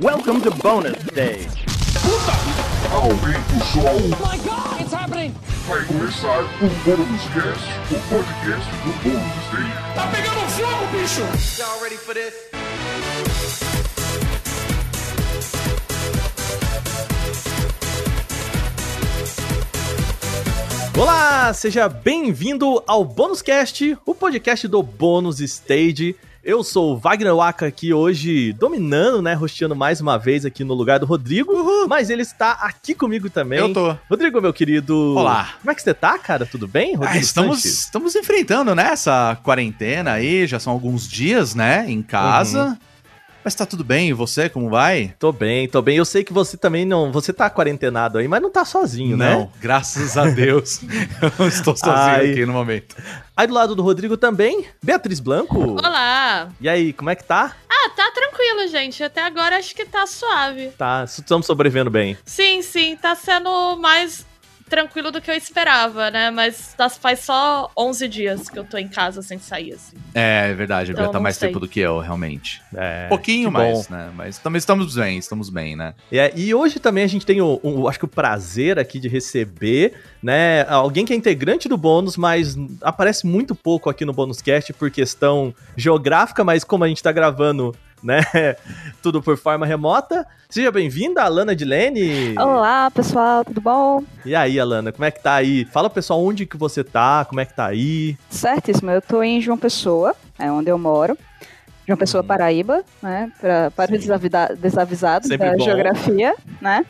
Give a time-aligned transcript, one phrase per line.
[0.00, 1.66] Welcome to bonus stage.
[2.90, 5.32] Aumenta o som, my god, it's happening!
[5.68, 9.94] vai começar o Bônus Cast, o podcast do Bônus Stage.
[9.94, 11.62] Tá pegando fogo, bicho!
[11.62, 12.34] Y'all ready for this?
[20.98, 26.16] Olá, seja bem-vindo ao Bônus Cast, o podcast do Bônus Stage.
[26.44, 30.74] Eu sou o Wagner Waka aqui hoje dominando, né, rosteando mais uma vez aqui no
[30.74, 31.54] lugar do Rodrigo,
[31.88, 33.60] mas ele está aqui comigo também.
[33.60, 33.96] Eu tô.
[34.10, 35.14] Rodrigo, meu querido.
[35.16, 35.54] Olá.
[35.58, 36.44] Como é que você tá, cara?
[36.44, 37.14] Tudo bem, Rodrigo?
[37.14, 37.78] Ah, estamos, Sanches?
[37.80, 42.66] estamos enfrentando, né, essa quarentena aí, já são alguns dias, né, em casa.
[42.66, 42.76] Uhum.
[43.44, 45.14] Mas tá tudo bem, e você, como vai?
[45.18, 45.98] Tô bem, tô bem.
[45.98, 47.12] Eu sei que você também não.
[47.12, 49.34] Você tá quarentenado aí, mas não tá sozinho, né?
[49.34, 50.80] Não, graças a Deus.
[51.20, 52.30] eu não estou sozinho Ai.
[52.30, 52.96] aqui no momento.
[53.36, 55.72] Aí do lado do Rodrigo também, Beatriz Blanco.
[55.72, 56.48] Olá!
[56.58, 57.54] E aí, como é que tá?
[57.68, 59.04] Ah, tá tranquilo, gente.
[59.04, 60.68] Até agora acho que tá suave.
[60.78, 62.16] Tá, estamos sobrevivendo bem.
[62.24, 64.24] Sim, sim, tá sendo mais
[64.68, 66.30] tranquilo do que eu esperava, né?
[66.30, 69.96] Mas tá- faz só 11 dias que eu tô em casa sem sair, assim.
[70.14, 71.48] É, é verdade, a Então, Bia tá mais sei.
[71.48, 72.62] tempo do que eu, realmente.
[72.74, 73.94] É, Um pouquinho mais, bom.
[73.96, 74.10] né?
[74.16, 75.94] Mas também estamos bem, estamos bem, né?
[76.10, 79.08] É, e hoje também a gente tem o, o- acho que o prazer aqui de
[79.08, 84.40] receber, né, alguém que é integrante do bônus, mas aparece muito pouco aqui no Bônus
[84.40, 88.20] Cast por questão geográfica, mas como a gente tá gravando, né,
[89.02, 90.26] tudo por forma remota.
[90.48, 92.36] Seja bem-vinda, Alana Dilene.
[92.38, 94.04] Olá, pessoal, tudo bom?
[94.24, 95.64] E aí, Alana, como é que tá aí?
[95.64, 98.16] Fala, pessoal, onde que você tá, como é que tá aí?
[98.28, 101.16] Certíssimo, eu tô em João Pessoa, é onde eu moro.
[101.86, 102.28] João Pessoa, Uhum.
[102.28, 103.30] Paraíba, né?
[103.40, 104.00] Pra, para os
[104.58, 105.64] desavisados Sempre da bom.
[105.64, 106.84] geografia, né?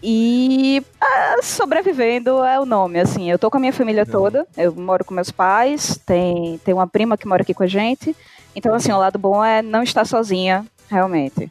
[0.00, 3.28] E ah, sobrevivendo é o nome, assim.
[3.28, 4.12] Eu tô com a minha família Uhum.
[4.12, 4.46] toda.
[4.56, 8.14] Eu moro com meus pais, tem, tem uma prima que mora aqui com a gente.
[8.58, 11.48] Então, assim, o lado bom é não estar sozinha, realmente.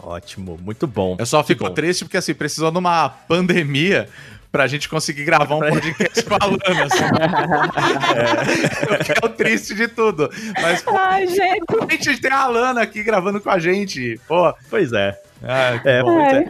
[0.00, 1.16] Ótimo, muito bom.
[1.18, 4.08] Eu só fico triste porque, assim, precisou de uma pandemia
[4.50, 7.04] pra gente conseguir gravar um podcast com a Lana, assim.
[8.98, 9.04] É.
[9.04, 10.28] Que é o triste de tudo.
[10.60, 11.64] Mas, pô, Ai, gente.
[11.70, 14.20] a gente tem a Lana aqui gravando com a gente.
[14.26, 15.16] Pô, Pois é.
[15.44, 16.14] ah, É, bom.
[16.16, 16.48] pois é.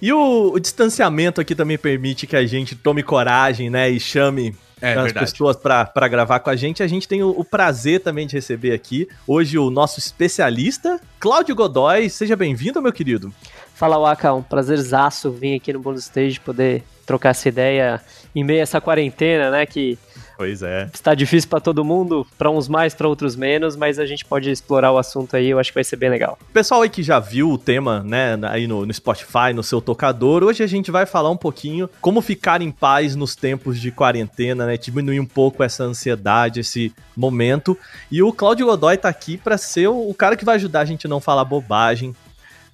[0.00, 4.54] E o, o distanciamento aqui também permite que a gente tome coragem, né, e chame
[4.80, 5.30] É as verdade.
[5.30, 6.82] pessoas pra pra gravar com a gente.
[6.82, 11.54] A gente tem o, o prazer também de receber aqui hoje o nosso especialista, Cláudio
[11.54, 12.10] Godoy.
[12.10, 13.32] Seja bem-vindo, meu querido.
[13.74, 18.02] Fala, Waka, um prazerzaço vir aqui no Bônus Stage, poder trocar essa ideia
[18.34, 19.98] em meio a essa quarentena, né, que
[20.36, 20.88] Pois é.
[20.92, 24.50] está difícil para todo mundo, para uns mais, para outros menos, mas a gente pode
[24.50, 26.38] explorar o assunto aí, eu acho que vai ser bem legal.
[26.52, 30.44] Pessoal aí que já viu o tema, né, aí no, no Spotify, no seu tocador,
[30.44, 34.66] hoje a gente vai falar um pouquinho como ficar em paz nos tempos de quarentena,
[34.66, 37.76] né, diminuir um pouco essa ansiedade, esse momento.
[38.10, 40.84] E o Cláudio Godoy tá aqui pra ser o, o cara que vai ajudar a
[40.84, 42.14] gente a não falar bobagem.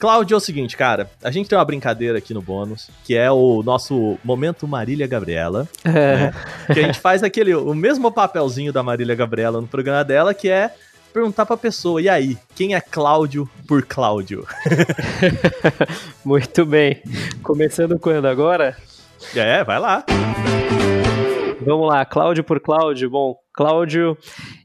[0.02, 3.30] Cláudio, é o seguinte, cara, a gente tem uma brincadeira aqui no bônus, que é
[3.30, 6.34] o nosso Momento Marília Gabriela, né,
[6.66, 10.48] que a gente faz aquele, o mesmo papelzinho da Marília Gabriela no programa dela, que
[10.48, 10.74] é
[11.12, 14.44] perguntar pra pessoa, e aí, quem é Cláudio por Cláudio?
[16.26, 17.00] Muito bem.
[17.41, 18.76] Começando quando agora?
[19.36, 20.04] É, vai lá.
[21.64, 23.08] Vamos lá, Cláudio por Cláudio.
[23.08, 24.18] Bom, Cláudio,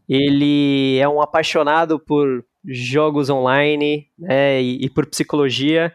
[0.09, 5.93] ele é um apaixonado por jogos online né, e, e por psicologia,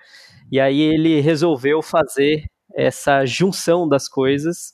[0.51, 4.73] e aí ele resolveu fazer essa junção das coisas,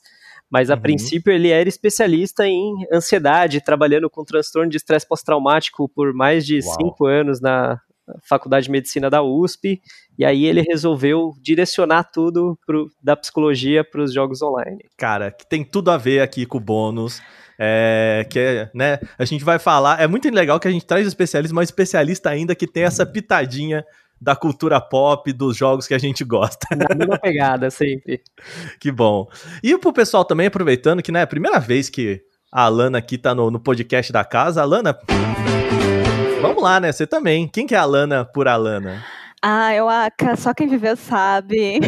[0.50, 0.80] mas a Uhum.
[0.80, 6.60] princípio ele era especialista em ansiedade, trabalhando com transtorno de estresse pós-traumático por mais de
[6.64, 6.76] Uau.
[6.76, 7.80] cinco anos na
[8.26, 9.80] Faculdade de Medicina da USP,
[10.18, 14.78] e aí ele resolveu direcionar tudo pro- da psicologia para os jogos online.
[14.96, 17.20] Cara, que tem tudo a ver aqui com o bônus.
[17.58, 21.04] É, que é, né, a gente vai falar, é muito legal que a gente traz
[21.04, 23.84] um especialista, mas especialista ainda que tem essa pitadinha
[24.20, 26.66] da cultura pop, dos jogos que a gente gosta.
[26.76, 28.22] Na mesma pegada, sempre.
[28.78, 29.28] que bom.
[29.62, 33.18] E pro pessoal também, aproveitando que, né, é a primeira vez que a Alana aqui
[33.18, 34.62] tá no, no podcast da casa.
[34.62, 34.98] Alana,
[36.40, 37.46] vamos lá, né, você também.
[37.46, 39.04] Quem que é a Alana por Alana?
[39.42, 41.78] Ah, eu, Aka, só quem viveu sabe.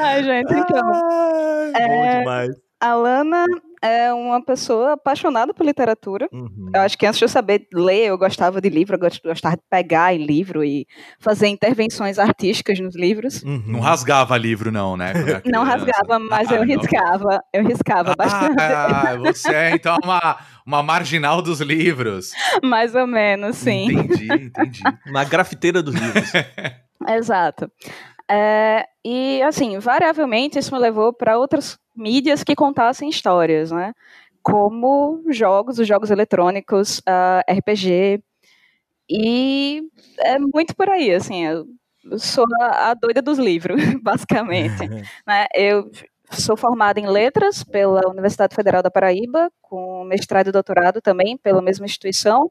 [0.00, 0.92] Ai, gente, então.
[1.74, 2.50] Ai, Bom demais.
[2.80, 3.44] A Lana
[3.80, 6.28] é uma pessoa apaixonada por literatura.
[6.32, 6.70] Uhum.
[6.74, 9.54] Eu acho que antes de eu saber ler, eu gostava de livro, eu gost- gostava
[9.56, 10.84] de pegar em livro e
[11.20, 13.40] fazer intervenções artísticas nos livros.
[13.44, 13.62] Uhum.
[13.68, 15.12] Não rasgava livro, não, né?
[15.44, 16.76] Não rasgava, mas Ah, eu não.
[16.76, 17.40] riscava.
[17.52, 18.56] Eu riscava bastante.
[18.60, 22.32] Ah, você é então uma, uma marginal dos livros.
[22.62, 23.92] Mais ou menos, sim.
[23.92, 24.80] Entendi, entendi.
[25.06, 26.32] Uma grafiteira dos livros.
[27.08, 27.70] Exato.
[28.30, 33.92] É, e, assim, variavelmente isso me levou para outras mídias que contassem histórias, né?
[34.42, 38.22] como jogos, os jogos eletrônicos, uh, RPG.
[39.08, 39.82] E
[40.18, 41.66] é muito por aí, assim, eu
[42.18, 44.88] sou a, a doida dos livros, basicamente.
[45.26, 45.46] né?
[45.54, 45.90] Eu
[46.32, 51.60] sou formada em letras pela Universidade Federal da Paraíba, com mestrado e doutorado também pela
[51.62, 52.50] mesma instituição.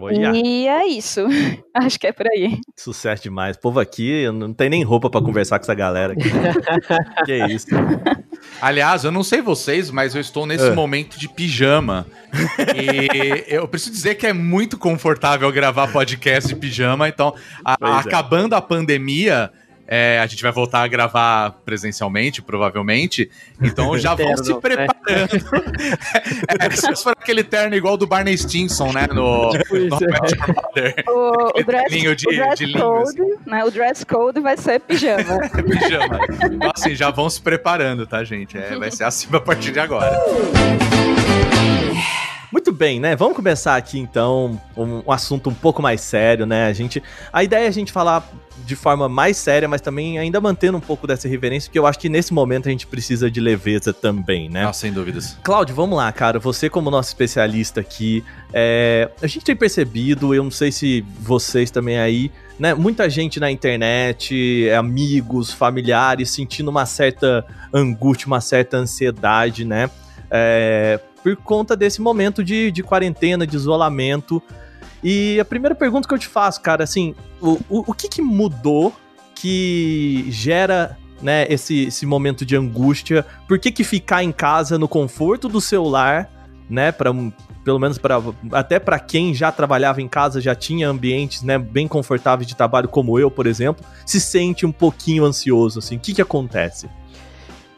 [0.00, 0.30] Olha.
[0.32, 1.22] E é isso.
[1.74, 2.58] Acho que é por aí.
[2.76, 3.56] Sucesso demais.
[3.56, 6.28] O povo aqui não tem nem roupa para conversar com essa galera aqui.
[7.26, 7.66] que é isso.
[8.60, 10.74] Aliás, eu não sei vocês, mas eu estou nesse É.
[10.74, 12.06] momento de pijama.
[12.76, 17.08] E eu preciso dizer que é muito confortável gravar podcast de pijama.
[17.08, 17.90] Então, a- é.
[17.98, 19.50] acabando a pandemia,
[19.90, 23.30] é, a gente vai voltar a gravar presencialmente, provavelmente.
[23.62, 24.60] Então já vão se né?
[24.60, 24.98] preparando.
[26.60, 29.06] é, se for aquele terno igual do Barney Stinson, né?
[29.06, 31.10] No, Pois no é.
[31.10, 32.72] O, o dress, de- o dress de assim.
[32.72, 35.48] code, né, o dress code vai ser pijama.
[35.56, 36.20] pijama.
[36.52, 38.58] Então, assim, já vão se preparando, tá, gente?
[38.58, 40.14] É, vai ser assim a partir de agora.
[42.52, 43.16] Muito bem, né?
[43.16, 46.66] Vamos começar aqui então um, um assunto um pouco mais sério, né?
[46.66, 47.02] A gente,
[47.32, 48.26] a ideia é a gente falar
[48.68, 51.98] de forma mais séria, mas também ainda mantendo um pouco dessa reverência, porque eu acho
[51.98, 54.66] que nesse momento a gente precisa de leveza também, né?
[54.66, 55.38] Ah, sem dúvidas.
[55.42, 56.38] Cláudio, vamos lá, cara.
[56.38, 58.22] Você, como nosso especialista aqui,
[58.52, 62.74] é, a gente tem percebido, eu não sei se vocês também aí, né?
[62.74, 69.88] Muita gente na internet, amigos, familiares, sentindo uma certa angústia, uma certa ansiedade, né?
[70.30, 74.42] É, por conta desse momento de, de quarentena, de isolamento.
[75.02, 78.22] E a primeira pergunta que eu te faço, cara, assim, o, o, o que, que
[78.22, 78.92] mudou
[79.34, 83.24] que gera né, esse, esse momento de angústia?
[83.46, 86.30] Por que, que ficar em casa no conforto do celular,
[86.68, 87.12] né, para
[87.64, 88.22] pelo menos para
[88.52, 92.88] até para quem já trabalhava em casa, já tinha ambientes, né, bem confortáveis de trabalho
[92.88, 95.96] como eu, por exemplo, se sente um pouquinho ansioso assim.
[95.96, 96.88] O que que acontece?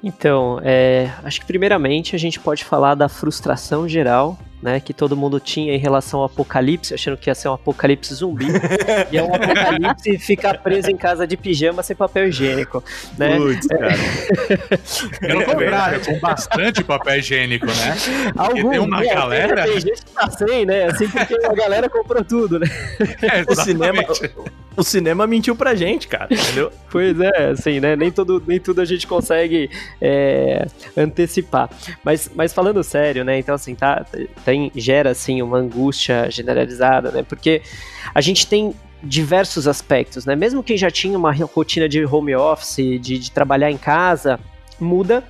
[0.02, 5.16] Então, é, acho que primeiramente a gente pode falar da frustração geral, né, que todo
[5.16, 8.46] mundo tinha em relação ao apocalipse, achando que ia ser um apocalipse zumbi,
[9.10, 12.82] e é um apocalipse ficar preso em casa de pijama sem papel higiênico,
[13.16, 13.36] né?
[13.36, 13.88] Putz, cara.
[15.20, 17.96] Pelo contrário, com bastante papel higiênico, né?
[18.34, 19.64] Porque tem uma né, galera.
[19.64, 20.84] Tem gente que tá sem, né?
[20.84, 22.66] Assim porque a galera comprou tudo, né?
[23.22, 24.02] É, O cinema,
[24.76, 26.72] o cinema mentiu pra gente, cara, entendeu?
[26.90, 27.96] Pois é, assim, né?
[27.96, 29.70] Nem tudo, nem tudo a gente consegue
[30.00, 30.66] é,
[30.96, 31.68] antecipar.
[32.02, 33.38] Mas, mas falando sério, né?
[33.38, 34.04] Então, assim, tá,
[34.50, 37.22] tem, gera, assim, uma angústia generalizada, né?
[37.22, 37.62] Porque
[38.12, 40.34] a gente tem diversos aspectos, né?
[40.34, 44.40] Mesmo quem já tinha uma rotina de home office, de, de trabalhar em casa,
[44.80, 45.22] muda.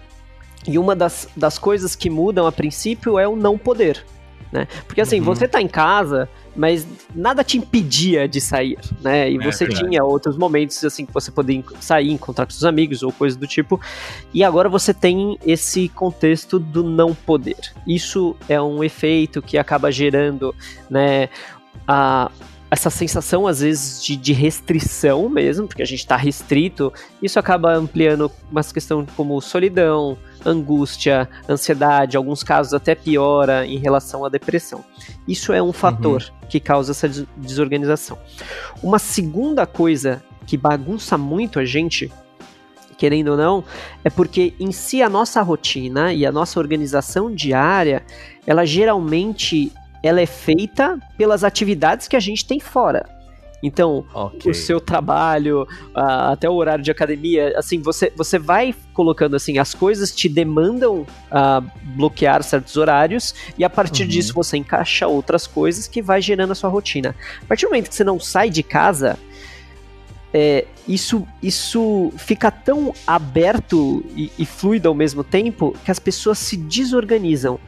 [0.66, 4.04] E uma das, das coisas que mudam a princípio é o não poder,
[4.52, 4.66] né?
[4.86, 5.24] Porque assim, Uhum.
[5.24, 9.30] você tá em casa, mas nada te impedia de sair, né?
[9.30, 9.86] E É você verdade.
[9.88, 13.46] tinha outros momentos assim que você podia sair, encontrar com seus amigos ou coisa do
[13.46, 13.80] tipo.
[14.34, 17.56] E agora você tem esse contexto do não poder.
[17.86, 20.54] Isso é um efeito que acaba gerando,
[20.88, 21.28] né,
[21.86, 22.30] a
[22.70, 27.74] essa sensação, às vezes, de, de restrição mesmo, porque a gente está restrito, isso acaba
[27.74, 34.84] ampliando umas questões como solidão, angústia, ansiedade, alguns casos até piora em relação à depressão.
[35.26, 38.16] Isso é um fator que causa essa des- desorganização.
[38.82, 42.10] Uma segunda coisa que bagunça muito a gente,
[42.96, 43.64] querendo ou não,
[44.04, 48.04] é porque em si a nossa rotina e a nossa organização diária,
[48.46, 53.04] ela geralmente ela é feita pelas atividades que a gente tem fora.
[53.62, 54.50] Então, Ok.
[54.50, 59.58] o seu trabalho, ah, até o horário de academia, assim, você, você vai colocando assim,
[59.58, 61.62] as coisas te demandam ah,
[61.94, 64.08] bloquear certos horários e a partir Uhum.
[64.08, 67.14] disso você encaixa outras coisas que vai gerando a sua rotina.
[67.42, 69.18] A partir do momento que você não sai de casa,
[70.32, 76.38] é, isso, isso fica tão aberto e, e fluido ao mesmo tempo que as pessoas
[76.38, 77.58] se desorganizam.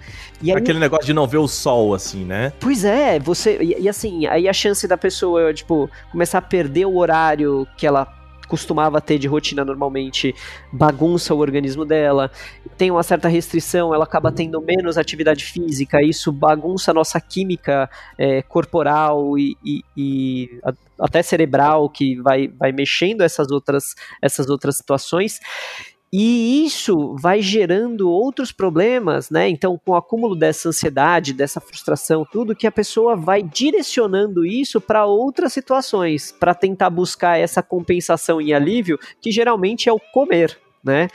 [0.43, 2.53] E aí, Aquele negócio de não ver o sol, assim, né?
[2.61, 3.59] Pois é, você.
[3.61, 7.87] E, e assim, aí a chance da pessoa, tipo, começar a perder o horário que
[7.87, 8.07] ela
[8.49, 10.35] costumava ter de rotina normalmente
[10.71, 12.31] bagunça o organismo dela,
[12.77, 17.89] tem uma certa restrição, ela acaba tendo menos atividade física, isso bagunça a nossa química
[18.19, 24.51] é, corporal e, e- e a- até cerebral, que vai, vai mexendo essas outras, essas
[24.51, 25.41] outras situações.
[26.14, 29.49] E isso vai gerando outros problemas, né?
[29.49, 34.78] Então, com o acúmulo dessa ansiedade, dessa frustração, tudo que a pessoa vai direcionando isso
[34.78, 40.59] para outras situações, para tentar buscar essa compensação e alívio, que geralmente é o comer,
[40.85, 41.09] né?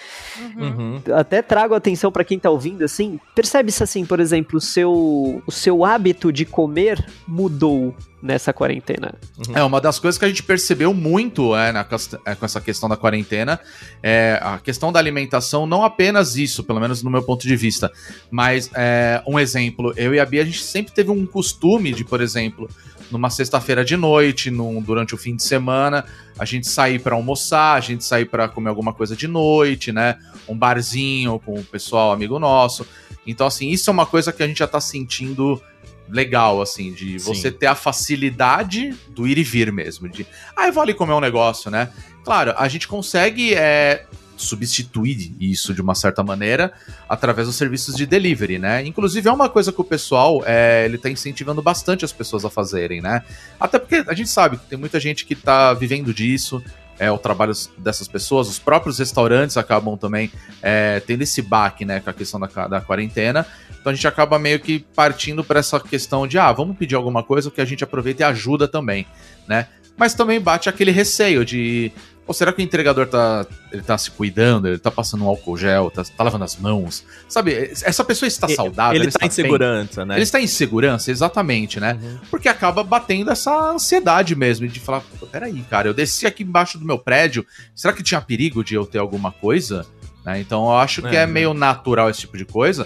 [0.56, 1.02] Uhum.
[1.14, 5.52] Até trago atenção para quem tá ouvindo assim, percebe-se assim, por exemplo, o seu o
[5.52, 7.94] seu hábito de comer mudou.
[8.22, 9.14] nessa quarentena.
[9.54, 11.86] É, uma das coisas que a gente percebeu muito é, na,
[12.26, 13.60] é, com essa questão da quarentena
[14.02, 17.92] é a questão da alimentação, não apenas isso, pelo menos no meu ponto de vista,
[18.32, 22.04] mas é, um exemplo, eu e a Bia, a gente sempre teve um costume de,
[22.04, 22.68] por exemplo,
[23.12, 26.06] numa sexta-feira de noite, num, durante o fim de semana,
[26.38, 30.18] a gente sair para almoçar, a gente sair para comer alguma coisa de noite, né?
[30.48, 32.86] Um barzinho com o pessoal amigo nosso.
[33.26, 35.62] Então, assim, isso é uma coisa que a gente já tá sentindo
[36.10, 37.34] legal, assim, de Sim.
[37.34, 40.08] você ter a facilidade do ir e vir mesmo.
[40.08, 41.90] De, ah, eu vou ali comer um negócio, né?
[42.24, 44.06] Claro, a gente consegue é,
[44.38, 46.72] substituir isso de uma certa maneira
[47.10, 48.86] através dos serviços de delivery, né?
[48.86, 52.50] Inclusive é uma coisa que o pessoal é, ele tá incentivando bastante as pessoas a
[52.50, 53.24] fazerem, né?
[53.60, 56.64] Até porque a gente sabe que tem muita gente que tá vivendo disso,
[57.00, 62.00] é, o trabalho dessas pessoas, os próprios restaurantes acabam também é, tendo esse baque, né,
[62.00, 63.46] com a questão da, da quarentena.
[63.80, 67.24] Então a gente acaba meio que partindo para essa questão de, ah, vamos pedir alguma
[67.24, 69.06] coisa que a gente aproveita e ajuda também,
[69.48, 69.68] né?
[69.96, 71.92] Mas também bate aquele receio de,
[72.28, 75.56] ou será que o entregador tá, ele tá se cuidando, ele tá passando um álcool
[75.58, 77.06] gel, tá, tá lavando as mãos?
[77.28, 80.08] Sabe, essa pessoa está saudável, Ele ela tá está em segurança, bem?
[80.10, 80.16] né?
[80.16, 81.98] Ele está em segurança, exatamente, né?
[82.02, 82.18] Uhum.
[82.30, 86.78] Porque acaba batendo essa ansiedade mesmo, de falar, "Pô, peraí, cara, eu desci aqui embaixo
[86.78, 89.86] do meu prédio, será que tinha perigo de eu ter alguma coisa?
[90.26, 90.42] Né?
[90.42, 92.86] Então eu acho que É, é, meio natural esse tipo de coisa,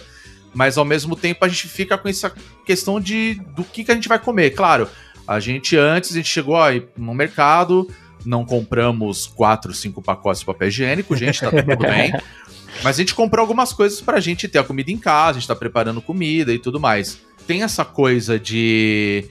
[0.54, 2.32] mas ao mesmo tempo a gente fica com essa
[2.66, 4.52] questão de do que, que a gente vai comer.
[4.52, 4.88] Claro,
[5.28, 7.90] a gente antes, a gente chegou aí no mercado,
[8.26, 12.14] não compramos quatro, cinco pacotes de papel higiênico, gente, tá tudo bem.
[12.84, 15.48] Mas a gente comprou algumas coisas pra gente ter a comida em casa, a gente
[15.48, 17.20] tá preparando comida e tudo mais.
[17.46, 19.26] Tem essa coisa de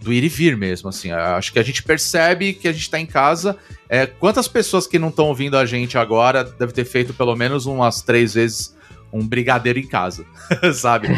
[0.00, 1.10] do ir e vir mesmo, assim.
[1.12, 3.56] Acho que a gente percebe que a gente tá em casa.
[3.88, 7.66] É, quantas pessoas que não estão ouvindo a gente agora deve ter feito pelo menos
[7.66, 8.74] umas três vezes
[9.12, 10.24] um brigadeiro em casa,
[10.74, 11.08] sabe?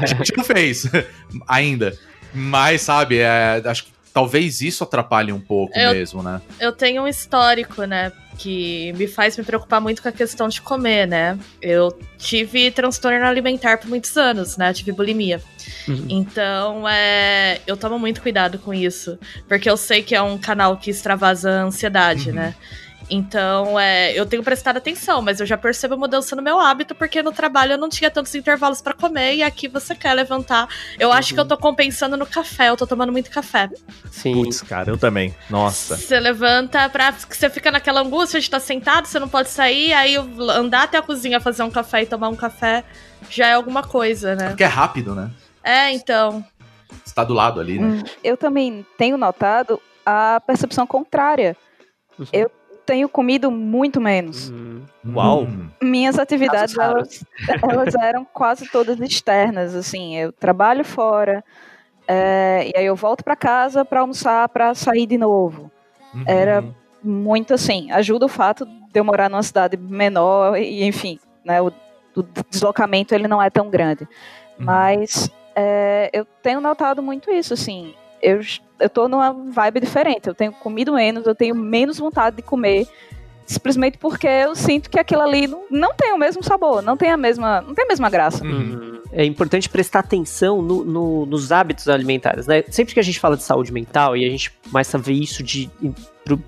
[0.00, 0.86] A gente não fez
[1.46, 1.96] ainda.
[2.34, 6.40] Mas, sabe, é, acho que talvez isso atrapalhe um pouco Eu- mesmo, né?
[6.60, 8.12] Eu tenho um histórico, né?
[8.38, 11.38] Que me faz me preocupar muito com a questão de comer, né?
[11.60, 14.70] Eu tive transtorno alimentar por muitos anos, né?
[14.70, 15.40] Eu tive bulimia.
[15.86, 16.06] Uhum.
[16.08, 19.18] Então, é, eu tomo muito cuidado com isso.
[19.46, 22.36] Porque eu sei que é um canal que extravasa a ansiedade, Uhum.
[22.36, 22.54] né?
[23.10, 27.22] Então, é, eu tenho prestado atenção, mas eu já percebo mudança no meu hábito, porque
[27.22, 30.68] no trabalho eu não tinha tantos intervalos pra comer, e aqui você quer levantar.
[30.98, 33.68] Eu acho que eu tô compensando no café, eu tô tomando muito café.
[34.10, 34.34] Sim.
[34.34, 35.34] Putz, cara, eu também.
[35.50, 35.96] Nossa.
[35.96, 37.12] Você levanta pra.
[37.12, 41.02] Você fica naquela angústia de estar sentado, você não pode sair, aí andar até a
[41.02, 42.84] cozinha fazer um café e tomar um café
[43.30, 44.48] já é alguma coisa, né?
[44.48, 45.30] Porque é rápido, né?
[45.62, 46.44] É, então.
[47.04, 47.86] Você tá do lado ali, né?
[47.86, 51.56] Hum, Eu também tenho notado a percepção contrária.
[52.18, 52.26] Uhum.
[52.32, 52.50] Eu
[52.84, 54.50] tenho comido muito menos.
[54.50, 54.82] Hum.
[55.06, 55.46] Uau.
[55.82, 57.24] Minhas atividades, elas,
[57.62, 61.44] elas eram quase todas externas, assim, eu trabalho fora,
[62.06, 65.70] é, e aí eu volto para casa para almoçar, para sair de novo.
[66.14, 66.24] Uhum.
[66.26, 66.64] Era
[67.02, 71.72] muito assim, ajuda o fato de eu morar numa cidade menor, e enfim, né, o,
[72.14, 74.04] o deslocamento ele não é tão grande.
[74.58, 74.66] Uhum.
[74.66, 78.40] Mas é, eu tenho notado muito isso, assim, eu,
[78.80, 82.86] eu tô numa vibe diferente, eu tenho comido menos, eu tenho menos vontade de comer,
[83.44, 87.10] simplesmente porque eu sinto que aquilo ali não, não tem o mesmo sabor, não tem
[87.10, 88.44] a mesma, não tem a mesma graça.
[88.44, 89.00] Uhum.
[89.14, 92.64] É importante prestar atenção no- no- nos hábitos alimentares, né?
[92.70, 95.42] Sempre que a gente fala de saúde mental e a gente começa a ver isso
[95.42, 95.68] de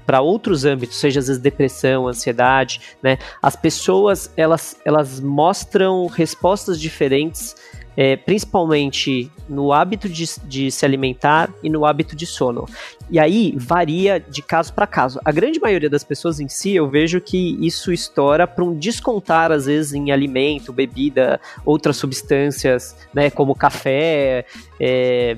[0.06, 3.18] para outros âmbitos, seja às vezes depressão, ansiedade, né?
[3.42, 7.56] As pessoas elas, elas mostram respostas diferentes,
[7.96, 12.66] é, principalmente no hábito de, de se alimentar e no hábito de sono.
[13.10, 15.20] E aí varia de caso para caso.
[15.24, 19.52] A grande maioria das pessoas em si, eu vejo que isso estoura para um descontar
[19.52, 24.46] às vezes em alimento, bebida, outras substâncias, né, como café,
[24.80, 25.36] é,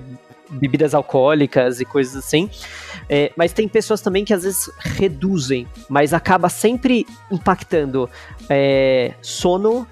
[0.51, 2.49] bebidas alcoólicas e coisas assim.
[3.09, 8.09] É, mas tem pessoas também que às vezes reduzem, mas acaba sempre impactando
[8.49, 9.87] é, sono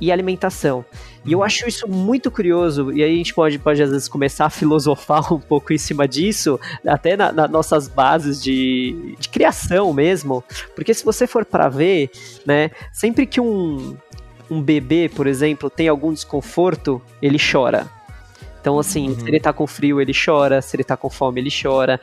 [0.00, 0.84] e alimentação.
[1.24, 4.46] E eu acho isso muito curioso, e aí a gente pode, pode às vezes começar
[4.46, 9.92] a filosofar um pouco em cima disso, até nas na nossas bases de, de criação
[9.92, 12.10] mesmo, porque se você for para ver,
[12.44, 13.96] né, sempre que um,
[14.50, 17.88] um bebê, por exemplo, tem algum desconforto, ele chora.
[18.60, 21.50] Então, assim, se ele tá com frio, ele chora, se ele tá com fome, ele
[21.50, 22.00] chora.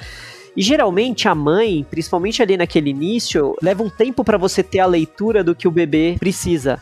[0.55, 4.85] E geralmente a mãe, principalmente ali naquele início, leva um tempo para você ter a
[4.85, 6.79] leitura do que o bebê precisa.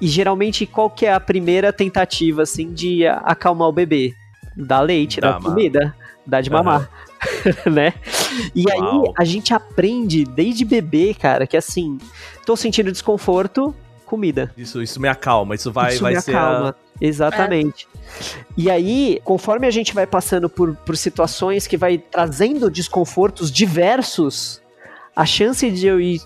[0.00, 4.12] E, geralmente qual que é a primeira tentativa assim de acalmar o bebê?
[4.56, 5.94] Dá leite, ma- comida,
[6.26, 6.90] dá de mamar,
[7.70, 7.92] né?
[8.54, 9.14] E aí Uau.
[9.16, 11.98] a gente aprende desde bebê, cara, que assim,
[12.44, 14.50] tô sentindo desconforto, comida.
[14.56, 16.70] Isso, isso me acalma, isso vai, Isso vai me ser acalma.
[16.70, 16.85] a...
[17.00, 17.86] Exatamente.
[18.56, 24.62] E aí, conforme a gente vai passando por, por situações que vai trazendo desconfortos diversos,
[25.14, 26.20] a chance de eu ir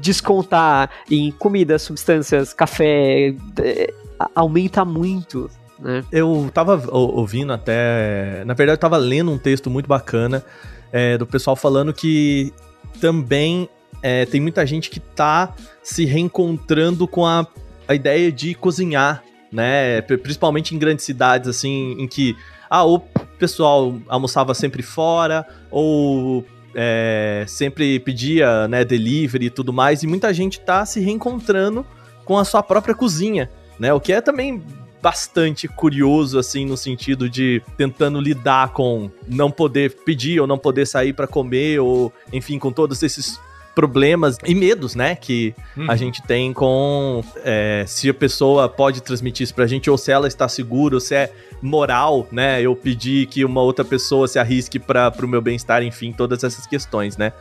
[0.00, 3.94] descontar em comida, substâncias, café, eh,
[4.34, 5.50] aumenta muito.
[5.78, 6.04] Né?
[6.12, 8.42] Eu tava ou- ouvindo até.
[8.44, 10.44] Na verdade, eu tava lendo um texto muito bacana
[10.92, 12.52] é, do pessoal falando que
[13.00, 13.68] também
[14.02, 17.46] é, tem muita gente que tá se reencontrando com a,
[17.88, 19.22] a ideia de cozinhar,
[19.52, 20.00] né?
[20.02, 22.36] Pri- Principalmente em grandes cidades, assim, em que
[22.68, 23.00] ah, o
[23.38, 30.32] pessoal almoçava sempre fora, ou é, sempre pedia né, delivery e tudo mais, e muita
[30.32, 31.84] gente tá se reencontrando
[32.24, 33.92] com a sua própria cozinha, né?
[33.92, 34.62] O que é também
[35.02, 40.86] bastante curioso, assim, no sentido de tentando lidar com não poder pedir ou não poder
[40.86, 43.40] sair pra comer, ou enfim, com todos esses
[43.74, 45.54] problemas e medos, né, que
[45.88, 50.10] a gente tem com é, se a pessoa pode transmitir isso pra gente, ou se
[50.10, 54.38] ela está segura, ou se é moral, né, eu pedir que uma outra pessoa se
[54.38, 57.32] arrisque para pro meu bem-estar, enfim, todas essas questões, né.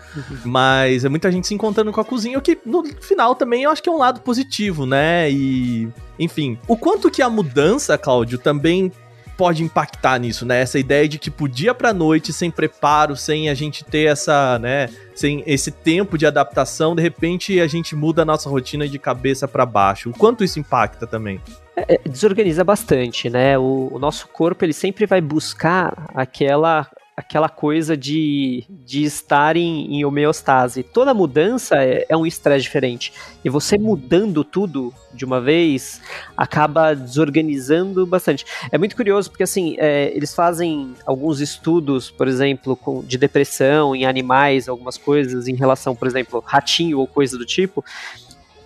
[0.45, 3.71] Mas é muita gente se encontrando com a cozinha, o que no final também eu
[3.71, 8.37] acho que é um lado positivo, né, e enfim, o quanto que a mudança, Cláudio,
[8.37, 8.91] também
[9.39, 10.59] pode impactar nisso, né?
[10.59, 14.89] Essa ideia de que podia pra noite sem preparo, sem a gente ter essa, né,
[15.15, 19.47] sem esse tempo de adaptação, de repente a gente muda a nossa rotina de cabeça
[19.47, 20.09] pra baixo.
[20.09, 21.39] O quanto isso impacta também?
[21.77, 23.57] É, desorganiza bastante, né?
[23.57, 26.85] O, o nosso corpo ele sempre vai buscar aquela
[27.19, 30.83] aquela coisa de, de estar em, em homeostase.
[30.83, 33.11] Toda mudança é, é um estresse diferente.
[33.43, 36.01] E você mudando tudo de uma vez
[36.37, 38.45] acaba desorganizando bastante.
[38.71, 43.93] É muito curioso porque assim é, eles fazem alguns estudos, por exemplo, com, de depressão
[43.93, 47.83] em animais, algumas coisas em relação, por exemplo, ratinho ou coisa do tipo.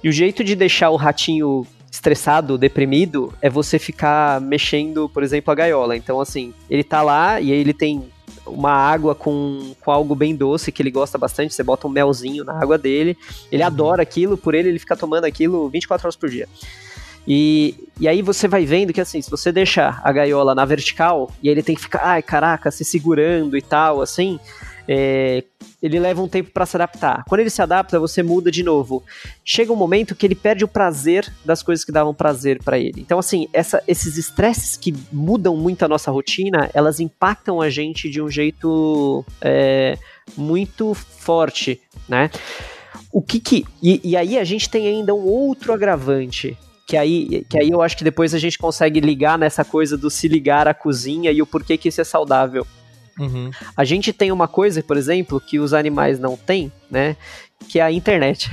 [0.04, 5.52] E o jeito de deixar o ratinho estressado, deprimido, é você ficar mexendo, por exemplo,
[5.52, 5.98] a gaiola.
[5.98, 8.12] Então, assim, ele tá lá e ele tem
[8.46, 11.54] uma água com, com algo bem doce que ele gosta bastante.
[11.54, 13.18] Você bota um melzinho na água dele.
[13.52, 16.48] Ele adora aquilo, por ele, ele fica tomando aquilo 24 horas por dia.
[17.28, 21.32] E, e aí você vai vendo que assim, se você deixa a gaiola na vertical
[21.42, 24.40] e ele tem que ficar, ai caraca, se segurando e tal, assim,
[24.88, 25.44] é,
[25.82, 27.24] ele leva um tempo para se adaptar.
[27.28, 29.04] Quando ele se adapta, você muda de novo.
[29.44, 33.02] Chega um momento que ele perde o prazer das coisas que davam prazer para ele.
[33.02, 38.10] Então, assim, essa, esses estresses que mudam muito a nossa rotina, elas impactam a gente
[38.10, 39.98] de um jeito é,
[40.38, 42.30] muito forte, né?
[43.12, 43.66] O que que.
[43.82, 46.58] E, e aí a gente tem ainda um outro agravante.
[46.86, 50.10] Que aí, que aí eu acho que depois a gente consegue ligar nessa coisa do
[50.10, 52.68] se ligar à cozinha e o porquê que isso é saudável.
[53.20, 53.52] Uhum.
[53.76, 57.16] A gente tem uma coisa, por exemplo, que os animais não têm, né?
[57.68, 58.52] Que é a internet.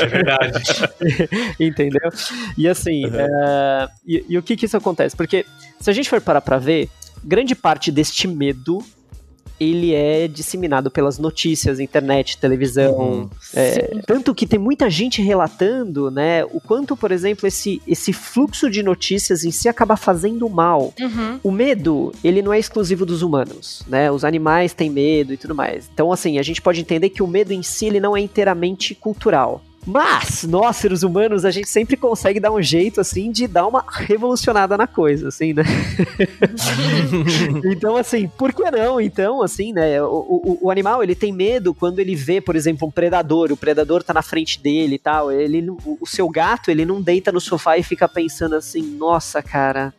[0.00, 0.62] É verdade.
[1.60, 2.10] Entendeu?
[2.56, 5.16] E assim, é, e, e o que que isso acontece?
[5.16, 5.46] Porque
[5.80, 6.88] se a gente for parar pra ver,
[7.22, 8.84] grande parte deste medo
[9.62, 12.98] ele é disseminado pelas notícias, internet, televisão.
[12.98, 13.30] Uhum.
[13.54, 18.70] É, tanto que tem muita gente relatando, né, o quanto, por exemplo, esse, esse fluxo
[18.70, 20.92] de notícias em si acaba fazendo mal.
[21.00, 21.40] Uhum.
[21.42, 24.10] O medo, ele não é exclusivo dos humanos, né?
[24.10, 25.88] Os animais têm medo e tudo mais.
[25.92, 28.94] Então, assim, a gente pode entender que o medo em si, ele não é inteiramente
[28.94, 29.62] cultural.
[29.84, 33.84] Mas, nós, seres humanos, a gente sempre consegue dar um jeito, assim, de dar uma
[33.88, 35.64] revolucionada na coisa, assim, né?
[37.64, 39.00] então, assim, por que não?
[39.00, 40.00] Então, assim, né?
[40.00, 43.50] O, o, o animal, ele tem medo quando ele vê, por exemplo, um predador.
[43.50, 45.32] O predador tá na frente dele e tal.
[45.32, 49.42] Ele, o, o seu gato, ele não deita no sofá e fica pensando assim, nossa,
[49.42, 49.92] cara,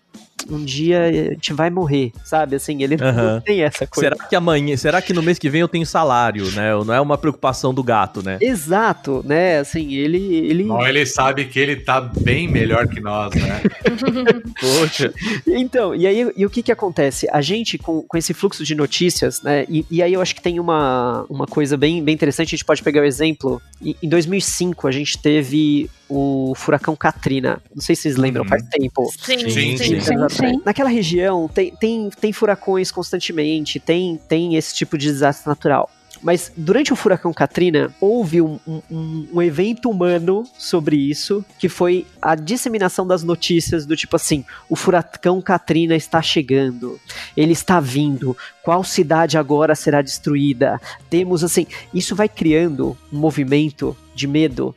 [0.50, 2.56] um dia a gente vai morrer, sabe?
[2.56, 3.42] Assim, ele não Aham.
[3.46, 4.10] tem essa coisa.
[4.10, 6.72] Será que amanhã, será que no mês que vem eu tenho salário, né?
[6.86, 8.38] Não é uma preocupação do gato, né?
[8.42, 9.60] Exato, né?
[9.60, 10.18] Assim, ele.
[10.18, 10.64] ele...
[10.64, 13.62] Não, ele sabe que ele tá bem melhor que nós, né?
[14.60, 15.14] Poxa.
[15.48, 17.28] Então, e aí e o que que acontece?
[17.32, 19.66] A gente, com, com esse fluxo de notícias, né?
[19.70, 22.66] E, e aí eu acho que tem uma, uma coisa bem, bem interessante, a gente
[22.66, 23.62] pode pegar o exemplo.
[23.82, 27.62] Em, em 2005, a gente teve o furacão Katrina.
[27.74, 28.50] Não sei se vocês lembram, Uhum.
[28.50, 29.12] faz tempo.
[29.24, 30.30] Sim, Sim, sim, sim.
[30.30, 30.62] sim.
[30.66, 35.90] Naquela região tem, tem, tem furacões constantemente, tem, tem esse tipo de desastre natural.
[36.22, 41.68] Mas durante o furacão Katrina, houve um, um- um, um evento humano sobre isso, que
[41.68, 46.98] foi a disseminação das notícias do tipo assim: o furacão Katrina está chegando,
[47.36, 50.80] ele está vindo, qual cidade agora será destruída?
[51.10, 54.74] Temos assim, isso vai criando um movimento de medo.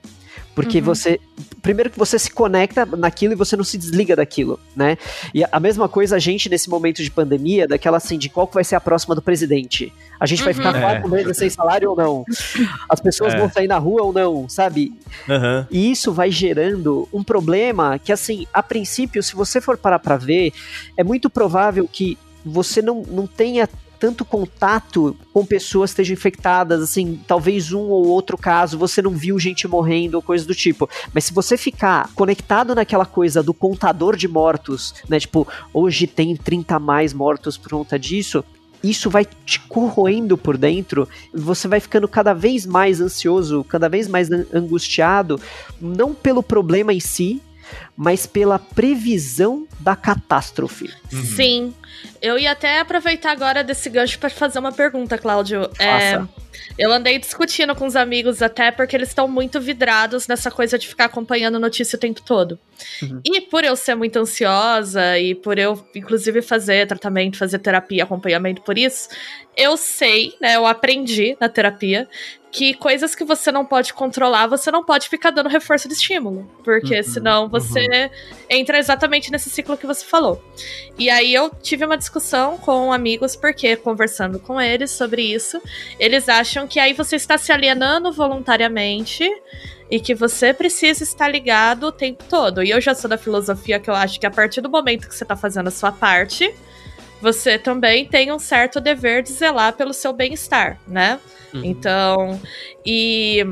[0.57, 1.21] Porque você.
[1.61, 4.97] Primeiro que você se conecta naquilo e você não se desliga daquilo, né?
[5.35, 8.55] E a mesma coisa a gente nesse momento de pandemia, daquela assim, de qual que
[8.55, 9.93] vai ser a próxima do presidente.
[10.19, 10.81] A gente vai ficar Uhum.
[10.81, 12.25] quatro meses sem salário ou não?
[12.89, 13.39] As pessoas É.
[13.39, 14.95] vão sair na rua ou não, sabe?
[15.29, 15.67] Aham.
[15.71, 20.17] E isso vai gerando um problema que, assim, a princípio, se você for parar pra
[20.17, 20.55] ver,
[20.97, 26.83] é muito provável que você não, não tenha tanto contato com pessoas que estejam infectadas,
[26.83, 30.89] assim, talvez um ou outro caso, você não viu gente morrendo ou coisa do tipo.
[31.13, 36.37] Mas se você ficar conectado naquela coisa do contador de mortos, né, tipo, hoje tem
[36.37, 38.45] 30 a mais mortos por conta disso,
[38.83, 44.07] isso vai te corroendo por dentro, você vai ficando cada vez mais ansioso, cada vez
[44.07, 45.41] mais an- angustiado,
[45.81, 47.41] não pelo problema em si,
[47.97, 50.89] mas pela previsão da catástrofe.
[51.11, 51.75] Sim.
[52.21, 55.71] Eu ia até aproveitar agora desse gancho para fazer uma pergunta, Cláudio.
[55.79, 56.21] É,
[56.79, 60.87] eu andei discutindo com os amigos até porque eles estão muito vidrados nessa coisa de
[60.87, 62.59] ficar acompanhando notícia o tempo todo.
[63.03, 63.21] Uhum.
[63.25, 68.63] E por eu ser muito ansiosa e por eu, inclusive, fazer tratamento, fazer terapia, acompanhamento
[68.63, 69.09] por isso,
[69.57, 70.57] eu sei, né?
[70.57, 72.07] Eu aprendi na terapia
[72.53, 76.51] que coisas que você não pode controlar, você não pode ficar dando reforço de estímulo.
[76.63, 78.11] Porque Uhum, senão você
[78.49, 80.43] entra exatamente nesse ciclo que você falou.
[80.99, 85.61] E aí eu tive uma discussão com amigos, porque conversando com eles sobre isso,
[85.99, 89.29] eles acham que aí você está se alienando voluntariamente
[89.91, 92.63] e que você precisa estar ligado o tempo todo.
[92.63, 95.15] E eu já sou da filosofia que eu acho que a partir do momento que
[95.15, 96.53] você está fazendo a sua parte,
[97.21, 101.19] você também tem um certo dever de zelar pelo seu bem-estar, né?
[101.55, 101.65] Uhum.
[101.65, 102.41] Então,
[102.85, 103.45] e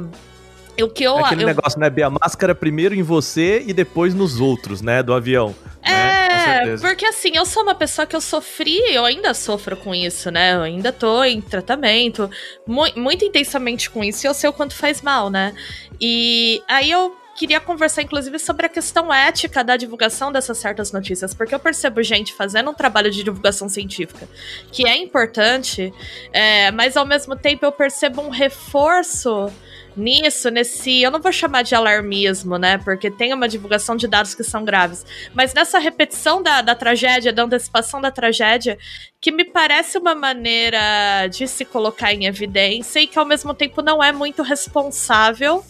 [0.83, 2.11] o que eu, É aquele eu negócio, né, Bia?
[2.11, 5.03] Máscara primeiro em você e depois nos outros, né?
[5.03, 5.55] Do avião.
[5.85, 6.87] com É, certeza.
[6.89, 10.55] porque assim, eu sou uma pessoa que eu sofri, eu ainda sofro com isso, né?
[10.55, 12.31] Eu ainda tô em tratamento,
[12.67, 15.55] mu muito intensamente com isso, e eu sei o quanto faz mal, né?
[16.01, 21.35] E aí eu queria conversar, inclusive, sobre a questão ética da divulgação dessas certas notícias,
[21.35, 24.29] porque eu percebo gente fazendo um trabalho de divulgação científica
[24.71, 25.93] que é importante,
[26.33, 29.51] é, mas ao mesmo tempo eu percebo um reforço
[29.97, 31.03] nisso, nesse.
[31.03, 32.79] Eu não vou chamar de alarmismo, né?
[32.79, 35.05] Porque tem uma divulgação de dados que são graves.
[35.33, 38.79] Mas nessa repetição da, da tragédia, da antecipação da tragédia,
[39.21, 43.83] que me parece uma maneira de se colocar em evidência e que ao mesmo tempo
[43.83, 45.65] não é muito responsável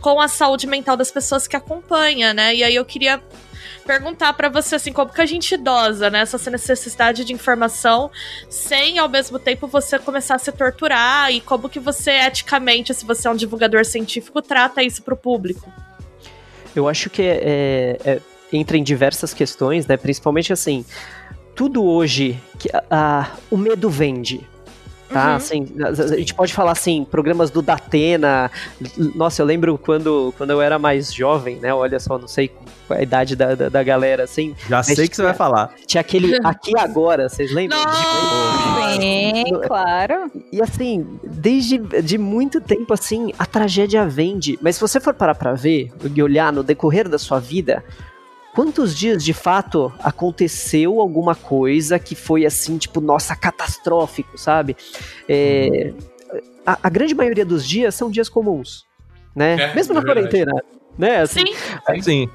[0.00, 2.54] com a saúde mental das pessoas que acompanha, né?
[2.54, 3.20] E aí eu queria
[3.80, 8.10] perguntar pra você assim, como que a gente dosa né, essa necessidade de informação
[8.48, 13.04] sem ao mesmo tempo você começar a se torturar e como que você eticamente, se
[13.04, 15.72] você é um divulgador científico, trata isso pro público.
[16.74, 18.20] Eu acho que é, é- é-
[18.52, 19.96] entra em diversas questões, né?
[19.96, 20.84] Principalmente assim,
[21.54, 24.48] tudo hoje que a- a- o medo vende.
[25.12, 25.34] Tá, Uhum.
[25.36, 25.66] assim,
[26.12, 28.48] a gente pode falar assim, programas do Datena.
[29.14, 31.74] Nossa, eu lembro quando, quando eu era mais jovem, né?
[31.74, 32.48] Olha só, não sei
[32.86, 34.54] qual é a idade da, da, da galera, assim.
[34.68, 35.74] Já sei que você vai falar.
[35.84, 37.82] Tinha aquele aqui agora, vocês lembram?
[37.82, 39.00] Nossa!
[39.00, 40.30] Sim, claro.
[40.52, 44.58] E assim, desde de muito tempo assim, a tragédia vende.
[44.62, 47.82] Mas se você for parar pra ver e olhar no decorrer da sua vida,
[48.54, 54.76] quantos dias de fato aconteceu alguma coisa que foi assim, tipo, nossa, catastrófico, sabe?
[55.28, 55.92] É,
[56.66, 58.84] a, a grande maioria dos dias são dias comuns,
[59.34, 59.56] né?
[59.70, 60.52] É, Mesmo na é quarentena.
[60.98, 61.20] Né?
[61.20, 62.30] Assim, Sim, Sim.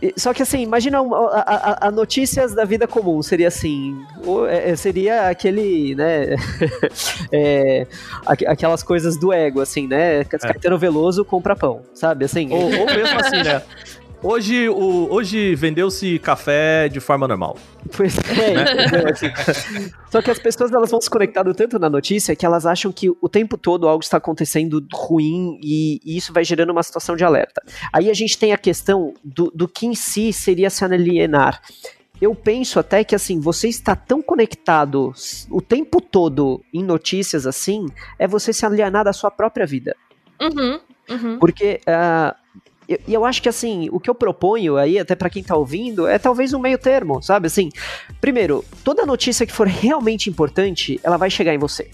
[0.00, 3.96] e- Só que assim, imagina a, a- a notícias da vida comum, seria assim,
[4.48, 6.36] é- é- seria aquele, né,
[7.32, 7.86] é,
[8.26, 12.86] aqu- aquelas coisas do ego, assim, né, Caetano Veloso compra pão, sabe, assim, Ou, ou
[12.86, 13.62] mesmo assim, né?
[14.22, 17.56] Hoje, o, hoje vendeu-se café de forma normal.
[17.96, 19.10] Pois é?
[19.10, 22.92] Assim, Só que as pessoas elas vão se conectando tanto na notícia que elas acham
[22.92, 27.16] que o tempo todo algo está acontecendo ruim e, e isso vai gerando uma situação
[27.16, 27.62] de alerta.
[27.90, 31.62] Aí a gente tem a questão do, do que em si seria se alienar.
[32.20, 35.14] Eu penso até que assim, você está tão conectado
[35.50, 37.86] o tempo todo em notícias assim,
[38.18, 39.96] é você se alienar da sua própria vida.
[40.38, 40.78] uhum,
[41.08, 41.38] uhum.
[41.38, 42.34] Porque eu,
[43.06, 46.06] e eu acho que assim, o que eu proponho aí, até pra quem tá ouvindo,
[46.06, 47.46] é talvez um meio termo, sabe?
[47.46, 47.70] Assim,
[48.20, 51.90] primeiro, toda notícia que for realmente importante, ela vai chegar em você.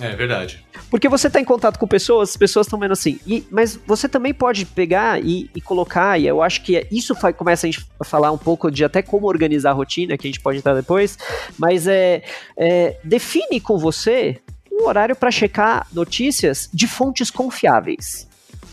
[0.00, 0.64] É verdade.
[0.90, 3.20] Porque você tá em contato com pessoas, as pessoas estão vendo assim.
[3.26, 7.32] E, mas você também pode pegar e, e colocar, e eu acho que isso fa-
[7.32, 10.30] começa a gente a falar um pouco de até como organizar a rotina, que a
[10.30, 11.18] gente pode entrar depois,
[11.58, 12.22] mas é,
[12.56, 14.40] é define com você
[14.70, 18.26] um horário para checar notícias de fontes confiáveis.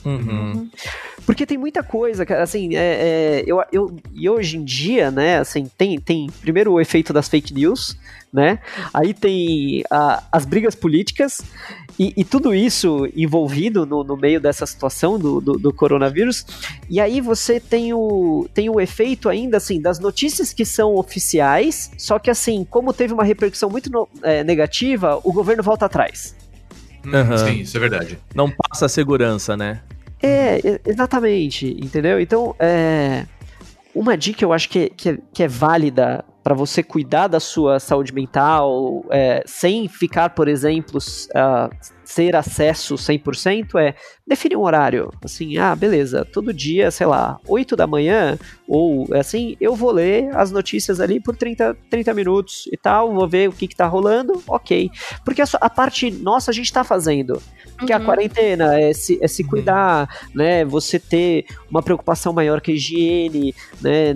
[0.05, 0.69] Uhum.
[1.25, 5.37] Porque tem muita coisa, cara, assim, é, é, eu, eu, e hoje em dia, né,
[5.37, 7.97] assim, tem, tem primeiro o efeito das fake news,
[8.33, 8.59] né,
[8.93, 11.41] aí tem a, as brigas políticas,
[11.99, 16.45] e, e, tudo isso envolvido no, no meio dessa situação do, do, do, coronavírus,
[16.89, 21.91] e aí você tem o, tem o efeito ainda, assim, das notícias que são oficiais,
[21.97, 26.38] só que, assim, como teve uma repercussão muito no, é, negativa, o governo volta atrás.
[27.13, 27.37] Uhum.
[27.37, 28.19] Sim, isso é verdade.
[28.33, 29.81] Não passa a segurança, né?
[30.21, 32.19] É, exatamente, entendeu?
[32.19, 33.25] Então, é,
[33.95, 38.13] uma dica eu acho que, que, que é válida para você cuidar da sua saúde
[38.13, 41.75] mental, é, sem ficar, por exemplo, uh,
[42.09, 43.93] ser acesso 100%, é
[44.25, 45.11] definir um horário.
[45.23, 48.35] Assim, ah, beleza, todo dia, sei lá, 8 da manhã,
[48.67, 53.27] ou assim, eu vou ler as notícias ali por 30, 30 minutos e tal, vou
[53.27, 54.89] ver o que, que tá rolando, ok.
[55.23, 57.39] Porque a, a parte nossa a gente tá fazendo.
[57.85, 57.99] Que uhum.
[58.01, 60.29] a quarentena é se, é se cuidar, uhum.
[60.35, 60.65] né?
[60.65, 64.13] Você ter uma preocupação maior com a higiene, né?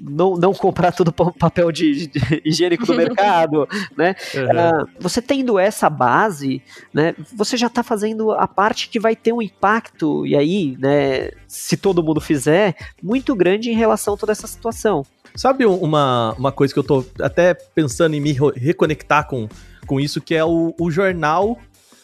[0.00, 4.16] Não, não comprar todo o papel de, de higiênico do mercado, né?
[4.34, 4.82] Uhum.
[4.82, 7.14] Uh, você tendo essa base, né?
[7.34, 11.30] Você já está fazendo a parte que vai ter um impacto, e aí, né?
[11.48, 15.04] Se todo mundo fizer, muito grande em relação a toda essa situação.
[15.34, 19.48] Sabe uma, uma coisa que eu tô até pensando em me reconectar com,
[19.86, 21.58] com isso, que é o, o jornal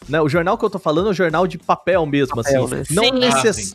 [0.09, 0.21] né?
[0.21, 2.75] O jornal que eu tô falando é o jornal de papel mesmo, papel, assim.
[2.75, 2.83] Né?
[2.91, 3.11] Não, sim.
[3.13, 3.75] necess...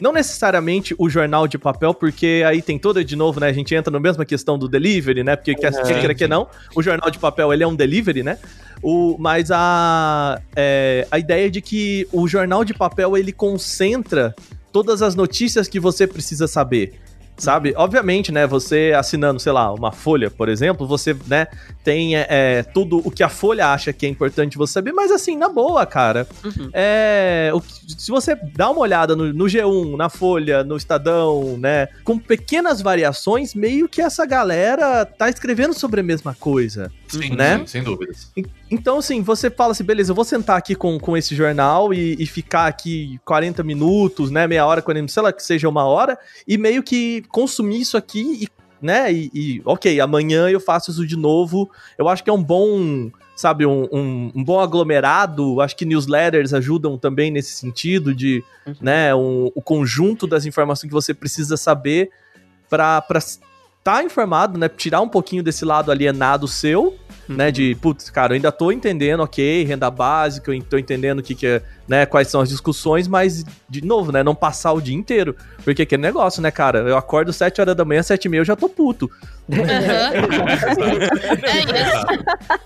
[0.00, 3.48] não necessariamente o jornal de papel, porque aí tem toda, de novo, né?
[3.48, 5.36] A gente entra na mesma questão do delivery, né?
[5.36, 8.38] Porque quer, quer queira que não, o jornal de papel ele é um delivery, né?
[8.82, 14.34] O, mas a, é, a ideia de que o jornal de papel ele concentra
[14.70, 17.00] todas as notícias que você precisa saber
[17.36, 17.74] sabe?
[17.76, 21.46] Obviamente, né, você assinando, sei lá, uma folha, por exemplo, você, né,
[21.84, 25.10] tem é, é, tudo o que a folha acha que é importante você saber, mas
[25.10, 26.70] assim, na boa, cara, uhum.
[26.72, 31.88] é, o, se você dá uma olhada no, no, G1, na Folha, no Estadão, né,
[32.04, 37.58] com pequenas variações, meio que essa galera tá escrevendo sobre a mesma coisa, sim, né?
[37.58, 38.32] Sim, sem dúvidas.
[38.70, 42.16] Então, assim, você fala assim, beleza, eu vou sentar aqui com, com esse jornal e,
[42.18, 46.18] e ficar aqui 40 minutos, né, meia hora, 40 sei lá, que seja uma hora,
[46.46, 48.48] e meio que consumir isso aqui e,
[48.80, 51.70] né, e, e ok, amanhã eu faço isso de novo.
[51.96, 55.60] Eu acho que é um bom sabe, um, um, um, bom aglomerado.
[55.60, 58.74] Acho que newsletters ajudam também nesse sentido de, uhum.
[58.80, 62.10] né, um, o conjunto das informações que você precisa saber
[62.68, 63.04] para
[63.86, 67.36] tá informado, né, tirar um pouquinho desse lado alienado seu uhum.
[67.36, 67.50] né?
[67.50, 71.34] De, putz, cara, eu ainda tô entendendo, ok, renda básica, eu tô entendendo o que,
[71.34, 72.06] que é, né?
[72.06, 74.22] Quais são as discussões, mas, de novo, né?
[74.22, 75.36] Não passar o dia inteiro.
[75.64, 76.80] Porque aquele negócio, né, cara?
[76.80, 79.10] Eu acordo 7 horas da manhã, 7 e meia eu já tô puto.
[79.48, 79.58] Uhum.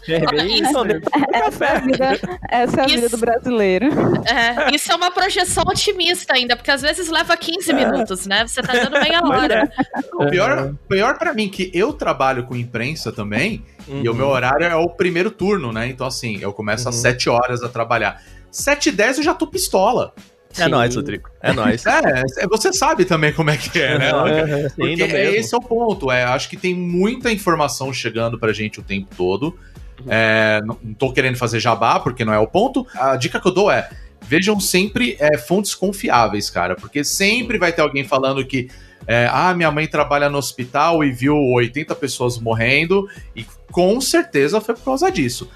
[0.08, 0.78] é isso.
[0.86, 1.00] É.
[1.46, 3.86] Essa é a vida, essa é a vida do brasileiro.
[4.26, 8.46] É, isso é uma projeção otimista ainda, porque às vezes leva 15 minutos, né?
[8.46, 9.70] Você tá dando meia hora.
[10.14, 14.02] O pior, pior para mim que eu trabalho com imprensa também, Uhum.
[14.04, 15.88] E o meu horário é o primeiro turno, né?
[15.88, 16.90] Então, assim, eu começo uhum.
[16.90, 18.22] às 7 horas a trabalhar.
[18.50, 20.12] 7 e 10 eu já tô pistola.
[20.58, 21.30] É nóis, Rodrigo.
[21.40, 21.84] É nóis.
[21.90, 24.12] É, é, você sabe também como é que é, né?
[24.12, 26.10] Uhum, Porque é, esse é o ponto.
[26.10, 29.58] É, acho que tem muita informação chegando pra gente o tempo todo.
[30.00, 30.06] Uhum.
[30.08, 32.86] É, não, não tô querendo fazer jabá, porque não é o ponto.
[32.94, 33.88] A dica que eu dou é:
[34.22, 36.74] vejam sempre é, fontes confiáveis, cara.
[36.74, 38.68] Porque sempre vai ter alguém falando que.
[39.06, 44.60] É, ah, minha mãe trabalha no hospital e viu 80 pessoas morrendo e com certeza
[44.60, 45.50] foi por causa disso.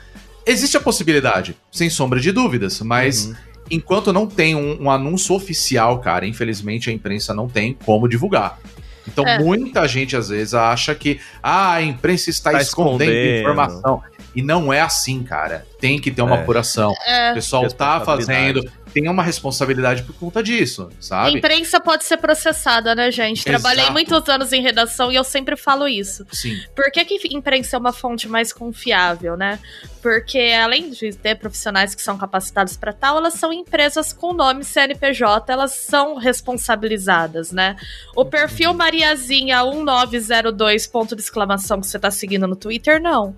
[0.47, 3.35] Existe a possibilidade, sem sombra de dúvidas, mas uhum.
[3.71, 8.59] Enquanto não tem um, um, anúncio oficial, cara, infelizmente a imprensa não tem como divulgar.
[9.07, 9.39] Então é.
[9.39, 14.03] muita gente às vezes acha que ah, a imprensa está tá escondendo, escondendo, informação.
[14.35, 15.67] E não é assim, cara.
[15.79, 16.41] Tem que ter uma é.
[16.41, 16.93] apuração.
[17.07, 17.31] É.
[17.31, 18.61] O pessoal tá fazendo
[18.95, 21.35] tem uma responsabilidade por conta disso, sabe?
[21.35, 23.41] A imprensa pode ser processada, né, gente?
[23.41, 23.61] Exato.
[23.61, 26.25] Trabalhei muitos anos em redação e eu sempre falo isso.
[26.31, 26.57] Sim.
[26.77, 29.59] Por que, que imprensa é uma fonte mais confiável, né?
[30.01, 34.63] Porque além de ter profissionais que são capacitados para tal, elas são empresas com nome
[34.63, 37.75] CNPJ, elas são responsabilizadas, né?
[38.15, 38.77] O perfil uhum.
[38.77, 43.35] Mariazinha 1902 ponto de exclamação que você tá seguindo no Twitter, não.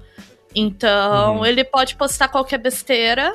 [0.54, 1.46] Então, uhum.
[1.46, 3.34] ele pode postar qualquer besteira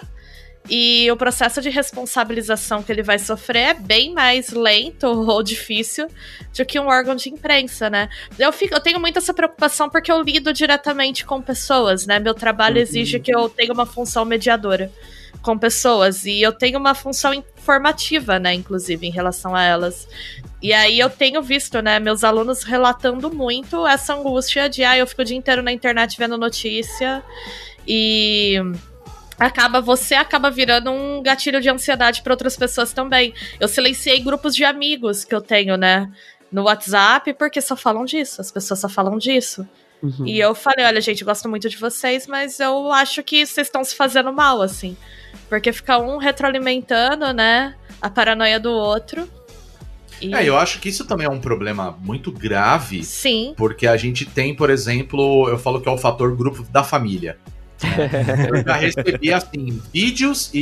[0.70, 6.08] e o processo de responsabilização que ele vai sofrer é bem mais lento ou difícil
[6.56, 8.10] do que um órgão de imprensa, né?
[8.38, 12.20] Eu, fico, eu tenho muito essa preocupação porque eu lido diretamente com pessoas, né?
[12.20, 12.82] Meu trabalho uhum.
[12.82, 14.92] exige que eu tenha uma função mediadora
[15.42, 20.08] com pessoas e eu tenho uma função informativa, né, inclusive em relação a elas.
[20.62, 25.08] E aí eu tenho visto, né, meus alunos relatando muito essa angústia de, ah, eu
[25.08, 27.24] fico o dia inteiro na internet vendo notícia
[27.88, 28.56] e
[29.46, 33.34] acaba você acaba virando um gatilho de ansiedade para outras pessoas também.
[33.60, 36.12] Eu silenciei grupos de amigos que eu tenho, né,
[36.52, 39.68] no WhatsApp, porque só falam disso, as pessoas só falam disso.
[40.02, 40.26] Uhum.
[40.26, 43.84] E eu falei, olha, gente, gosto muito de vocês, mas eu acho que vocês estão
[43.84, 44.98] se fazendo mal, assim.
[45.48, 49.28] Porque fica um retroalimentando, né, a paranoia do outro.
[50.20, 50.36] E...
[50.36, 53.56] É, eu acho que isso também é um problema muito grave, Sim.
[53.58, 57.40] porque a gente tem, por exemplo, eu falo que é o fator grupo da família.
[58.50, 60.60] Eu já recebi, assim, vídeos e,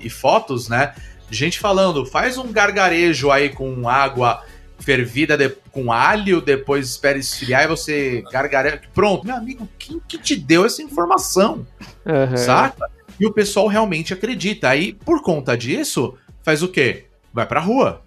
[0.00, 0.94] e- e fotos, né?
[1.28, 4.42] De gente falando, faz um gargarejo aí com água
[4.78, 8.80] fervida de- com alho, depois espera esfriar e você gargareja.
[8.94, 11.66] Pronto, meu amigo, quem que te deu essa informação?
[12.06, 12.36] Aham.
[12.36, 12.90] Saca?
[13.18, 14.68] E o pessoal realmente acredita.
[14.68, 17.04] Aí, por conta disso, faz o quê?
[17.32, 18.02] Vai pra rua.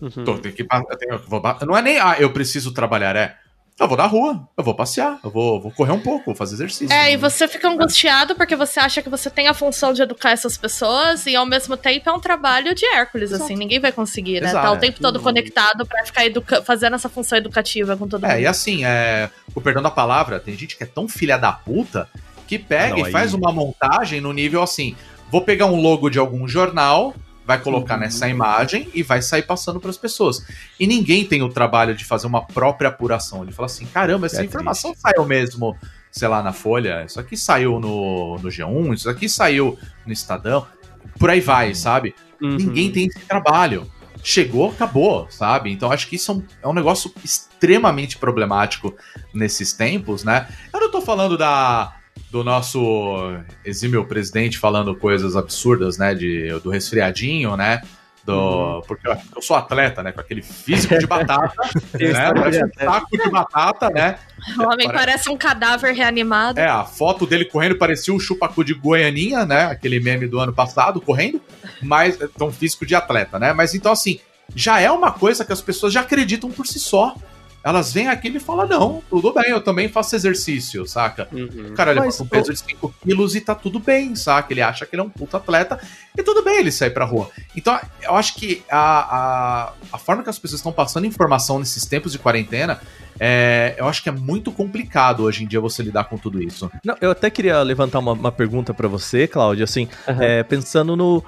[0.00, 0.24] Uhum.
[0.24, 3.36] Tô, tem que, eu tenho- vou não é nem, ah, eu preciso trabalhar, é.
[3.80, 6.54] Eu vou na rua, eu vou passear, eu vou, vou correr um pouco, vou fazer
[6.54, 6.92] exercício.
[6.94, 10.30] É, e você fica angustiado porque você acha que você tem a função de educar
[10.30, 14.40] essas pessoas e ao mesmo tempo é um trabalho de Hércules, assim, ninguém vai conseguir,
[14.40, 14.50] né?
[14.50, 14.66] Exato.
[14.66, 18.28] Tá o tempo todo conectado pra ficar educa- fazendo essa função educativa com todo É,
[18.28, 18.40] mundo.
[18.40, 22.08] e assim, é, o perdão da palavra, tem gente que é tão filha da puta
[22.46, 24.94] que pega Ah, não, e faz aí- uma montagem no nível assim:
[25.30, 28.00] vou pegar um logo de algum jornal, vai colocar Uhum.
[28.00, 30.46] nessa imagem e vai sair passando para as pessoas.
[30.78, 33.42] E ninguém tem o trabalho de fazer uma própria apuração.
[33.42, 35.76] Ele fala assim: caramba, essa É informação saiu mesmo,
[36.10, 40.66] sei lá, na Folha, isso aqui saiu no, no G1, isso aqui saiu no Estadão,
[41.18, 42.14] por aí vai, sabe?
[42.40, 42.56] Uhum.
[42.56, 43.90] Ninguém tem esse trabalho.
[44.24, 45.72] Chegou, acabou, sabe?
[45.72, 48.94] Então acho que isso é um, é um negócio extremamente problemático
[49.34, 50.46] nesses tempos, né?
[50.72, 51.92] Eu não tô falando da
[52.32, 56.14] do nosso exímio presidente falando coisas absurdas, né?
[56.14, 57.82] De, do resfriadinho, né?
[58.24, 60.12] Do, Porque eu, eu sou atleta, né?
[60.12, 61.52] Com aquele físico de batata,
[61.92, 62.32] né?
[62.32, 64.18] Parece de um saco de batata, né?
[64.56, 66.58] O homem Parece- parece um cadáver reanimado.
[66.58, 69.66] É, a foto dele correndo parecia o chupacu de Goianinha, né?
[69.66, 71.38] Aquele meme do ano passado, correndo,
[71.82, 73.52] mas então físico de atleta, né?
[73.52, 74.20] Mas então, assim,
[74.54, 77.14] já é uma coisa que as pessoas já acreditam por si só.
[77.64, 81.28] Elas vêm aqui e falam, não, tudo bem, eu também faço exercício, saca?
[81.30, 81.68] Uhum.
[81.70, 84.52] O cara Mas, levanta um peso de 5 quilos e tá tudo bem, saca?
[84.52, 85.78] Ele acha que ele é um puta atleta
[86.18, 87.30] e tudo bem ele sair pra rua.
[87.54, 91.86] Então, eu acho que a, a, a forma que as pessoas estão passando informação nesses
[91.86, 92.80] tempos de quarentena,
[93.20, 96.68] é, eu acho que é muito complicado hoje em dia você lidar com tudo isso.
[96.84, 100.22] Não, eu até queria levantar uma, uma pergunta pra você, Cláudio, assim, Aham.
[100.22, 101.24] é, pensando no.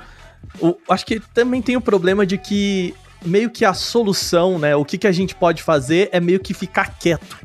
[0.61, 2.93] o- acho que também tem o problema de que
[3.25, 4.77] meio que a solução, né?
[4.77, 7.39] O que, que a gente pode fazer é meio que ficar quieto,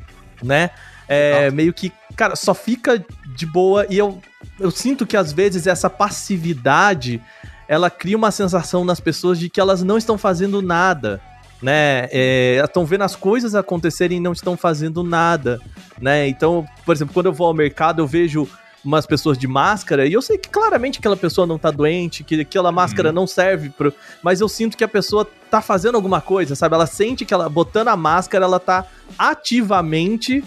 [0.43, 0.71] né?
[1.07, 3.03] É meio que, cara, só fica
[3.35, 4.21] de boa e eu,
[4.59, 7.21] eu sinto que às vezes essa passividade
[7.67, 11.21] ela cria uma sensação nas pessoas de que elas não estão fazendo nada,
[11.61, 12.07] né?
[12.11, 15.59] É, estão vendo as coisas acontecerem e não estão fazendo nada,
[15.99, 16.27] né?
[16.27, 18.47] Então, por exemplo, quando eu vou ao mercado, eu vejo
[18.83, 22.41] umas pessoas de máscara e eu sei que claramente aquela pessoa não tá doente, que
[22.41, 26.55] aquela máscara não serve pro, mas eu sinto que a pessoa tá fazendo alguma coisa,
[26.55, 26.75] sabe?
[26.75, 28.85] Ela sente que ela botando a máscara, ela tá
[29.17, 30.43] ativamente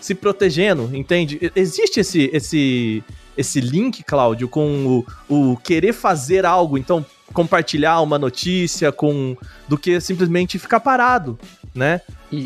[0.00, 1.52] se protegendo, entende?
[1.54, 3.04] Existe esse esse
[3.36, 9.36] esse link, Cláudio, com o, o querer fazer algo, então compartilhar uma notícia com
[9.68, 11.38] do que simplesmente ficar parado,
[11.74, 12.00] né?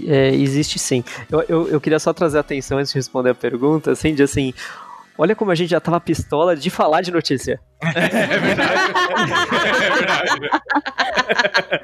[0.06, 1.02] É, existe sim.
[1.30, 4.52] Eu, eu, eu queria só trazer atenção antes de responder a pergunta, assim, de assim.
[5.18, 7.61] Olha como a gente já tava pistola de falar de notícia.
[7.83, 8.92] É verdade.
[9.77, 10.51] é verdade.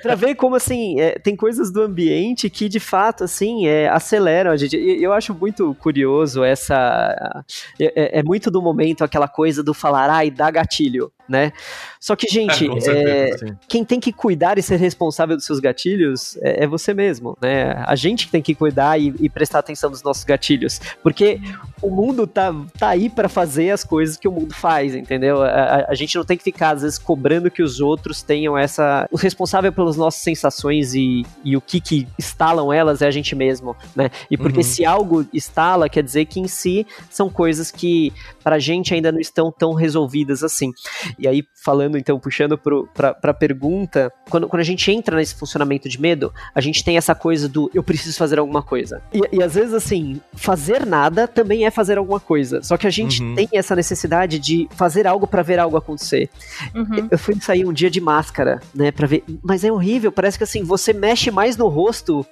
[0.02, 4.50] Pra ver como, assim, é, tem coisas do ambiente que, de fato, assim, é, aceleram
[4.52, 4.76] a gente.
[4.76, 7.44] E eu acho muito curioso essa...
[7.80, 7.84] É,
[8.16, 11.52] é- é muito do momento aquela coisa do falar, ai, dá gatilho, né?
[12.00, 15.60] Só que, gente, É, certeza, é, quem tem que cuidar e ser responsável dos seus
[15.60, 17.72] gatilhos é, é você mesmo, né?
[17.86, 21.40] A gente que tem que cuidar e, e prestar atenção nos nossos gatilhos, porque
[21.82, 25.42] o mundo tá, tá aí pra fazer as coisas que o mundo faz, entendeu?
[25.42, 28.56] A, a- a gente não tem que ficar, às vezes, cobrando que os outros tenham
[28.56, 29.06] essa...
[29.10, 33.34] O responsável pelas nossas sensações e, e o que que instalam elas é a gente
[33.34, 34.10] mesmo, né?
[34.30, 34.62] E porque Uhum.
[34.64, 38.12] se algo instala, quer dizer que em si são coisas que
[38.42, 40.72] pra gente ainda não estão tão resolvidas assim.
[41.18, 45.34] E aí, falando então, puxando pro, pra, pra pergunta, quando, quando a gente entra nesse
[45.34, 49.02] funcionamento de medo, a gente tem essa coisa do eu preciso fazer alguma coisa.
[49.12, 52.62] E, e às vezes, assim, fazer nada também é fazer alguma coisa.
[52.62, 53.34] Só que a gente Uhum.
[53.34, 56.28] tem essa necessidade de fazer algo pra ver algo acontecer.
[56.74, 57.08] Uhum.
[57.10, 59.24] Eu fui sair um dia de máscara, né, pra ver.
[59.42, 62.24] Mas é horrível, parece que assim, você mexe mais no rosto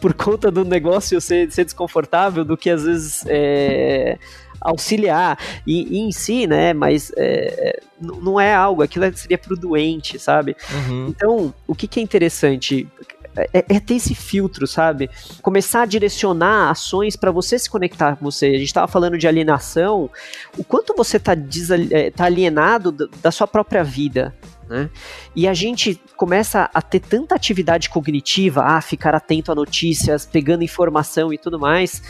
[0.00, 4.18] por conta do negócio ser, ser desconfortável do que às vezes é,
[4.60, 5.38] auxiliar.
[5.66, 10.18] E, e em si, né, mas é, n- não é algo, aquilo seria pro doente,
[10.18, 10.56] sabe?
[10.72, 11.06] Uhum.
[11.08, 12.86] Então, o que, que é interessante?
[13.36, 15.10] é, é ter esse filtro, sabe?
[15.42, 18.46] Começar a direcionar ações para você se conectar com você.
[18.46, 20.10] A gente estava falando de alienação,
[20.56, 21.32] o quanto você está
[22.14, 22.92] tá alienado
[23.22, 24.34] da sua própria vida,
[24.68, 24.88] né?
[25.34, 30.62] E a gente começa a ter tanta atividade cognitiva, a ficar atento a notícias, pegando
[30.62, 32.02] informação e tudo mais,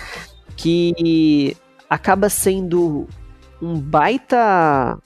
[0.57, 1.57] que
[1.91, 3.09] acaba sendo
[3.61, 4.99] um baita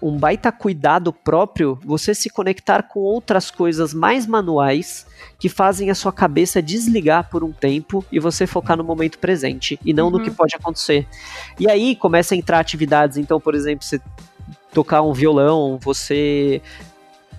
[0.00, 5.06] um baita cuidado próprio você se conectar com outras coisas mais manuais
[5.40, 9.78] que fazem a sua cabeça desligar por um tempo e você focar no momento presente
[9.84, 10.12] e não uhum.
[10.12, 11.06] no que pode acontecer.
[11.58, 14.00] E aí começa a entrar atividades, então, por exemplo, você
[14.72, 16.62] tocar um violão, você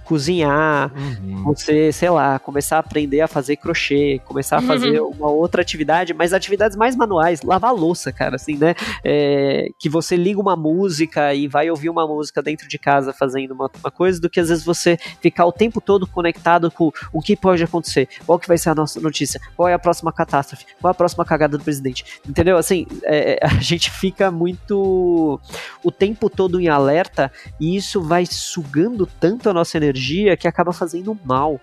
[0.08, 1.44] cozinhar, uhum.
[1.44, 5.10] você, sei lá, começar a aprender a fazer crochê, começar a fazer uhum.
[5.10, 8.74] uma outra atividade, mas atividades mais manuais, lavar louça, cara, assim, né?
[9.04, 13.52] É, que você liga uma música e vai ouvir uma música dentro de casa fazendo
[13.52, 17.22] uma, uma, coisa, do que às vezes você ficar o tempo todo conectado com o
[17.22, 20.66] que pode acontecer, qual que vai ser a nossa notícia, qual é a próxima catástrofe,
[20.80, 22.56] qual é a próxima cagada do presidente, entendeu?
[22.56, 25.38] Assim, é, a gente fica muito
[25.84, 27.30] o tempo todo em alerta
[27.60, 31.60] e isso vai sugando tanto a nossa energia energia que acaba fazendo mal.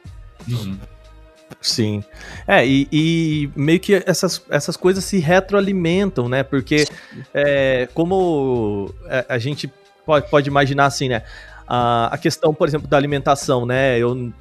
[0.48, 0.78] Uhum.
[1.60, 2.02] Sim.
[2.46, 6.42] É, e, e, meio que essas, essas coisas se retroalimentam, né?
[6.42, 6.86] Porque
[7.32, 9.72] é, como é, a gente
[10.04, 11.22] pode, pode imaginar assim, né?
[11.66, 13.98] A, a questão, por exemplo, da alimentação, né?
[13.98, 14.32] Eu,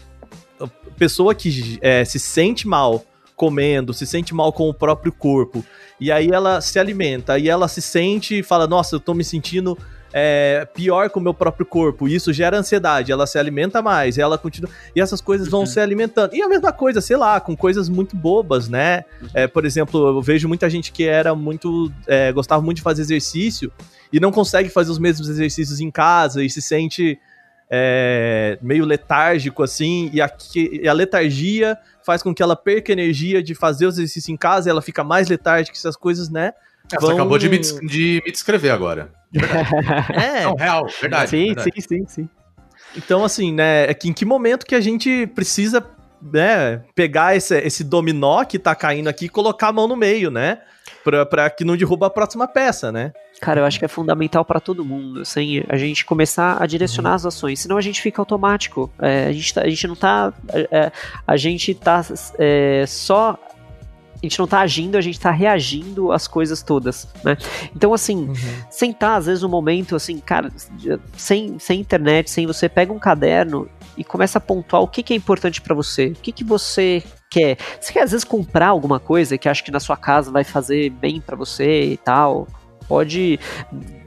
[0.59, 0.67] a
[0.97, 5.65] pessoa que é, se sente mal comendo, se sente mal com o próprio corpo,
[5.99, 9.23] e aí ela se alimenta, e ela se sente e fala, nossa, eu tô me
[9.23, 9.77] sentindo
[10.13, 12.07] é, pior com o meu próprio corpo.
[12.07, 14.69] E isso gera ansiedade, ela se alimenta mais, ela continua.
[14.95, 15.65] E essas coisas vão uhum.
[15.65, 16.35] se alimentando.
[16.35, 19.03] E a mesma coisa, sei lá, com coisas muito bobas, né?
[19.33, 21.91] É, por exemplo, eu vejo muita gente que era muito.
[22.07, 23.71] É, gostava muito de fazer exercício
[24.11, 27.19] e não consegue fazer os mesmos exercícios em casa e se sente.
[27.75, 33.41] É, meio letárgico assim, e, aqui, e a letargia faz com que ela perca energia
[33.41, 36.53] de fazer os exercícios em casa, e ela fica mais letárgica, essas coisas, né?
[36.91, 37.09] Vão...
[37.09, 39.11] Você acabou de me, de me descrever agora.
[39.33, 40.43] É.
[40.45, 41.29] Não, real, verdade.
[41.29, 41.71] Sim, verdade.
[41.75, 42.29] sim, sim, sim.
[42.95, 45.83] Então, assim, né, é que em que momento que a gente precisa,
[46.21, 50.29] né, pegar esse, esse dominó que tá caindo aqui e colocar a mão no meio,
[50.29, 50.59] né?
[51.03, 53.11] Pra, pra que não derruba a próxima peça, né?
[53.41, 57.15] Cara, eu acho que é fundamental para todo mundo, assim, a gente começar a direcionar
[57.15, 58.89] as ações, senão a gente fica automático.
[59.01, 60.33] É, a, gente tá, a gente não tá.
[60.71, 60.91] É,
[61.27, 62.05] a gente tá
[62.39, 63.37] é, só
[64.23, 67.37] a gente não tá agindo, a gente tá reagindo às coisas todas, né?
[67.75, 68.35] Então, assim, uhum.
[68.69, 70.49] sentar, às vezes, um momento, assim, cara,
[71.17, 75.13] sem, sem internet, sem você, pega um caderno e começa a pontuar o que, que
[75.13, 77.57] é importante para você, o que, que você quer.
[77.81, 80.89] Você quer, às vezes, comprar alguma coisa que acha que na sua casa vai fazer
[80.89, 82.47] bem para você e tal,
[82.87, 83.37] pode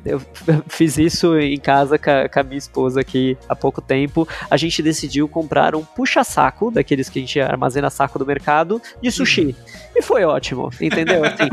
[0.07, 0.21] eu
[0.69, 4.27] fiz isso em casa com a, com a, minha esposa aqui há pouco tempo.
[4.51, 9.11] A gente decidiu comprar um puxa-saco, daqueles que a gente armazena saco do mercado, de
[9.11, 9.47] sushi.
[9.47, 9.55] Uhum.
[9.97, 11.23] E foi ótimo, entendeu?
[11.27, 11.49] Assim,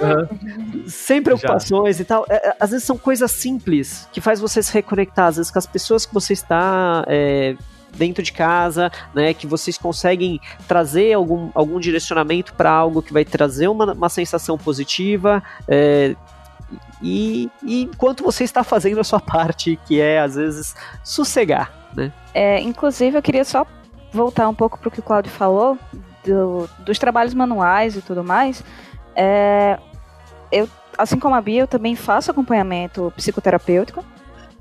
[0.00, 0.84] uhum.
[0.86, 2.02] Sem preocupações Já.
[2.02, 2.26] e tal.
[2.28, 5.58] É, é, às vezes são coisas simples que faz você se reconectar, às vezes com
[5.58, 7.04] as pessoas que você está.
[7.06, 7.56] É,
[7.96, 13.24] dentro de casa, né, que vocês conseguem trazer algum, algum direcionamento para algo que vai
[13.24, 16.14] trazer uma, uma sensação positiva, é,
[17.02, 22.12] e, e enquanto você está fazendo a sua parte, que é às vezes sossegar, né?
[22.34, 23.66] É, inclusive, eu queria só
[24.12, 25.78] voltar um pouco para o que o Claudio falou
[26.24, 28.62] do, dos trabalhos manuais e tudo mais.
[29.14, 29.78] É,
[30.50, 34.04] eu, assim como a Bia, eu também faço acompanhamento psicoterapêutico,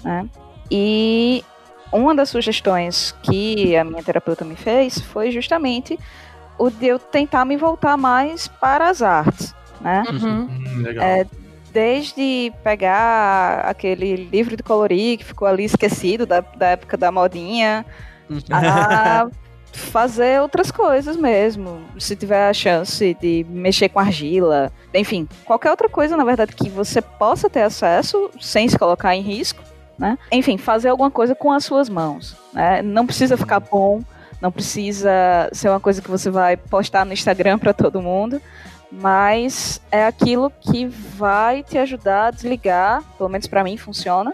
[0.04, 0.30] né?
[0.70, 1.44] E
[1.92, 5.98] uma das sugestões que a minha terapeuta me fez foi justamente
[6.58, 10.04] o de eu tentar me voltar mais para as artes, né?
[10.12, 10.50] Uhum.
[10.50, 11.06] Hum, legal.
[11.06, 11.26] É,
[11.78, 17.86] desde pegar aquele livro de colorir que ficou ali esquecido da, da época da modinha,
[18.50, 19.28] a
[19.72, 21.80] fazer outras coisas mesmo.
[22.00, 26.68] Se tiver a chance de mexer com argila, enfim, qualquer outra coisa, na verdade, que
[26.68, 29.62] você possa ter acesso sem se colocar em risco,
[30.00, 30.18] né?
[30.32, 32.36] Enfim, fazer alguma coisa com as suas mãos.
[32.54, 32.82] Né?
[32.82, 34.02] Não precisa ficar bom,
[34.42, 35.12] não precisa
[35.52, 38.42] ser uma coisa que você vai postar no Instagram para todo mundo
[38.92, 44.32] mas é aquilo que vai te ajudar a desligar, pelo menos para mim funciona,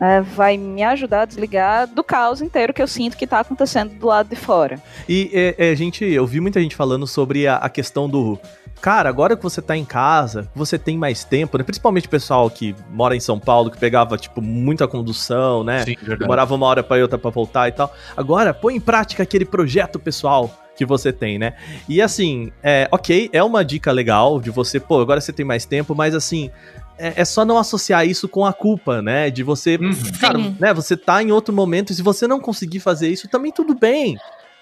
[0.00, 3.94] né, vai me ajudar a desligar do caos inteiro que eu sinto que está acontecendo
[3.94, 4.80] do lado de fora.
[5.08, 8.38] E é, é, gente, eu vi muita gente falando sobre a, a, questão do.
[8.80, 11.64] Cara, agora que você tá em casa, você tem mais tempo, né?
[11.64, 15.84] Principalmente o pessoal que mora em São Paulo, que pegava, tipo, muita condução, né?
[15.84, 17.92] Sim, Demorava uma hora para outra para voltar e tal.
[18.16, 20.48] Agora, põe em prática aquele projeto, pessoal
[20.78, 21.54] que você tem, né?
[21.88, 25.64] E assim, é, ok, é uma dica legal de você, pô, agora você tem mais
[25.64, 26.52] tempo, mas assim,
[26.96, 29.28] é, é só não associar isso com a culpa, né?
[29.28, 29.92] De você, uhum.
[30.20, 30.72] cara, né?
[30.72, 34.16] Você tá em outro momento, e se você não conseguir fazer isso, também tudo bem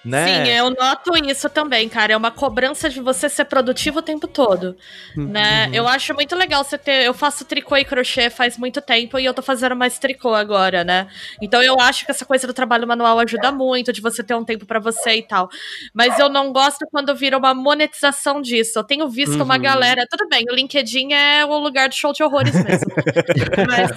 [0.06, 0.44] né?
[0.44, 2.12] Sim, eu noto isso também, cara.
[2.12, 4.76] É uma cobrança de você ser produtivo o tempo todo,
[5.16, 5.26] Uhum.
[5.28, 5.68] né?
[5.72, 7.04] Eu acho muito legal você ter...
[7.04, 10.84] Eu faço tricô e crochê faz muito tempo e eu tô fazendo mais tricô agora,
[10.84, 11.06] né?
[11.40, 14.44] Então eu acho que essa coisa do trabalho manual ajuda muito, de você ter um
[14.44, 15.48] tempo pra você e tal.
[15.94, 18.78] Mas eu não gosto quando vira uma monetização disso.
[18.78, 19.62] Eu tenho visto uma Uhum.
[19.62, 20.06] galera...
[20.10, 22.86] Tudo bem, o LinkedIn é o lugar do show de horrores mesmo.
[23.68, 23.90] Mas,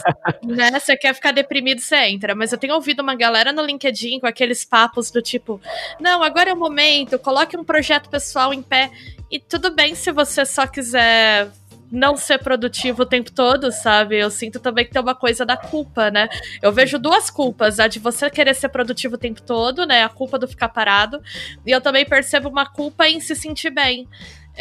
[0.43, 2.33] né, você quer ficar deprimido, você entra.
[2.35, 5.61] Mas eu tenho ouvido uma galera no LinkedIn com aqueles papos do tipo:
[5.99, 8.91] não, agora é o momento, coloque um projeto pessoal em pé.
[9.31, 11.51] E tudo bem se você só quiser
[11.91, 14.17] não ser produtivo o tempo todo, sabe?
[14.17, 16.29] Eu sinto também que tem uma coisa da culpa, né?
[16.61, 20.03] Eu vejo duas culpas, a de você querer ser produtivo o tempo todo, né?
[20.03, 21.21] A culpa do ficar parado.
[21.65, 24.07] E eu também percebo uma culpa em se sentir bem.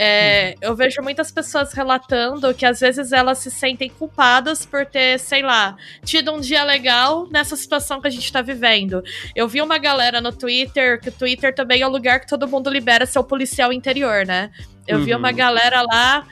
[0.01, 5.19] É, eu vejo muitas pessoas relatando que às vezes elas se sentem culpadas por ter,
[5.19, 9.03] sei lá, tido um dia legal nessa situação que a gente tá vivendo.
[9.35, 12.47] Eu vi uma galera no Twitter, que o Twitter também é o lugar que todo
[12.47, 14.51] mundo libera seu policial interior, né?
[14.87, 15.19] Eu vi Uhum.
[15.19, 16.25] uma galera lá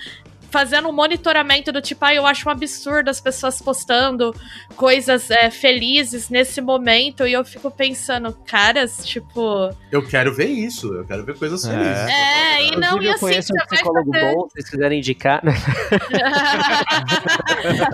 [0.57, 4.35] fazendo um monitoramento do tipo, ah, eu acho um absurdo as pessoas postando
[4.75, 9.69] coisas é, felizes nesse momento, e eu fico pensando, caras, tipo.
[9.93, 11.71] Eu quero ver isso, eu quero ver coisas É.
[11.71, 12.09] felizes.
[12.09, 15.45] É, e não, e eu assim, conheço um psicólogo fazer- bom, se vocês quiserem indicar.
[15.45, 15.53] né?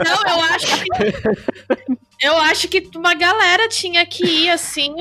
[0.04, 0.90] Não, eu acho que.
[2.20, 4.94] Eu acho que uma galera tinha que ir assim.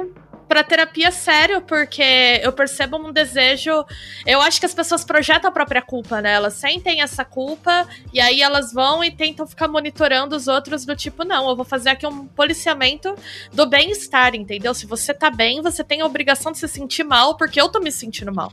[0.51, 2.03] Pra terapia sério, porque
[2.43, 3.85] eu percebo um desejo.
[4.27, 6.33] Eu acho que as pessoas projetam a própria culpa, né?
[6.33, 10.93] Elas sentem essa culpa e aí elas vão e tentam ficar monitorando os outros do
[10.93, 13.15] tipo, não, eu vou fazer aqui um policiamento
[13.53, 14.73] do bem-estar, entendeu?
[14.73, 17.79] Se você tá bem, você tem a obrigação de se sentir mal, porque eu tô
[17.79, 18.51] me sentindo mal.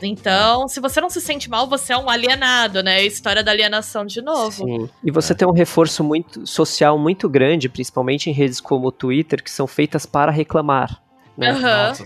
[0.00, 3.04] Então, se você não se sente mal, você é um alienado, né?
[3.04, 4.64] História da alienação de novo.
[4.64, 4.88] Sim.
[5.04, 9.44] E você tem um reforço muito social muito grande, principalmente em redes como o Twitter,
[9.44, 11.04] que são feitas para reclamar.
[11.36, 11.50] Né?
[11.50, 11.88] Aham.
[11.88, 12.04] Nossa,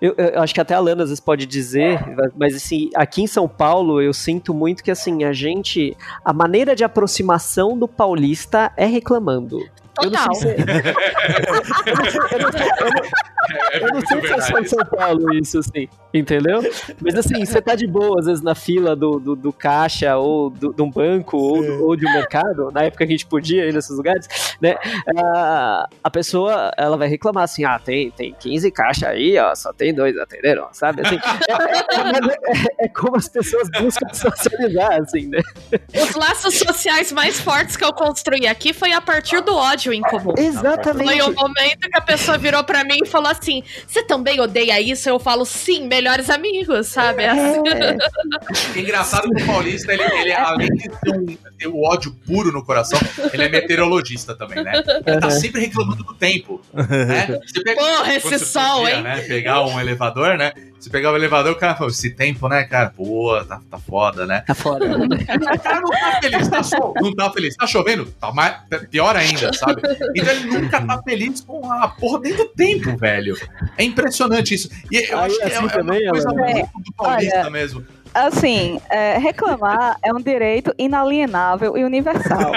[0.00, 2.00] Eu, eu acho que até a Lana às vezes pode dizer,
[2.36, 5.96] mas assim, aqui em São Paulo eu sinto muito que assim, a gente.
[6.24, 9.68] A maneira de aproximação do paulista é reclamando.
[10.02, 10.34] Eu não Total.
[10.34, 10.64] sei se-
[13.80, 16.60] eu não sei- é se é só em São Paulo isso, assim, entendeu?
[17.00, 20.50] Mas assim, você tá de boa, às vezes, na fila do, do, do caixa, ou
[20.50, 23.26] do, de um banco, ou, do- ou de um mercado, na época que a gente
[23.26, 24.28] podia ir nesses lugares,
[24.60, 24.76] né?
[25.16, 29.72] A, a pessoa, ela vai reclamar assim, ah, tem, tem 15 caixas aí, ó, só
[29.72, 31.02] tem dois atenderam, sabe?
[31.04, 31.16] Assim,
[31.48, 35.40] é, é- é como as pessoas buscam socializar, assim, né?
[35.94, 40.00] Os laços sociais mais fortes que eu construí aqui foi a partir do ódio em
[40.02, 40.34] comum.
[40.36, 41.20] Exatamente.
[41.20, 44.80] Foi o momento que a pessoa virou pra mim e falou assim: Você também odeia
[44.80, 45.08] isso?
[45.08, 47.24] Eu falo, sim, melhores amigos, sabe?
[47.24, 47.60] Assim.
[48.76, 51.26] Engraçado que o Paulista, ele, ele, além de ter, um,
[51.58, 52.98] ter o ódio puro no coração,
[53.32, 54.82] ele é meteorologista também, né?
[55.06, 56.60] Ele tá sempre reclamando do tempo.
[56.72, 57.38] Né?
[57.46, 59.02] Você pega- Porra, esse sol, podia, hein?
[59.02, 60.52] Né, pegar um elevador, né?
[60.78, 62.88] Você pegar o elevador, o cara fala, esse tempo, né, cara?
[62.96, 64.42] Pô, tá, tá foda, né?
[64.46, 64.86] Tá foda.
[64.86, 67.56] O cara não tá feliz, tá cho- não tá feliz.
[67.56, 68.06] Tá chovendo?
[68.18, 68.56] Tá mais,
[68.90, 69.69] pior ainda, sabe?
[69.72, 73.36] Então ele nunca tá feliz com a porra dentro do tempo, velho.
[73.76, 74.68] É impressionante isso.
[74.90, 76.40] E eu Aí, acho que é, assim é uma também, coisa Alan?
[76.42, 77.84] muito do paulista Olha, mesmo.
[78.12, 82.52] Assim, é, reclamar é um direito inalienável e universal.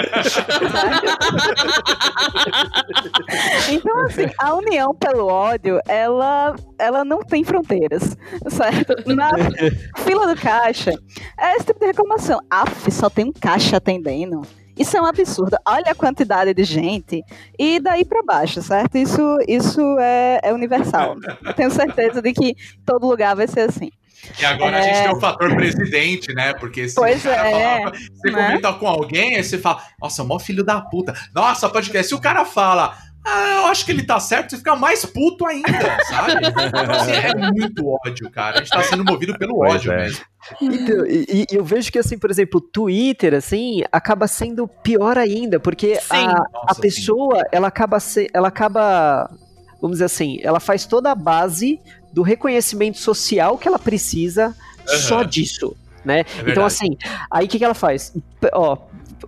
[3.70, 8.16] então, assim, a união pelo ódio, ela, ela não tem fronteiras,
[8.48, 9.14] certo?
[9.14, 9.30] Na
[9.98, 10.90] fila do caixa,
[11.38, 12.40] é esse tipo de reclamação.
[12.50, 14.42] Aff, só tem um caixa atendendo.
[14.76, 15.56] Isso é um absurdo.
[15.66, 17.22] Olha a quantidade de gente.
[17.58, 18.96] E daí pra baixo, certo?
[18.96, 21.16] Isso, isso é, é universal.
[21.56, 23.90] Tenho certeza de que todo lugar vai ser assim.
[24.40, 24.82] E agora a É.
[24.82, 26.54] gente tem o fator presidente, né?
[26.54, 28.46] Porque se Pois cara é, fala, você né?
[28.46, 31.12] comenta com alguém, aí você fala, nossa, mó filho da puta.
[31.34, 32.08] Nossa, podcast.
[32.08, 35.46] Se o cara fala, ah, eu acho que ele tá certo, você fica mais puto
[35.46, 35.68] ainda,
[36.08, 36.34] sabe?
[36.74, 38.56] Então, assim, é muito ódio, cara.
[38.56, 39.96] A gente tá sendo movido pelo Pois ódio é.
[39.96, 40.24] mesmo.
[40.60, 45.16] Então, e, e eu vejo que, assim, por exemplo, o Twitter, assim, acaba sendo pior
[45.16, 46.06] ainda, porque Sim.
[46.10, 49.30] a, a Nossa, pessoa, ela acaba, se, ela acaba,
[49.80, 51.80] vamos dizer assim, ela faz toda a base
[52.12, 54.54] do reconhecimento social que ela precisa
[54.86, 55.26] só Aham.
[55.26, 56.24] disso, né?
[56.24, 56.50] verdade.
[56.50, 56.96] então, assim,
[57.30, 58.12] aí o que, que ela faz?
[58.52, 58.76] Ó,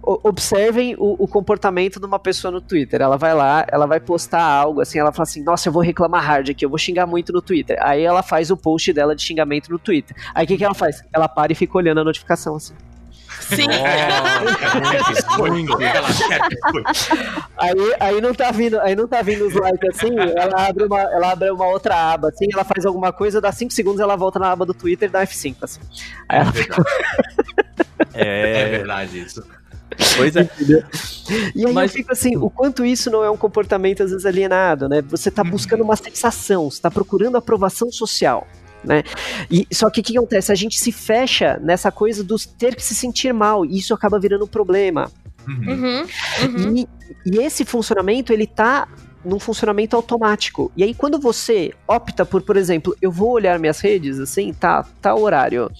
[0.02, 3.00] observem o, o comportamento de uma pessoa no Twitter.
[3.00, 6.22] Ela vai lá, ela vai postar algo, assim, ela fala assim, nossa, eu vou reclamar
[6.22, 7.76] hard aqui, eu vou xingar muito no Twitter.
[7.80, 10.16] Aí ela faz o post dela de xingamento no Twitter.
[10.34, 11.02] Aí o que, que ela faz?
[11.12, 12.74] Ela para e fica olhando a notificação, assim.
[13.40, 13.68] Sim.
[13.68, 15.78] Quer biscoito.
[17.58, 21.00] Aí, aí não tá vindo, aí não tá vindo os likes assim, ela abre uma,
[21.00, 24.38] ela abre uma outra aba assim, ela faz alguma coisa, dá 5 segundos, ela volta
[24.38, 25.80] na aba do Twitter e dá F5 assim.
[26.28, 26.82] Aí É ela verdade,
[28.14, 29.44] é É, verdade isso.
[30.16, 30.48] Pois é.
[31.54, 34.26] E aí Mas- eu fico assim, o quanto isso não é um comportamento às vezes
[34.26, 35.02] alienado, né?
[35.02, 38.46] Você tá buscando uma sensação, você tá procurando aprovação social.
[38.84, 39.02] Né?
[39.50, 40.52] E, só que o que acontece?
[40.52, 44.20] A gente se fecha nessa coisa dos ter que se sentir mal, e isso acaba
[44.20, 45.10] virando um problema.
[45.48, 45.72] Uhum.
[45.72, 46.06] Uhum,
[46.42, 46.76] uhum.
[46.76, 46.88] E,
[47.24, 48.86] e esse funcionamento, ele tá
[49.26, 50.70] num funcionamento automático.
[50.76, 54.86] E aí, quando você opta por, por exemplo, eu vou olhar minhas redes, assim, tá,
[55.02, 55.70] tá horário.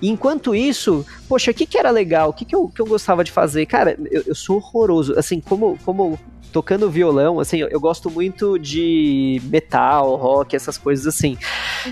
[0.00, 2.30] E enquanto isso, poxa, o que que era legal?
[2.30, 3.66] O que que eu, que eu gostava de fazer?
[3.66, 5.18] Cara, eu, eu sou horroroso.
[5.18, 6.18] Assim, como, como
[6.50, 11.36] tocando violão, assim, eu, eu gosto muito de metal, rock, essas coisas assim.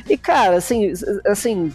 [0.08, 0.92] E, cara, assim,
[1.26, 1.72] assim,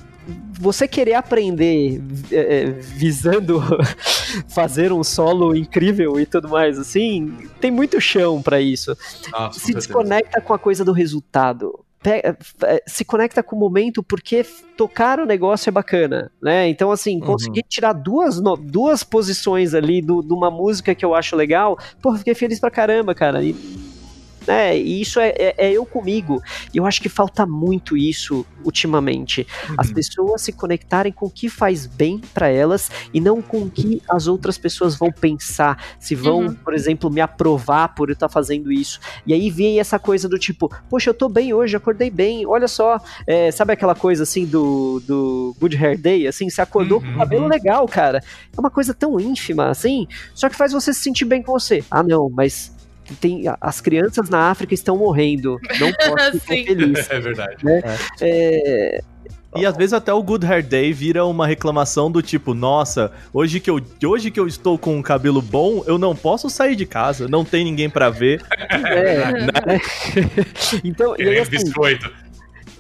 [0.60, 2.02] você querer aprender
[2.32, 3.62] é, é, visando
[4.50, 8.96] fazer um solo incrível e tudo mais, assim, tem muito chão pra isso.
[9.32, 11.80] Com Se desconecta com a coisa do resultado.
[12.02, 14.46] Pega- é, se conecta com o momento porque
[14.78, 16.70] tocar o negócio é bacana, né?
[16.70, 21.78] Então, assim, conseguir tirar duas, duas posições ali de uma música que eu acho legal,
[22.02, 23.44] pô, fiquei feliz pra caramba, cara.
[23.44, 23.56] E,
[24.48, 26.42] né, e isso é, é- é eu comigo.
[26.74, 29.46] E eu acho que falta muito isso ultimamente.
[29.78, 29.94] As Uhum.
[29.94, 34.02] pessoas se conectarem com o que faz bem pra elas e não com o que
[34.10, 36.54] as outras pessoas vão pensar, se vão, Uhum.
[36.54, 39.00] por exemplo, me aprovar por eu estar fazendo isso.
[39.26, 42.68] E aí vem essa coisa do tipo, poxa, eu tô bem hoje, acordei bem, olha
[42.68, 47.08] só, é, sabe aquela coisa assim do, do Good Hair Day, assim, você acordou com
[47.08, 47.18] o Uhum.
[47.18, 48.22] cabelo legal, cara.
[48.56, 51.84] É uma coisa tão ínfima, assim, só que faz você se sentir bem com você.
[51.90, 52.72] Ah, não, mas
[53.16, 56.66] tem, as crianças na África estão morrendo, não posso ficar Sim.
[56.66, 57.10] feliz.
[57.10, 57.56] É verdade.
[58.22, 59.02] É,
[59.56, 63.60] E às vezes até o Good Hair Day vira uma reclamação do tipo, nossa, hoje
[63.60, 66.86] que eu, hoje que eu estou com um cabelo bom, eu não posso sair de
[66.86, 68.42] casa, não tem ninguém pra ver.
[68.60, 69.82] é, né?
[70.84, 72.12] então, e aí, É assim, biscoito.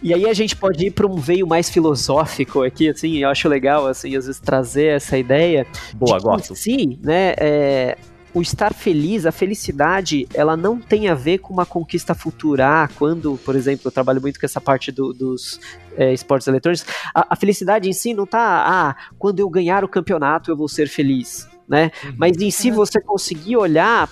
[0.04, 3.50] E aí a gente pode ir para um veio mais filosófico aqui, assim, eu acho
[3.50, 5.66] legal, assim, às vezes trazer essa ideia.
[5.96, 6.54] Boa, de que, gosto.
[6.54, 7.98] Em si, né, é,
[8.38, 12.84] o estar feliz, a felicidade, ela não tem a ver com uma conquista futura.
[12.84, 15.60] Ah, quando, por exemplo, eu trabalho muito com essa parte do- dos
[15.96, 16.86] é, esportes eletrônicos,
[17.16, 20.68] a, a felicidade em si não tá, ah, quando eu ganhar o campeonato eu vou
[20.70, 21.90] ser feliz, né?
[22.18, 24.08] Mas em si você conseguir olhar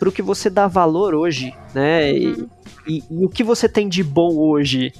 [0.00, 2.12] para o que você dá valor hoje, né?
[2.12, 2.48] E,
[2.86, 4.92] e- e o que você tem de bom hoje.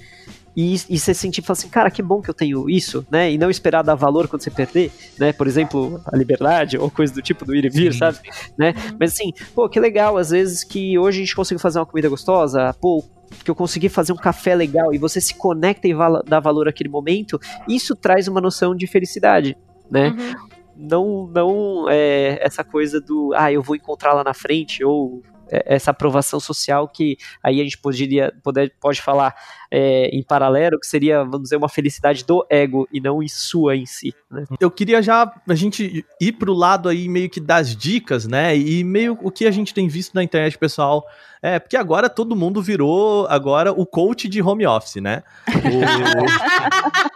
[0.56, 3.30] E, e você sentir, falar assim, cara, que bom que eu tenho isso, né?
[3.30, 5.32] E não esperar dar valor quando você perder, né?
[5.32, 8.18] Por exemplo, a liberdade ou coisa do tipo do ir e vir, Sim, sabe?
[8.58, 8.74] Né?
[8.98, 12.08] Mas assim, pô, que legal, às vezes que hoje a gente conseguiu fazer uma comida
[12.08, 13.04] gostosa, pô,
[13.44, 16.66] que eu consegui fazer um café legal e você se conecta e vala- dá valor
[16.66, 17.38] àquele momento,
[17.68, 19.56] isso traz uma noção de felicidade,
[19.90, 20.08] né?
[20.08, 20.34] Uhum.
[20.76, 25.74] não não é essa coisa do ah eu vou encontrar lá na frente ou é,
[25.74, 29.34] essa aprovação social que aí a gente poderia poder, pode falar
[29.70, 33.76] é, em paralelo que seria vamos dizer uma felicidade do ego e não em sua
[33.76, 34.44] em si né?
[34.60, 38.56] Eu queria já a gente ir pro lado aí meio que das dicas, né?
[38.56, 41.06] E meio o que a gente tem visto na internet, pessoal.
[41.40, 45.22] É, porque agora todo mundo virou agora o coach de home office, né?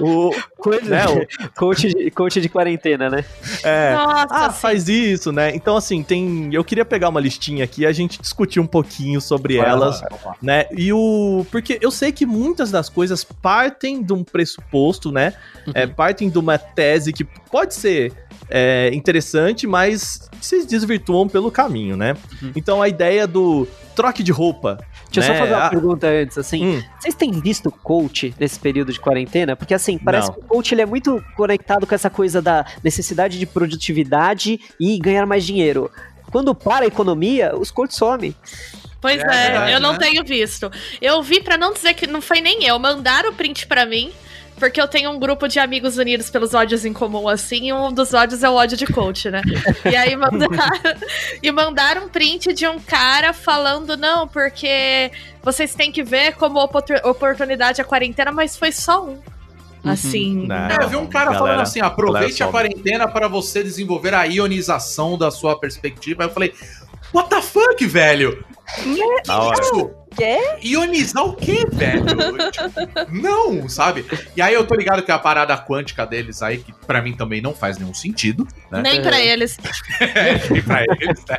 [0.00, 3.24] O, o, coisa né, o- coach de, coach de quarentena né
[3.62, 4.60] é, Nossa, ah, sim.
[4.60, 5.54] faz isso, né?
[5.54, 6.50] Então, assim, tem.
[6.52, 10.00] Eu queria pegar uma listinha aqui e a gente discutir um pouquinho sobre elas,
[10.40, 10.66] né?
[10.72, 11.44] E o.
[11.50, 15.34] Porque eu sei que muitas das coisas partem de um pressuposto, né?
[15.74, 18.12] É, partem de uma tese que pode ser
[18.48, 22.16] é, interessante, mas se desvirtuam pelo caminho, né?
[22.54, 24.78] Então a ideia do troque de roupa.
[25.10, 25.38] Deixa eu né?
[25.38, 26.64] só fazer uma Ah, pergunta antes, assim.
[26.64, 29.56] hum, Vocês têm visto coach nesse período de quarentena?
[29.56, 30.34] Porque assim, parece Não.
[30.34, 34.98] que o coach ele é muito conectado com essa coisa da necessidade de produtividade e
[34.98, 35.90] ganhar mais dinheiro.
[36.30, 38.34] Quando para a economia, os coaches somem.
[39.00, 39.98] Pois É é, verdade, eu não né?
[39.98, 40.70] tenho visto.
[41.00, 44.12] Eu vi pra não dizer que não foi nem eu, mandaram o print pra mim.
[44.58, 47.92] Porque eu tenho um grupo de amigos unidos pelos ódios em comum, assim, e um
[47.92, 49.40] dos ódios é o ódio de coach, né?
[49.88, 50.50] E aí mandaram,
[51.40, 55.12] e mandaram um print de um cara falando, não, porque
[55.44, 59.20] vocês têm que ver como oportu- oportunidade a quarentena, mas foi só um.
[59.84, 60.46] Assim.
[60.46, 60.56] Não.
[60.68, 64.14] É, eu vi um cara Galera, falando assim: aproveite galera, a quarentena para você desenvolver
[64.14, 66.24] a ionização da sua perspectiva.
[66.24, 66.52] Aí eu falei,
[67.14, 68.44] what the fuck, velho?
[68.84, 69.90] Isso?
[70.16, 70.38] Quê?
[70.62, 72.04] Ionizar o quê, velho?
[72.50, 74.04] Tipo, não, sabe?
[74.36, 77.40] E aí eu tô ligado que a parada quântica deles aí, que pra mim também
[77.40, 78.82] não faz nenhum sentido, né?
[78.82, 79.56] Nem pra eles.
[80.50, 81.36] Nem pra eles, né?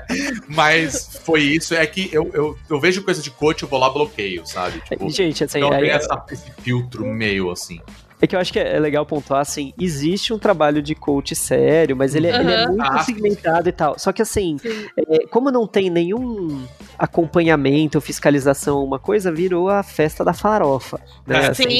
[0.48, 3.90] Mas foi isso, é que eu, eu, eu vejo coisa de coach, eu vou lá
[3.90, 4.82] bloqueio, sabe?
[4.82, 7.80] Tipo, Gente, assim, então aí- tem essa- esse filtro meio assim.
[8.22, 11.96] É que eu acho que é legal pontuar, assim, existe um trabalho de coach sério,
[11.96, 13.14] mas ele, é- ele é muito Ah, sim.
[13.14, 13.98] segmentado e tal.
[13.98, 14.88] Só que assim, Sim.
[14.98, 16.66] é, como não tem nenhum
[16.98, 21.00] acompanhamento, fiscalização, uma coisa, virou a festa da farofa.
[21.26, 21.46] Né?
[21.48, 21.80] É, Sim.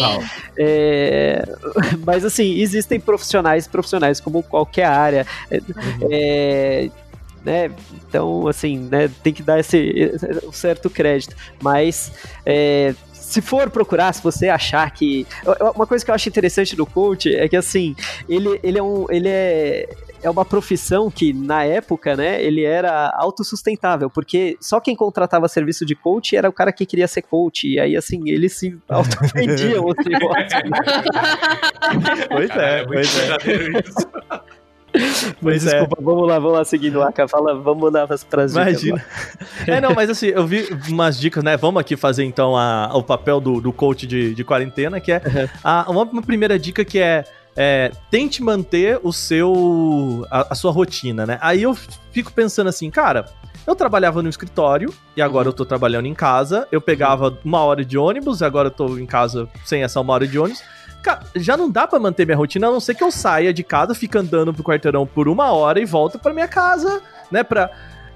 [0.58, 1.44] É,
[2.06, 5.26] mas assim, existem profissionais, profissionais como qualquer área.
[6.10, 6.90] É,
[7.44, 7.72] né?
[8.08, 10.12] Então, assim, né, tem que dar esse,
[10.46, 11.36] um certo crédito.
[11.62, 12.12] Mas
[12.46, 12.94] é,
[13.30, 15.28] se for procurar, se você achar que.
[15.76, 17.96] Uma coisa que eu acho interessante do coach é que assim,
[18.28, 19.06] ele, ele é um.
[19.10, 19.88] Ele é
[20.22, 25.86] é uma profissão que, na época, né, ele era autossustentável, porque só quem contratava serviço
[25.86, 29.82] de coach era o cara que queria ser coach, e aí, assim, ele se autovendia
[29.82, 30.62] o negócio.
[32.30, 34.59] pois é, pois é.
[35.42, 35.72] Mas é.
[35.72, 37.12] desculpa, vamos lá, vamos lá seguindo lá.
[37.28, 39.06] Fala, vamos dar as pras dicas Imagina.
[39.68, 41.58] É, não, mas assim, eu vi umas dicas, né?
[41.58, 45.22] Vamos aqui fazer então a, o papel do, do coach de, de quarentena, que é
[45.64, 47.24] a, uma, uma primeira dica que é,
[47.56, 51.38] é, tente manter o seu a, a sua rotina, né?
[51.42, 51.76] Aí eu
[52.12, 53.26] fico pensando assim, cara,
[53.68, 56.68] eu trabalhava no escritório e agora eu tô trabalhando em casa.
[56.72, 60.28] Eu pegava uma hora de ônibus, agora eu tô em casa sem essa uma hora
[60.28, 60.64] de ônibus.
[61.02, 63.64] Cara, já não dá pra manter minha rotina, a não ser que eu saia de
[63.64, 67.44] casa, fique andando pro quarteirão por uma hora e volto pra minha casa, né?
[67.44, 67.70] Pra...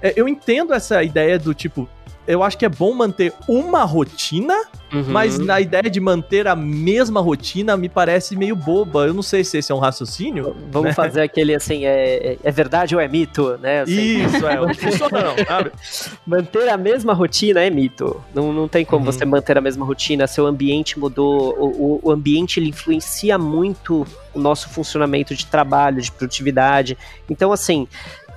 [0.04, 1.88] é, Eu entendo essa ideia do tipo.
[2.26, 4.54] Eu acho que é bom manter uma rotina,
[4.90, 5.04] Uhum.
[5.08, 9.04] mas na ideia de manter a mesma rotina me parece meio boba.
[9.06, 10.56] Eu não sei se esse é um raciocínio.
[10.70, 10.94] Vamos né?
[10.94, 13.82] fazer aquele assim, é, é verdade ou é mito, né?
[13.82, 14.56] Assim, Isso, é.
[14.56, 15.70] Não funciona não, sabe?
[16.26, 18.18] Manter a mesma rotina é mito.
[18.34, 19.12] Não, não tem como Uhum.
[19.12, 24.06] você manter a mesma rotina, seu ambiente mudou, o, o- o ambiente ele influencia muito
[24.32, 26.96] o nosso funcionamento de trabalho, de produtividade.
[27.28, 27.86] Então, assim,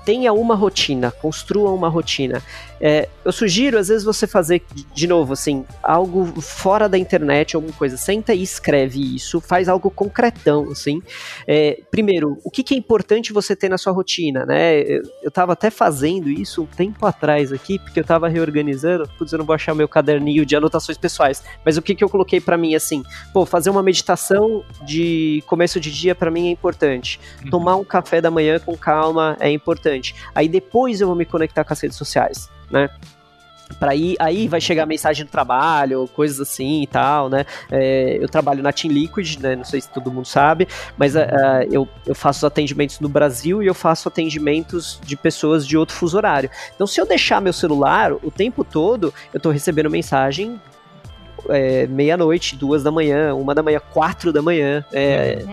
[0.08, 2.42] tenha uma rotina, construa uma rotina.
[2.80, 4.62] É, eu sugiro, às vezes, você fazer,
[4.94, 7.98] de novo, assim, algo fora da internet, alguma coisa.
[7.98, 11.02] Senta e escreve isso, faz algo concretão, assim.
[11.46, 14.80] É, primeiro, o que, que é importante você ter na sua rotina, né?
[14.80, 19.10] Eu, eu tava até fazendo isso um tempo atrás aqui, porque eu tava reorganizando.
[19.18, 21.44] Putz, eu não vou achar meu caderninho de anotações pessoais.
[21.66, 23.04] Mas o que, que eu coloquei pra mim, assim?
[23.34, 27.20] Pô, fazer uma meditação de começo de dia pra mim é importante.
[27.50, 29.97] Tomar um café da manhã com calma é importante.
[30.34, 32.90] Aí depois eu vou me conectar com as redes sociais, né?
[33.80, 37.46] Pra aí, aí vai chegar mensagem do trabalho, coisas assim e tal, né?
[37.70, 39.56] É, eu trabalho na Team Liquid, né?
[39.56, 40.68] Não sei se todo mundo sabe,
[40.98, 45.78] mas ah, eu, eu faço atendimentos no Brasil e eu faço atendimentos de pessoas de
[45.78, 46.50] outro fuso horário.
[46.74, 50.60] Então, se eu deixar meu celular o tempo todo, eu tô recebendo mensagem
[51.50, 54.84] é, meia-noite, duas da manhã, uma da manhã, quatro da manhã.
[54.94, 55.44] é,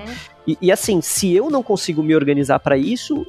[0.46, 3.26] e, e assim, se eu não consigo me organizar pra isso,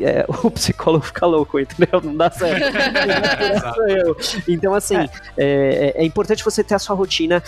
[0.00, 2.00] é, o psicólogo fica louco, entendeu?
[2.02, 2.76] Não dá certo.
[4.48, 7.42] Então, assim, é, é- é importante você ter a sua rotina.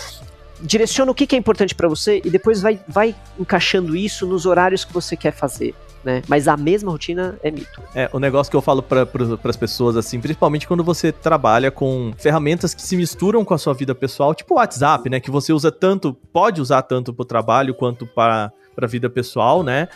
[0.61, 4.45] Direciona o que, que é importante pra você e depois vai, vai encaixando isso nos
[4.45, 5.75] horários que você quer fazer.
[6.03, 6.23] Né?
[6.29, 7.81] Mas a mesma rotina é mito.
[7.95, 9.07] É, o negócio que eu falo para
[9.45, 13.75] as pessoas, assim, principalmente quando você trabalha com ferramentas que se misturam com a sua
[13.75, 15.21] vida pessoal, tipo o WhatsApp, né?
[15.21, 19.63] Que você usa tanto, pode usar tanto para o trabalho quanto para a vida pessoal,
[19.63, 19.89] né?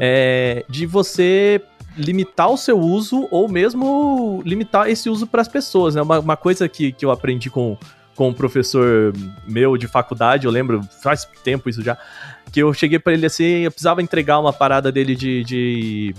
[0.00, 1.60] É, de você
[1.96, 6.02] limitar o seu uso ou mesmo limitar esse uso para as pessoas, né?
[6.02, 7.76] Uma, uma coisa que, que eu aprendi com,
[8.14, 9.12] com um professor
[9.46, 11.96] meu de faculdade, eu lembro, faz tempo isso já,
[12.52, 16.14] que eu cheguei para ele assim, eu precisava entregar uma parada dele de, de,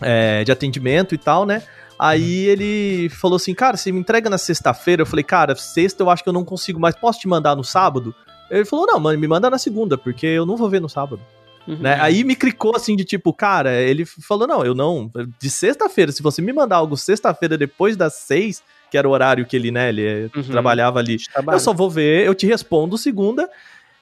[0.00, 1.62] é, de atendimento e tal, né?
[1.98, 5.02] Aí ele falou assim, cara, você me entrega na sexta-feira?
[5.02, 7.62] Eu falei, cara, sexta eu acho que eu não consigo mais, posso te mandar no
[7.62, 8.14] sábado?
[8.50, 11.20] Ele falou, não, mano, me manda na segunda, porque eu não vou ver no sábado.
[11.66, 11.78] Uhum.
[11.78, 11.98] Né?
[12.00, 15.10] Aí me clicou assim de tipo, cara, ele falou: não, eu não.
[15.40, 19.46] De sexta-feira, se você me mandar algo sexta-feira depois das seis, que era o horário
[19.46, 20.42] que ele, né, ele Uhum.
[20.44, 21.16] trabalhava ali,
[21.54, 23.48] eu só vou ver, eu te respondo segunda.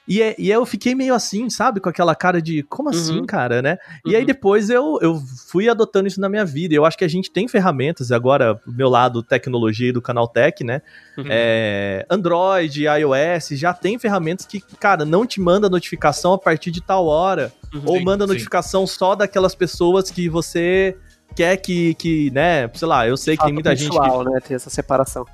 [0.07, 1.79] E, é- e eu fiquei meio assim, sabe?
[1.79, 3.25] Com aquela cara de, como assim, Uhum.
[3.25, 3.77] cara, né?
[4.05, 4.27] E aí Uhum.
[4.27, 6.73] depois eu, eu fui adotando isso na minha vida.
[6.75, 10.27] Eu acho que a gente tem ferramentas, agora, do meu lado, tecnologia e do canal
[10.27, 10.81] Tech, né?
[11.17, 11.23] Uhum.
[11.29, 16.81] É, Android, iOS, já tem ferramentas que, cara, não te manda notificação a partir de
[16.81, 17.53] tal hora.
[17.85, 18.33] ou Sim, manda sim.
[18.33, 20.95] notificação só daquelas pessoas que você
[21.35, 22.69] quer que, que né?
[22.73, 24.39] Sei lá, eu sei que tem muita gente que pessoal, né?
[24.47, 25.25] Tem essa separação.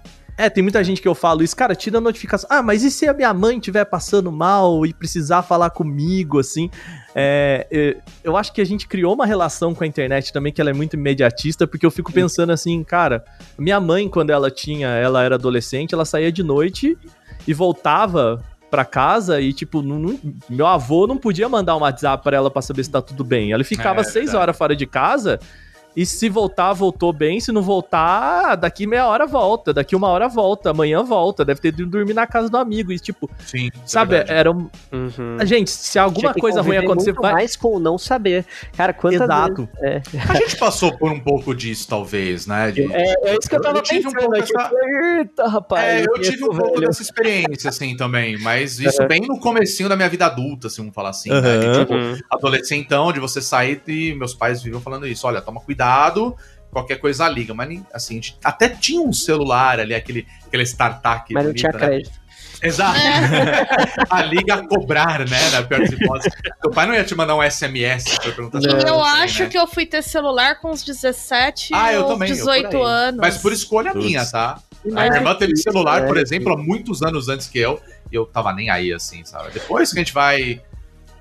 [0.45, 2.47] É, tem muita gente que eu falo isso, cara, tira a notificação.
[2.51, 6.69] Ah, mas e se a minha mãe estiver passando mal e precisar falar comigo, assim?
[7.13, 10.69] É, eu acho que a gente criou uma relação com a internet também que ela
[10.69, 13.23] é muito imediatista, porque eu fico pensando assim, cara,
[13.57, 16.97] minha mãe, quando ela tinha, ela era adolescente, ela saía de noite
[17.47, 22.23] e voltava pra casa e, tipo, não- não- meu avô não podia mandar um WhatsApp
[22.23, 23.51] pra ela pra saber se tá tudo bem.
[23.51, 24.37] Ela ficava É, seis verdade.
[24.37, 25.39] horas fora de casa
[25.95, 27.39] E se voltar, voltou bem.
[27.39, 29.73] Se não voltar, daqui meia hora volta.
[29.73, 30.69] Daqui uma hora volta.
[30.69, 31.43] Amanhã volta.
[31.43, 32.91] Deve ter ido dormir na casa do amigo.
[32.91, 33.67] E, tipo, Sim.
[33.67, 34.39] é sabe, verdade.
[34.39, 34.69] era um.
[34.91, 35.37] Uhum.
[35.45, 37.33] Gente, se alguma coisa ruim acontecer, muito vai.
[37.33, 38.45] mais com o não saber.
[38.77, 39.67] Cara, quantas Exato.
[39.81, 40.29] vezes...
[40.29, 42.71] A gente passou por um pouco disso, talvez, né?
[42.71, 44.13] de- É, é isso que eu Eu tava um pensando.
[44.15, 44.71] pouco tipo, essa-
[45.19, 45.83] Eita, rapaz.
[45.85, 46.87] É, eu tive um pouco velho.
[46.87, 48.37] dessa experiência, assim, também.
[48.39, 51.37] Mas isso bem no comecinho da minha vida adulta, assim, vamos falar assim, né?
[51.39, 51.59] Aham.
[51.59, 52.17] De, tipo, Uhum.
[52.29, 55.25] adolescentão, de você sair e meus pais viviam falando isso.
[55.27, 55.78] Olha, toma cuidado,
[56.71, 57.53] qualquer coisa liga.
[57.53, 61.33] Mas, assim, a gente até tinha um celular ali, aquele, aquele startup.
[61.33, 61.79] Mas não tinha né?
[61.79, 62.19] crédito.
[62.61, 62.99] Exato.
[64.09, 65.49] a liga a cobrar, né?
[65.51, 66.33] Na pior das hipóteses.
[66.61, 68.79] Teu pai não ia te mandar um SMS pra perguntar se Não.
[68.79, 69.49] Eu acho né?
[69.49, 72.29] que eu fui ter celular com uns 17 Ah, eu também.
[72.29, 72.83] eu por 18 aí.
[72.83, 73.21] anos.
[73.21, 74.05] Mas por escolha Putz.
[74.05, 74.59] minha, tá?
[74.85, 78.15] A minha irmã teve celular, por é, exemplo, há muitos anos antes que eu, e
[78.15, 79.51] eu tava nem aí, assim, sabe?
[79.51, 80.61] Depois que a gente vai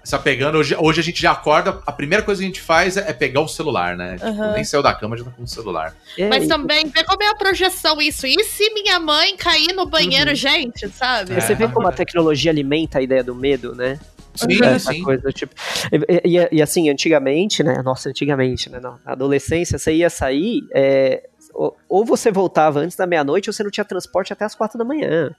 [0.08, 2.96] se apegando, hoje, hoje a gente já acorda, a primeira coisa que a gente faz
[2.96, 4.14] é, é pegar o celular, né?
[4.14, 4.52] Tipo, Aham.
[4.54, 5.94] nem saiu da cama, já tá com o celular.
[6.16, 8.26] É, Mas e- também, vê como é a projeção isso.
[8.26, 10.34] E se minha mãe cair no banheiro, Uhum.
[10.34, 11.34] gente, sabe?
[11.34, 11.40] É.
[11.40, 14.00] Você vê como a tecnologia alimenta a ideia do medo, né?
[14.34, 15.02] Sim, Essa sim.
[15.02, 15.54] coisa, tipo.
[15.92, 17.82] E, e- e, assim, antigamente, né?
[17.84, 18.80] Nossa, antigamente, né?
[18.80, 20.62] Na adolescência, você ia sair.
[20.74, 24.54] é, ou- ou você voltava antes da meia-noite, ou você não tinha transporte até as
[24.54, 25.34] quatro da manhã.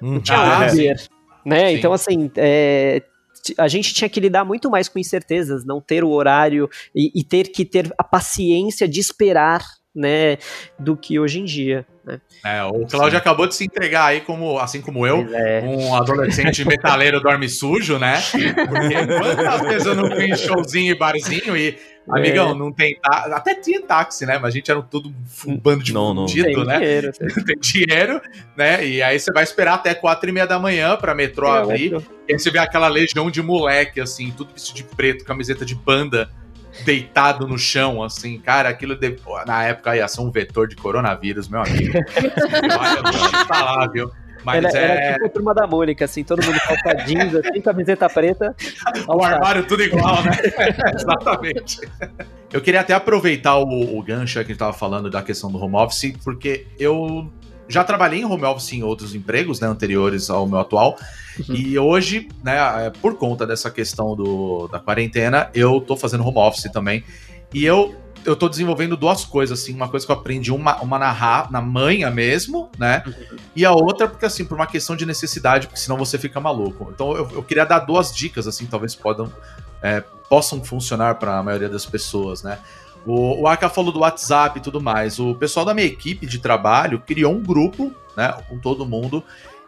[0.00, 0.20] Hum.
[0.20, 1.08] Tinha Ah, Uber,
[1.44, 1.70] né?
[1.70, 1.74] Sim.
[1.78, 3.02] Então, assim, é,
[3.56, 7.24] a gente tinha que lidar muito mais com incertezas, não ter o horário e, e
[7.24, 9.62] ter que ter a paciência de esperar,
[9.94, 10.38] né?
[10.78, 11.86] Do que hoje em dia.
[12.04, 12.20] Né?
[12.44, 16.64] É, o Cláudio acabou de se entregar aí, como, assim como eu, é- um adolescente
[16.64, 18.14] metaleiro dorme sujo, né?
[18.32, 21.76] Porque quantas vezes eu não fui em showzinho e barzinho e,
[22.10, 23.32] amigão, não tem táxi.
[23.32, 24.38] Até tinha táxi, né?
[24.38, 25.12] Mas a gente era todo
[25.46, 26.26] um bando de Não, não.
[26.26, 26.78] tem né?
[26.78, 28.20] dinheiro, Não tem dinheiro,
[28.56, 28.86] né?
[28.86, 31.92] E aí você vai esperar até quatro e meia da manhã pra metrô abrir.
[32.28, 35.74] E aí você vê aquela legião de moleque, assim, tudo vestido de preto, camiseta de
[35.74, 36.30] banda,
[36.84, 38.38] deitado no chão, assim.
[38.38, 41.98] Cara, aquilo de- pô, na época ia ser um vetor de coronavírus, meu amigo.
[42.78, 44.10] Olha, não tá lá, viu?
[44.48, 44.84] Mas Era, é.
[44.84, 48.56] era tipo a turma da Mônica, assim, todo mundo calça jeans, assim, camiseta preta.
[49.06, 50.30] O armário tudo igual, né?
[50.96, 51.80] Exatamente.
[52.50, 55.62] Eu queria até aproveitar o, o gancho que a gente tava falando da questão do
[55.62, 57.30] home office, porque eu
[57.68, 60.96] já trabalhei em home office em outros empregos, né, anteriores ao meu atual.
[61.50, 66.38] E hoje, né, é, por conta dessa questão do, da quarentena, eu tô fazendo home
[66.38, 67.04] office também.
[67.52, 67.94] E eu
[68.24, 71.60] eu tô desenvolvendo duas coisas, assim, uma coisa que eu aprendi, uma, uma na, na
[71.60, 73.02] manha mesmo, né?
[73.54, 76.90] E a outra, porque assim, por uma questão de necessidade, porque senão você fica maluco.
[76.94, 79.32] Então eu, eu queria dar duas dicas, assim, talvez podam,
[79.82, 82.58] é, possam funcionar para a maioria das pessoas, né?
[83.06, 85.18] O, o Aka falou do WhatsApp e tudo mais.
[85.18, 89.22] O pessoal da minha equipe de trabalho criou um grupo, né, com todo mundo,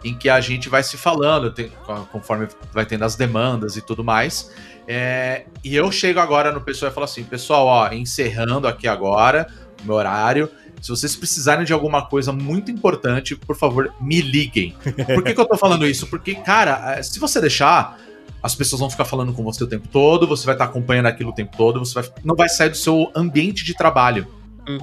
[0.04, 1.70] em que a gente vai se falando, tem-
[2.10, 4.50] conforme vai tendo as demandas e tudo mais.
[4.88, 9.46] É, e eu chego agora no pessoal e falo assim, pessoal, ó, encerrando aqui agora
[9.82, 10.48] o meu horário.
[10.80, 14.74] Se vocês precisarem de alguma coisa muito importante, por favor, me liguem.
[15.14, 16.06] Por que, que eu tô falando isso?
[16.06, 17.98] Porque, cara, eh, se você deixar,
[18.42, 21.28] as pessoas vão ficar falando com você o tempo todo, você vai estar acompanhando aquilo
[21.30, 24.26] o tempo todo, você vai- não vai sair do seu ambiente de trabalho,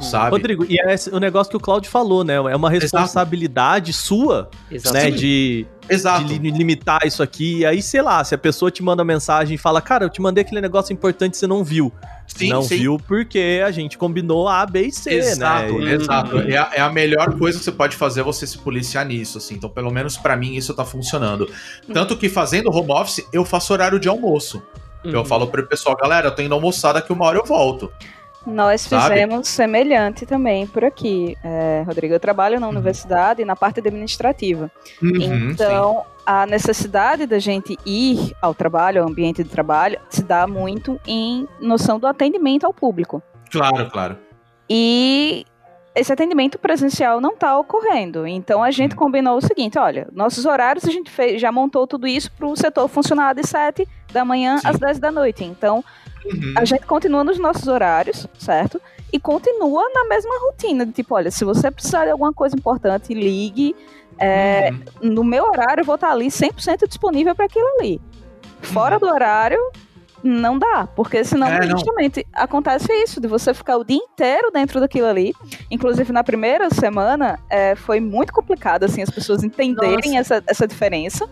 [0.01, 0.31] sabe?
[0.31, 2.35] Rodrigo, e é o negócio que o Claudio falou, né?
[2.35, 4.75] É uma responsabilidade sua, né?
[4.77, 5.17] Exatamente.
[5.17, 6.25] De, Exato.
[6.25, 7.59] de li- limitar isso aqui.
[7.59, 10.21] E aí, sei lá, se a pessoa te manda mensagem e fala, cara, eu te
[10.21, 11.91] mandei aquele negócio importante e você não viu.
[12.27, 12.77] Sim, não sim.
[12.79, 15.93] viu porque a gente combinou A, B e C, Exato, né?
[15.93, 16.37] exato.
[16.39, 19.37] É a, é a melhor coisa que você pode fazer é você se policiar nisso,
[19.37, 19.55] assim.
[19.55, 21.49] Então, pelo menos pra mim, isso tá funcionando.
[21.93, 24.61] Tanto que fazendo home office, eu faço horário de almoço.
[25.05, 25.25] Eu Uhum.
[25.25, 27.89] falo pro pessoal, galera, eu tô indo almoçar, daqui uma hora eu volto.
[28.47, 29.13] Nós Sabe?
[29.13, 32.13] fizemos semelhante também por aqui, é, Rodrigo.
[32.13, 34.71] Eu trabalho na universidade na parte administrativa.
[35.03, 40.47] Uhum, então, a necessidade da gente ir ao trabalho, ao ambiente de trabalho, se dá
[40.47, 43.21] muito em noção do atendimento ao público.
[43.51, 43.59] sim.
[43.59, 44.17] Claro, claro.
[44.69, 45.45] E
[45.99, 48.25] esse atendimento presencial não está ocorrendo.
[48.27, 52.07] Então a gente combinou o seguinte: olha, nossos horários a gente fez, já montou tudo
[52.07, 54.67] isso para o setor funcionar de 7 da manhã Sim.
[54.67, 55.43] às 10 da noite.
[55.43, 55.83] Então
[56.25, 56.53] Uhum.
[56.57, 58.81] a gente continua nos nossos horários, certo?
[59.13, 63.13] E continua na mesma rotina, de tipo, olha, se você precisar de alguma coisa importante,
[63.13, 63.73] ligue.
[64.19, 65.09] É, Uhum.
[65.13, 68.01] No meu horário, eu vou estar ali 100% disponível para aquilo ali.
[68.61, 69.59] Fora do horário,
[70.27, 71.47] não dá, porque senão.
[71.47, 71.77] É, não.
[71.77, 75.33] justamente acontece isso, de você ficar o dia inteiro dentro daquilo ali.
[75.71, 81.27] Inclusive, na primeira semana, é, foi muito complicado, assim, as pessoas entenderem essa, essa diferença,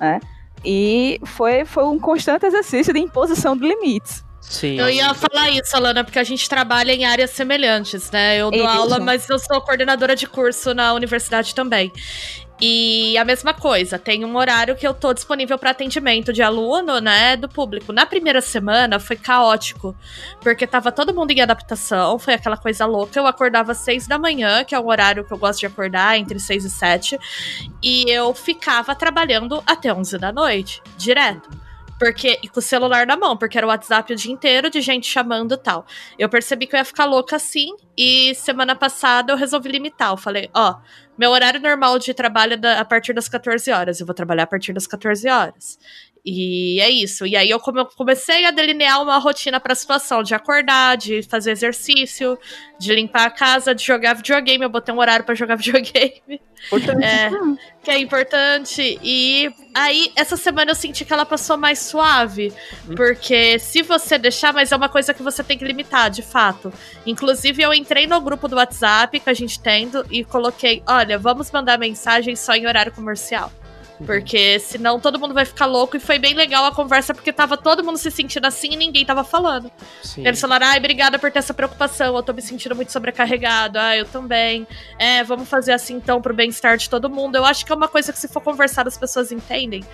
[0.00, 0.20] né?
[0.64, 4.24] E foi, foi um constante exercício de imposição de limites.
[4.40, 4.78] Sim.
[4.78, 8.36] Eu ia falar isso, Alana, porque a gente trabalha em áreas semelhantes, né?
[8.36, 8.68] Eu dou Isso.
[8.68, 11.90] aula, mas eu sou coordenadora de curso na universidade também.
[12.60, 17.00] E a mesma coisa, tem um horário que eu tô disponível para atendimento de aluno,
[17.00, 17.92] né, do público.
[17.92, 19.94] Na primeira semana foi caótico,
[20.40, 23.18] porque tava todo mundo em adaptação, foi aquela coisa louca.
[23.18, 26.16] Eu acordava às seis da manhã, que é o horário que eu gosto de acordar,
[26.16, 27.18] entre seis e sete,
[27.82, 31.63] e eu ficava trabalhando até onze da noite, direto.
[31.98, 34.80] Porque, e com o celular na mão, porque era o WhatsApp o dia inteiro de
[34.80, 35.86] gente chamando e tal.
[36.18, 40.10] Eu percebi que eu ia ficar louca assim, e semana passada eu resolvi limitar.
[40.10, 40.76] Eu falei, ó,
[41.16, 44.00] meu horário normal de trabalho é da, a partir das 14 horas.
[44.00, 45.78] Eu vou trabalhar a partir das 14 horas.
[46.26, 47.26] E é isso.
[47.26, 51.50] E aí eu come- comecei a delinear uma rotina pra situação de acordar, de fazer
[51.50, 52.38] exercício,
[52.78, 54.64] de limpar a casa, de jogar videogame.
[54.64, 56.40] Eu botei um horário pra jogar videogame.
[57.04, 57.28] É,
[57.82, 58.98] que é importante.
[59.02, 62.54] E aí, essa semana eu senti que ela passou mais suave.
[62.96, 66.72] Porque se você deixar, mas é uma coisa que você tem que limitar, de fato.
[67.04, 71.18] Inclusive, eu entrei no grupo do WhatsApp que a gente tem do- e coloquei: olha,
[71.18, 73.52] vamos mandar mensagem só em horário comercial.
[74.04, 75.96] Porque senão todo mundo vai ficar louco.
[75.96, 79.04] E foi bem legal a conversa, porque tava todo mundo se sentindo assim e ninguém
[79.04, 79.70] tava falando.
[80.02, 80.26] Sim.
[80.26, 83.96] Eles falaram, ai, obrigada por ter essa preocupação, eu tô me sentindo muito sobrecarregado, ah,
[83.96, 84.66] eu também.
[84.98, 87.36] É, vamos fazer assim então pro bem-estar de todo mundo.
[87.36, 89.84] Eu acho que é uma coisa que se for conversar as pessoas entendem.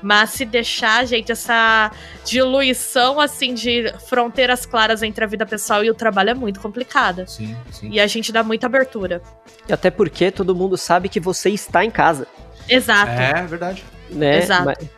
[0.00, 1.90] Mas se deixar, gente, essa
[2.24, 7.26] diluição assim de fronteiras claras entre a vida pessoal e o trabalho é muito complicada.
[7.26, 7.90] Sim, sim.
[7.90, 9.20] E a gente dá muita abertura.
[9.68, 12.28] E até porque todo mundo sabe que você está em casa.
[12.68, 13.10] Exato.
[13.10, 13.84] É verdade.
[14.10, 14.38] né?
[14.38, 14.88] Exato.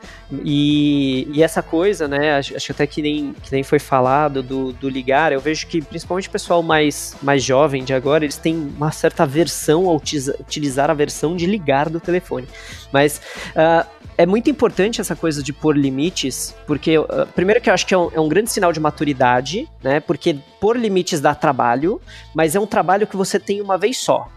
[0.44, 2.36] E, e essa coisa, né?
[2.36, 5.66] Acho, acho que até que nem, que nem foi falado do, do ligar, eu vejo
[5.66, 9.92] que principalmente o pessoal mais, mais jovem de agora, eles têm uma certa aversão a
[9.92, 12.46] utiza- utilizar a versão de ligar do telefone.
[12.92, 13.20] Mas
[13.56, 17.84] ah, é muito importante essa coisa de pôr limites, porque ah, primeiro que eu acho
[17.86, 19.98] que é um, é um grande sinal de maturidade, né?
[19.98, 22.00] Porque pôr limites dá trabalho,
[22.32, 24.28] mas é um trabalho que você tem uma vez só.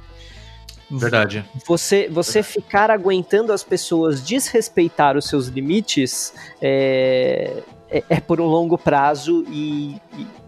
[0.99, 1.43] Verdade.
[1.65, 8.45] Você, você ficar aguentando as pessoas desrespeitar os seus limites é, é, é por um
[8.45, 9.95] longo prazo e,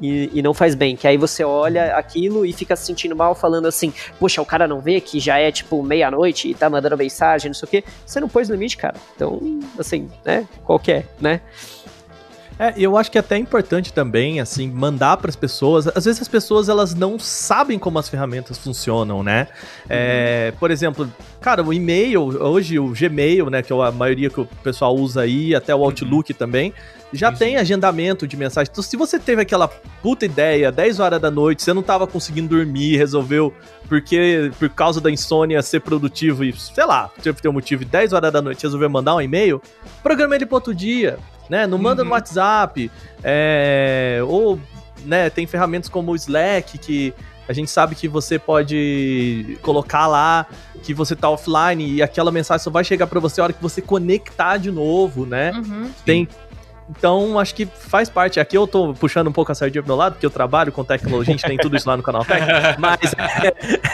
[0.02, 0.96] e, e não faz bem.
[0.96, 4.68] Que aí você olha aquilo e fica se sentindo mal, falando assim: Poxa, o cara
[4.68, 7.84] não vê que já é tipo meia-noite e tá mandando mensagem, não sei o quê.
[8.06, 8.96] Você não pôs limite, cara.
[9.16, 9.40] Então,
[9.78, 10.48] assim, né?
[10.64, 11.42] Qual que é, né?
[12.58, 15.88] É, eu acho que é até importante também, assim, mandar para as pessoas.
[15.88, 19.48] Às vezes as pessoas elas não sabem como as ferramentas funcionam, né?
[19.90, 24.40] É, por exemplo, cara, o e-mail, hoje o Gmail, né, que é a maioria que
[24.40, 26.74] o pessoal usa aí, até o Outlook também,
[27.16, 28.70] já Sim, tem agendamento de mensagem.
[28.72, 32.50] Então, se você teve aquela puta ideia, 10 horas da noite, você não tava conseguindo
[32.56, 33.54] dormir, resolveu
[33.88, 37.86] porque por causa da insônia ser produtivo e, sei lá, teve ter um motivo, e
[37.86, 39.62] 10 horas da noite resolveu mandar um e-mail,
[40.02, 41.68] programa ele para outro dia, né?
[41.68, 42.08] Não manda Uhum.
[42.10, 42.90] no WhatsApp,
[43.24, 44.60] é, ou,
[45.06, 47.14] né, tem ferramentas como o Slack que
[47.48, 50.48] a gente sabe que você pode colocar lá
[50.82, 53.62] que você tá offline e aquela mensagem só vai chegar para você a hora que
[53.62, 55.52] você conectar de novo, né?
[55.52, 55.90] Uhum.
[56.04, 56.28] Tem.
[56.90, 58.40] Então, acho que faz parte.
[58.40, 60.84] Aqui eu tô puxando um pouco a sardinha pro meu lado, porque eu trabalho com
[60.84, 62.42] tecnologia, a gente tem tudo isso lá no canal Tech.
[62.78, 63.00] Mas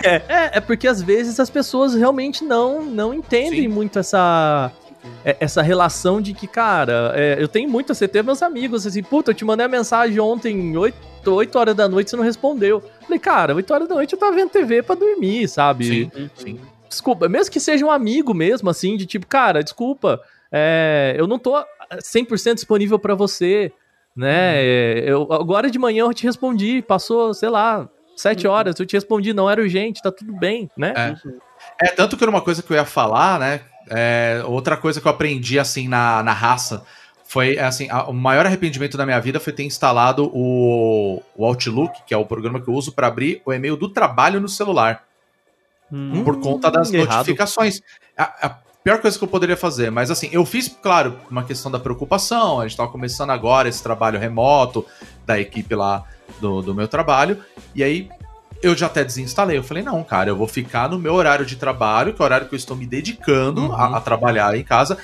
[0.04, 3.68] é, é, é porque às vezes as pessoas realmente não, não entendem Sim.
[3.70, 4.72] muito essa.
[5.24, 9.02] é- Essa relação de que, cara, é, eu tenho muito, você tem meus amigos, assim,
[9.02, 10.96] puta, eu te mandei a mensagem ontem, 8,
[11.28, 12.84] 8 horas da noite, você não respondeu.
[13.04, 15.86] Falei, cara, 8 horas da noite eu tava vendo TV pra dormir, sabe?
[16.14, 16.60] Sim, sim.
[16.90, 20.22] desculpa, mesmo que seja um amigo mesmo, assim, de tipo, cara, desculpa,
[20.52, 21.56] é, eu não tô
[22.00, 23.72] 100% disponível pra você,
[24.16, 24.56] né?
[24.64, 28.94] É, Eu, agora de manhã eu te respondi, passou, sei lá, sete horas, eu te
[28.96, 30.94] respondi, não era urgente, tá tudo bem, né?
[30.96, 31.88] É.
[31.88, 33.62] É, tanto que era uma coisa que eu ia falar, né?
[33.90, 36.84] É, outra coisa que eu aprendi, assim, na, na raça
[37.24, 42.04] foi, assim, a- o maior arrependimento da minha vida foi ter instalado o, o Outlook,
[42.06, 45.06] que é o programa que eu uso para abrir o e-mail do trabalho no celular,
[45.92, 47.18] Hum, por conta das errado.
[47.18, 47.82] notificações.
[48.18, 51.72] A, a pior coisa que eu poderia fazer, mas assim, eu fiz, claro, uma questão
[51.72, 54.86] da preocupação, a gente tava começando agora esse trabalho remoto
[55.26, 56.04] da equipe lá
[56.40, 57.38] do, do meu trabalho,
[57.76, 58.10] e aí
[58.62, 59.58] eu já até desinstalei.
[59.58, 62.26] Eu falei, não, cara, eu vou ficar no meu horário de trabalho, que é o
[62.26, 63.74] horário que eu estou me dedicando Uhum.
[63.74, 64.98] a, a trabalhar em casa.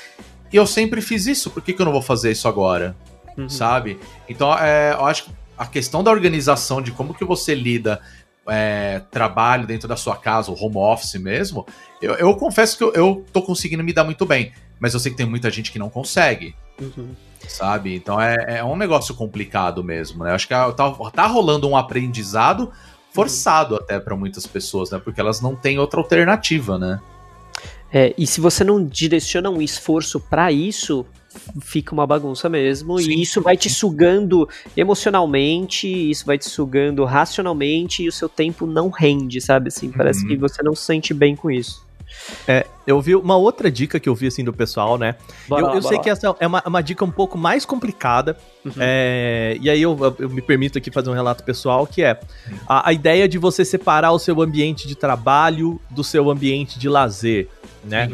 [0.51, 2.95] E eu sempre fiz isso, por que, que eu não vou fazer isso agora?
[3.37, 3.49] Uhum.
[3.49, 3.99] Sabe?
[4.29, 7.99] Então, é, eu acho que a questão da organização, de como que você lida
[8.47, 11.65] é, trabalho dentro da sua casa, o home office mesmo,
[12.01, 14.51] eu, eu confesso que eu, eu tô conseguindo me dar muito bem.
[14.79, 17.15] Mas eu sei que tem muita gente que não consegue Uhum.
[17.47, 17.95] sabe?
[17.95, 20.31] Então é, é um negócio complicado mesmo, né?
[20.31, 22.71] Acho que tá, tá rolando um aprendizado
[23.11, 25.01] forçado até para muitas pessoas, né?
[25.03, 26.99] Porque elas não têm outra alternativa, né?
[27.91, 31.05] É, e se você não direciona um esforço pra isso,
[31.61, 32.99] fica uma bagunça mesmo.
[32.99, 33.11] Sim.
[33.11, 38.65] E isso vai te sugando emocionalmente, isso vai te sugando racionalmente e o seu tempo
[38.65, 39.69] não rende, sabe?
[39.69, 40.27] Assim, parece Uhum.
[40.29, 41.85] que você não se sente bem com isso.
[42.47, 45.15] É, eu vi uma outra dica que eu vi assim do pessoal, né?
[45.47, 48.37] Bora eu eu bora sei que essa é uma, uma dica um pouco mais complicada.
[48.65, 48.71] Uhum.
[48.79, 52.19] é, e aí eu, eu me permito aqui fazer um relato pessoal, que é
[52.67, 56.87] a, a ideia de você separar o seu ambiente de trabalho do seu ambiente de
[56.87, 57.49] lazer,
[57.83, 58.11] né?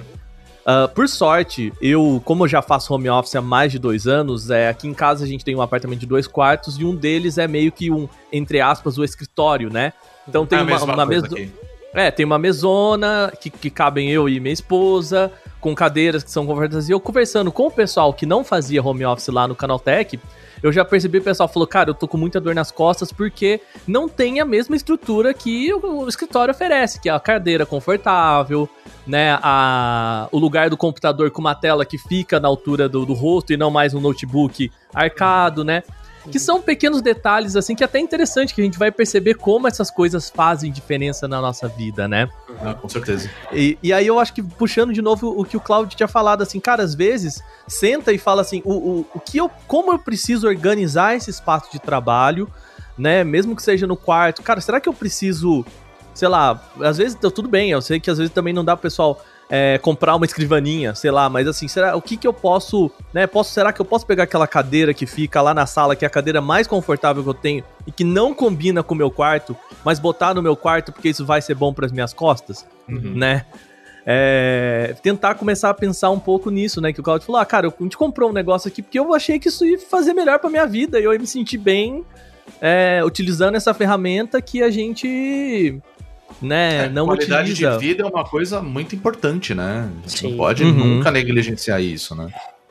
[0.65, 4.49] Ah, por sorte, eu, como eu já faço home office há mais de dois anos,
[4.49, 7.37] é, aqui em casa a gente tem um apartamento de dois quartos e um deles
[7.37, 9.93] é meio que um, entre aspas, o escritório, né?
[10.27, 11.51] Então tem É uma, uma aqui.
[11.93, 16.45] é, tem uma mesona que, que cabem eu e minha esposa, com cadeiras que são
[16.45, 16.87] confortáveis.
[16.87, 20.17] E eu conversando com o pessoal que não fazia home office lá no Canaltech,
[20.63, 23.59] eu já percebi o pessoal falou, cara, eu tô com muita dor nas costas porque
[23.85, 28.67] não tem a mesma estrutura que o, o escritório oferece, que é a cadeira confortável,
[29.05, 33.13] né, a, o lugar do computador com uma tela que fica na altura do, do
[33.13, 35.83] rosto e não mais um notebook arcado, né?
[36.31, 39.67] Que são pequenos detalhes, assim, que é até interessante, que a gente vai perceber como
[39.67, 42.29] essas coisas fazem diferença na nossa vida, né?
[42.61, 43.29] Ah, com certeza.
[43.51, 46.41] E, e aí eu acho que, puxando de novo o que o Claudio tinha falado,
[46.41, 49.99] assim, cara, às vezes, senta e fala assim, o, o, o que eu, como eu
[49.99, 52.49] preciso organizar esse espaço de trabalho,
[52.97, 55.65] né, mesmo que seja no quarto, cara, será que eu preciso,
[56.13, 58.75] sei lá, às vezes, tá tudo bem, eu sei que às vezes também não dá
[58.75, 62.33] pro pessoal é, comprar uma escrivaninha, sei lá, mas assim, será, o que que eu
[62.33, 65.95] posso, né, posso, será que eu posso pegar aquela cadeira que fica lá na sala,
[65.95, 68.97] que é a cadeira mais confortável que eu tenho e que não combina com o
[68.97, 72.13] meu quarto, mas botar no meu quarto porque isso vai ser bom para as minhas
[72.13, 73.13] costas, Uhum.
[73.15, 73.45] né?
[74.05, 76.91] É, tentar começar a pensar um pouco nisso, né?
[76.91, 79.39] Que o Claudio falou: ah, cara, a gente comprou um negócio aqui porque eu achei
[79.39, 82.03] que isso ia fazer melhor pra minha vida e eu ia me sentir bem
[82.59, 85.79] é, utilizando essa ferramenta que a gente,
[86.41, 87.77] né, não qualidade utiliza.
[87.77, 89.89] de vida é uma coisa muito importante, né?
[90.05, 90.31] Sim.
[90.31, 90.71] não pode Uhum.
[90.97, 92.27] nunca negligenciar isso, né?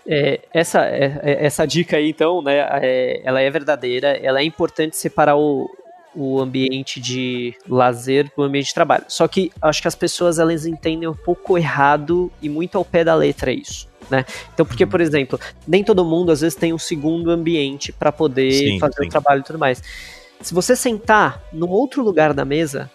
[0.07, 4.45] É, essa, é- é- essa dica aí, então, né, é- ela é verdadeira, ela é
[4.45, 5.69] importante separar o,
[6.15, 9.05] o ambiente de lazer do ambiente de trabalho.
[9.09, 13.05] Só que acho que as pessoas elas entendem um pouco errado e muito ao pé
[13.05, 13.89] da letra isso.
[14.11, 14.25] Né?
[14.53, 18.53] Então, porque, por exemplo, nem todo mundo às vezes tem um segundo ambiente para poder
[18.53, 19.07] Sim, fazer sim.
[19.07, 19.81] o trabalho e tudo mais.
[20.41, 22.91] Se você sentar num outro lugar da mesa,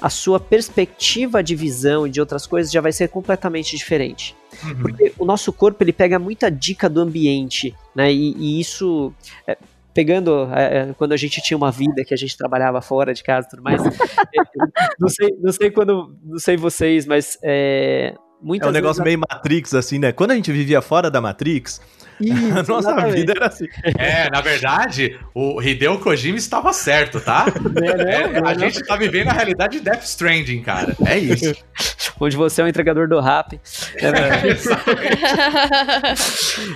[0.00, 4.36] a sua perspectiva de visão e de outras coisas já vai ser completamente diferente.
[4.80, 8.12] Porque o nosso corpo ele pega muita dica do ambiente, né?
[8.12, 9.12] E, e isso
[9.46, 9.56] é,
[9.94, 13.22] pegando é, é, quando a gente tinha uma vida que a gente trabalhava fora de
[13.22, 13.82] casa e tudo mais.
[13.84, 19.02] é, não sei, não sei quando, não sei vocês, mas é, muitas É um negócio
[19.02, 20.12] vezes meio Matrix, assim, né?
[20.12, 21.80] Quando a gente vivia fora da Matrix,
[22.20, 23.14] Isso, a nossa exatamente.
[23.14, 23.66] vida era assim.
[23.96, 27.46] É, na verdade, o Hideo Kojima estava certo, tá?
[27.62, 28.58] Não, É, não, a não.
[28.60, 30.96] gente tá vivendo a realidade de Death Stranding, cara.
[31.06, 31.54] É isso.
[32.20, 33.60] onde você é o entregador do rap.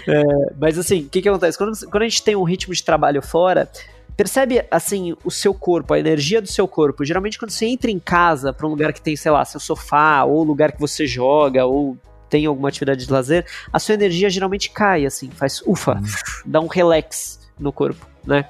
[0.06, 0.22] É,
[0.58, 1.58] mas assim, o que, que acontece?
[1.58, 3.68] Quando, quando a gente tem um ritmo de trabalho fora,
[4.16, 7.04] percebe assim o seu corpo, a energia do seu corpo.
[7.04, 10.24] Geralmente, quando você entra em casa para um lugar que tem, sei lá, seu sofá,
[10.24, 11.96] ou lugar que você joga, ou
[12.28, 16.00] tem alguma atividade de lazer, a sua energia geralmente cai, assim, faz ufa,
[16.46, 18.46] dá um relax no corpo, né?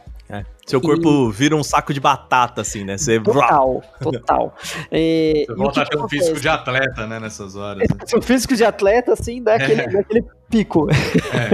[0.72, 2.96] Seu corpo vira um saco de batata, assim, né?
[2.96, 3.20] Você.
[3.20, 4.56] Total, total.
[4.90, 7.88] É, Você e o volta a ter um físico de atleta, né, nessas horas.
[7.88, 7.96] né?
[8.06, 10.86] Seu físico de atleta, assim, dá aquele, dá aquele pico.
[10.90, 11.52] É.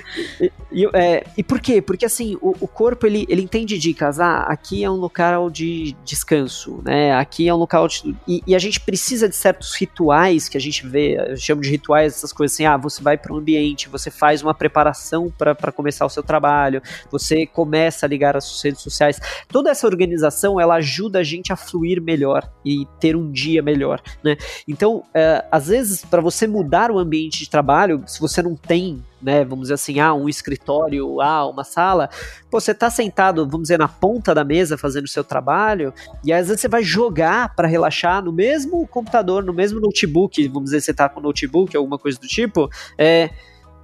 [0.40, 1.82] E, e, é, e por quê?
[1.82, 4.18] Porque assim, o, o corpo ele, ele entende dicas.
[4.18, 7.12] Ah, aqui é um local de descanso, né?
[7.14, 8.16] Aqui é um local de.
[8.26, 11.68] E, e a gente precisa de certos rituais que a gente vê, eu chamo de
[11.70, 12.64] rituais, essas coisas assim.
[12.64, 16.82] Ah, você vai para um ambiente, você faz uma preparação para começar o seu trabalho,
[17.10, 19.20] você começa a ligar as redes sociais.
[19.48, 24.02] Toda essa organização ela ajuda a gente a fluir melhor e ter um dia melhor,
[24.22, 24.36] né?
[24.68, 29.02] Então, é, às vezes, para você mudar o ambiente de trabalho, se você não tem,
[29.22, 32.08] né, vamos dizer assim, ah, um escritório, ah, uma sala,
[32.50, 35.92] pô, você tá sentado, vamos dizer, na ponta da mesa fazendo o seu trabalho,
[36.24, 40.70] e às vezes você vai jogar para relaxar no mesmo computador, no mesmo notebook, vamos
[40.70, 43.30] dizer, você tá com notebook, alguma coisa do tipo, é.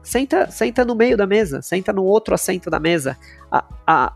[0.06, 3.18] Senta, senta no meio da mesa, senta no outro assento da mesa.
[3.50, 4.12] A, a,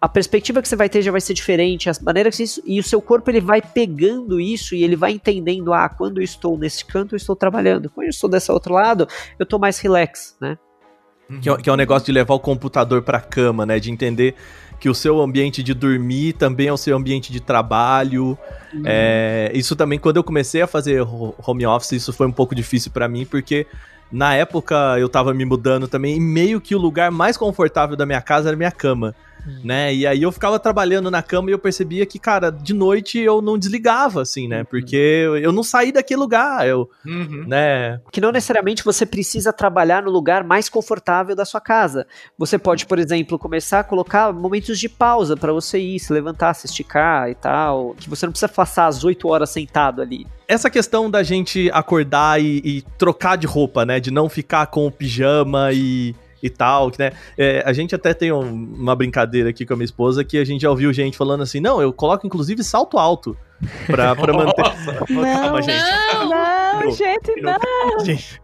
[0.00, 2.78] a perspectiva que você vai ter já vai ser diferente, as maneiras que isso, e
[2.78, 6.56] o seu corpo ele vai pegando isso e ele vai entendendo, ah, quando eu estou
[6.56, 10.36] nesse canto eu estou trabalhando, quando eu estou desse outro lado eu estou mais relax,
[10.40, 10.56] né?
[11.40, 13.80] Que é, que é o negócio de levar o computador pra cama, né?
[13.80, 14.36] De entender
[14.78, 18.38] que o seu ambiente de dormir também é o seu ambiente de trabalho.
[18.84, 22.54] É, isso também, quando eu comecei a fazer ho- home office, isso foi um pouco
[22.54, 23.66] difícil pra mim, porque
[24.12, 28.04] na época eu tava me mudando também, e meio que o lugar mais confortável da
[28.04, 29.14] minha casa era minha cama.
[29.64, 29.94] Né?
[29.94, 33.40] E aí eu ficava trabalhando na cama e eu percebia que, cara, de noite eu
[33.42, 34.64] não desligava, assim, né?
[34.64, 34.96] Porque
[35.40, 37.44] eu não saí daquele lugar, eu, Uhum.
[37.46, 38.00] né?
[38.10, 42.06] Que não necessariamente você precisa trabalhar no lugar mais confortável da sua casa.
[42.38, 46.54] Você pode, por exemplo, começar a colocar momentos de pausa para você ir, se levantar,
[46.54, 47.94] se esticar e tal.
[47.98, 50.26] Que você não precisa passar as 8 horas sentado ali.
[50.48, 53.98] Essa questão da gente acordar e, e trocar de roupa, né?
[54.00, 57.12] De não ficar com o pijama e, e tal, que, né?
[57.38, 60.44] É, a gente até tem um- uma brincadeira aqui com a minha esposa que a
[60.44, 63.36] gente já ouviu gente falando assim, não, eu coloco inclusive salto alto
[63.86, 64.62] pra, pra manter...
[64.62, 65.78] Calma, gente.
[65.80, 68.04] Não, Não, Não, gente, não.
[68.04, 68.40] Gente,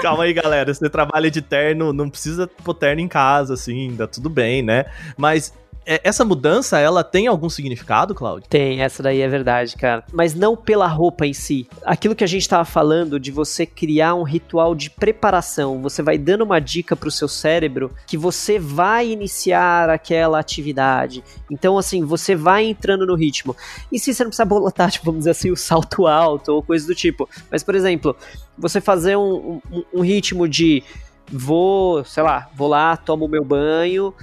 [0.00, 0.72] Calma aí, galera.
[0.72, 4.84] Você trabalha de terno, não precisa pôr terno em casa, assim, tá tudo bem, né?
[5.16, 5.52] Mas
[5.86, 8.48] essa mudança, ela tem algum significado, Claudio?
[8.48, 10.04] Tem, essa daí é verdade, cara.
[10.12, 11.68] Mas não pela roupa em si.
[11.84, 16.16] Aquilo que a gente tava falando de você criar um ritual de preparação, você vai
[16.16, 21.22] dando uma dica pro seu cérebro que você vai iniciar aquela atividade.
[21.50, 23.56] Então, assim, você vai entrando no ritmo.
[23.92, 26.86] E se você não precisa botar, tipo, vamos dizer assim, o salto alto ou coisa
[26.86, 27.28] do tipo.
[27.50, 28.16] Mas, por exemplo,
[28.56, 30.82] você fazer um, um, um ritmo de
[31.30, 34.14] vou, sei lá, vou lá, tomo meu banho,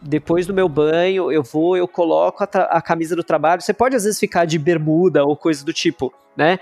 [0.00, 3.60] depois do meu banho, eu vou, eu coloco a, a camisa do trabalho.
[3.60, 6.58] Você pode às vezes ficar de bermuda ou coisa do tipo, né?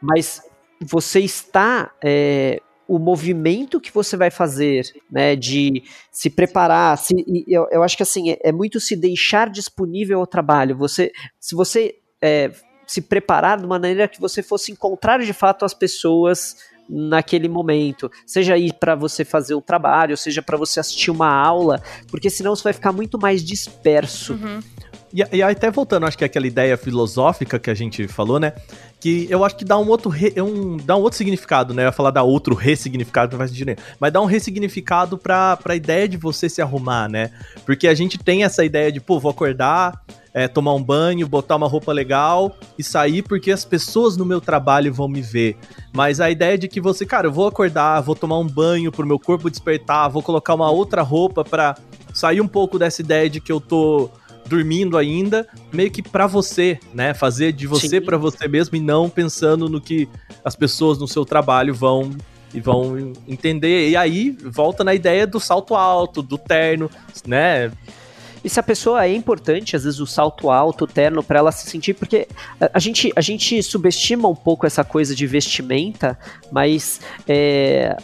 [0.00, 0.42] Mas
[0.80, 1.92] você está.
[2.02, 5.82] é, o movimento que você vai fazer, né, de
[6.12, 7.16] se preparar, se,
[7.48, 10.76] eu, eu acho que assim, é, é muito se deixar disponível ao trabalho.
[10.76, 11.10] Você,
[11.40, 12.52] se você é,
[12.86, 16.56] se preparar de maneira que você fosse encontrar de fato as pessoas
[16.88, 21.82] naquele momento, seja aí para você fazer um trabalho, seja para você assistir uma aula,
[22.10, 24.34] porque senão você vai ficar muito mais disperso.
[24.34, 24.60] Uhum.
[25.14, 28.38] E, e aí, até voltando, acho que é aquela ideia filosófica que a gente falou,
[28.38, 28.52] né?
[29.00, 31.82] Que eu acho que dá um outro, re- um, dá um outro significado, né?
[31.82, 33.78] Eu ia falar dar outro ressignificado, não faz sentido nenhum.
[34.00, 37.30] Mas dá um ressignificado pra, pra ideia de você se arrumar, né?
[37.64, 40.02] Porque a gente tem essa ideia de, pô, vou acordar,
[40.36, 44.38] é, tomar um banho, botar uma roupa legal e sair porque as pessoas no meu
[44.38, 45.56] trabalho vão me ver.
[45.94, 49.06] Mas a ideia de que você, cara, eu vou acordar, vou tomar um banho pro
[49.06, 51.74] meu corpo despertar, vou colocar uma outra roupa pra
[52.12, 54.10] sair um pouco dessa ideia de que eu tô
[54.44, 57.14] dormindo ainda, meio que pra você, né?
[57.14, 60.06] Fazer de você pra você mesmo e não pensando no que
[60.44, 62.10] as pessoas no seu trabalho vão
[62.52, 63.88] e vão entender.
[63.88, 66.90] E aí volta na ideia do salto alto, do terno,
[67.26, 67.72] né?
[68.46, 71.50] E se a pessoa é importante, às vezes o salto alto, o terno, pra ela
[71.50, 72.28] se sentir, porque
[72.60, 76.16] a, a gente, a gente subestima um pouco essa coisa de vestimenta,
[76.52, 77.96] mas é,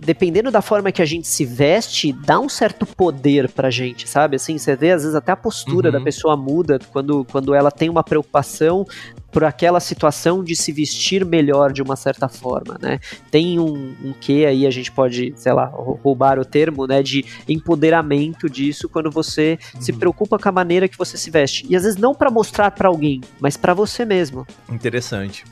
[0.00, 4.34] dependendo da forma que a gente se veste, dá um certo poder pra gente, sabe?
[4.34, 5.92] Assim, você vê às vezes até a postura Uhum.
[5.98, 8.84] da pessoa muda quando, quando ela tem uma preocupação
[9.30, 12.98] por aquela situação de se vestir melhor de uma certa forma, né?
[13.30, 17.02] Tem um, um que aí a gente pode, sei lá, rou- roubar o termo, né,
[17.02, 21.64] de empoderamento disso quando você se preocupa com a maneira que você se veste.
[21.68, 24.46] E às vezes não pra mostrar pra alguém, mas pra você mesmo.
[24.68, 25.44] Interessante.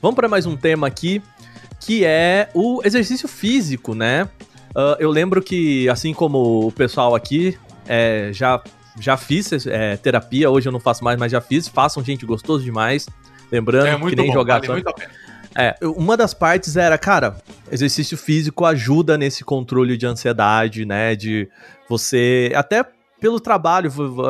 [0.00, 1.20] Vamos para mais um tema aqui,
[1.80, 4.28] que é o exercício físico, né?
[4.74, 7.56] Ah, eu lembro que, assim como o pessoal aqui,
[7.86, 8.62] é, já,
[9.00, 11.68] já fiz é, terapia, hoje eu não faço mais, mas já fiz.
[11.68, 13.06] Façam, gente, gostoso demais.
[13.50, 15.10] Lembrando É que muito nem bom, jogar vale só- muito a pena.
[15.58, 17.36] É, uma das partes era, cara,
[17.72, 21.16] exercício físico ajuda nesse controle de ansiedade, né?
[21.16, 21.48] De
[21.88, 22.52] você.
[22.54, 22.84] Até
[23.18, 24.22] pelo trabalho, vo- vo-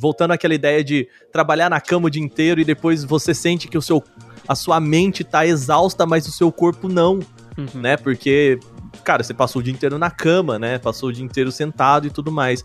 [0.00, 3.78] voltando àquela ideia de trabalhar na cama o dia inteiro e depois você sente que
[3.78, 4.02] o seu,
[4.48, 7.20] a sua mente tá exausta, mas o seu corpo não,
[7.74, 7.96] né?
[7.96, 8.58] Porque,
[9.04, 10.76] cara, você passou o dia inteiro na cama, né?
[10.78, 12.64] Passou o dia inteiro sentado e tudo mais.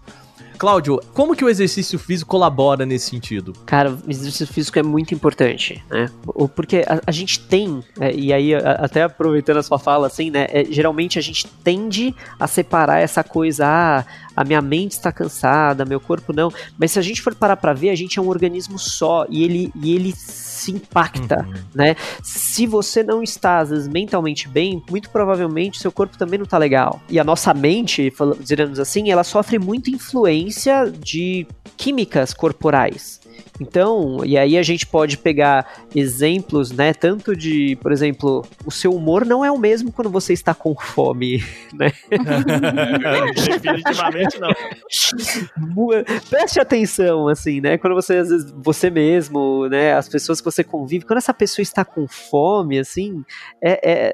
[0.57, 3.53] Cláudio, como que o exercício físico colabora nesse sentido?
[3.65, 6.09] Cara, o exercício físico é muito importante, né?
[6.55, 10.29] Porque a, a gente tem, é, e aí a- até aproveitando a sua fala, assim,
[10.31, 10.47] né?
[10.49, 14.05] é, geralmente a gente tende a separar essa coisa, ah,
[14.35, 16.51] a minha mente está cansada, meu corpo não.
[16.77, 19.43] Mas se a gente for parar pra ver, a gente é um organismo só e
[19.43, 21.95] ele, e ele se impacta, né?
[22.21, 26.57] Se você não está, às vezes, mentalmente bem, muito provavelmente seu corpo também não tá
[26.57, 27.01] legal.
[27.09, 31.45] E a nossa mente, dizemos assim, ela sofre muita influência de
[31.75, 33.19] químicas corporais.
[33.59, 38.91] Então, e aí a gente pode pegar exemplos, né, tanto de, por exemplo, o seu
[38.91, 41.43] humor não é o mesmo quando você está com fome,
[41.73, 41.91] né?
[43.35, 44.49] Definitivamente não.
[46.29, 47.77] Preste atenção, assim, né?
[47.77, 49.93] Quando você, às vezes, você mesmo, né?
[49.93, 53.23] As pessoas que você convive, quando essa pessoa está com fome, assim,
[53.61, 54.13] é, é,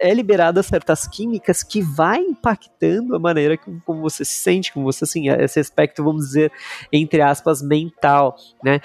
[0.00, 4.84] é liberada certas químicas que vai impactando a maneira que, como você se sente, como
[4.84, 6.52] você, assim, esse aspecto, vamos dizer,
[6.92, 8.80] entre aspas, mental, né?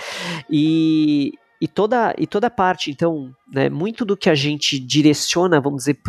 [0.50, 5.80] E, e toda e toda parte, então, né, muito do que a gente direciona, vamos
[5.80, 6.00] dizer,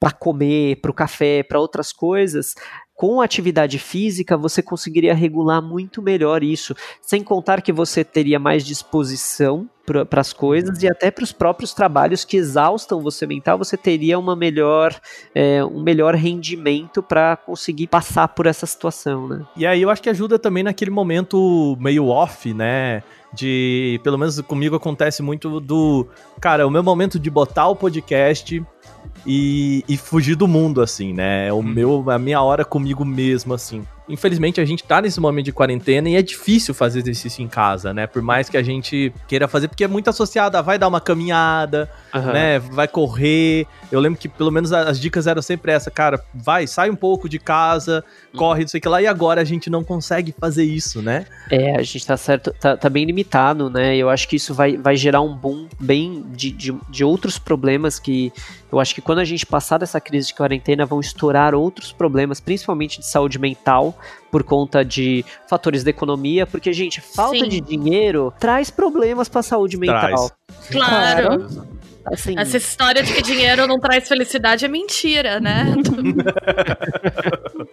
[0.00, 2.54] para comer, para o café, para outras coisas,
[2.98, 8.66] com atividade física você conseguiria regular muito melhor isso, sem contar que você teria mais
[8.66, 13.76] disposição para as coisas e até para os próprios trabalhos que exaustam você mental, você
[13.76, 14.94] teria uma melhor,
[15.32, 19.46] é, um melhor rendimento para conseguir passar por essa situação, né?
[19.56, 23.02] E aí eu acho que ajuda também naquele momento meio off, né?
[23.32, 26.06] De, pelo menos comigo acontece muito do,
[26.40, 28.62] cara, o meu momento de botar o podcast
[29.26, 31.48] e, e fugir do mundo, assim, né?
[31.48, 35.44] É o meu, a minha hora comigo mesmo, assim infelizmente a gente tá nesse momento
[35.44, 38.06] de quarentena e é difícil fazer exercício em casa, né?
[38.06, 41.00] Por mais que a gente queira fazer, porque é muito associado a vai dar uma
[41.00, 42.32] caminhada, uhum.
[42.32, 42.58] né?
[42.58, 43.66] Vai correr.
[43.92, 47.28] Eu lembro que pelo menos as dicas eram sempre essa, cara, vai, sai um pouco
[47.28, 48.38] de casa, uhum.
[48.38, 51.26] corre, não sei o que lá, e agora a gente não consegue fazer isso, né?
[51.50, 53.96] É, a gente tá certo, tá, tá bem limitado, né?
[53.96, 57.98] Eu acho que isso vai, vai gerar um boom bem de, de, de outros problemas
[57.98, 58.32] que
[58.70, 62.40] eu acho que quando a gente passar dessa crise de quarentena vão estourar outros problemas,
[62.40, 63.96] principalmente de saúde mental,
[64.30, 67.48] por conta de fatores da economia, porque, gente, falta Sim.
[67.48, 70.30] de dinheiro traz problemas para a saúde mental.
[70.30, 70.70] Traz.
[70.70, 71.77] Claro.
[72.12, 75.74] Assim, Essa história de que dinheiro não traz felicidade é mentira, né?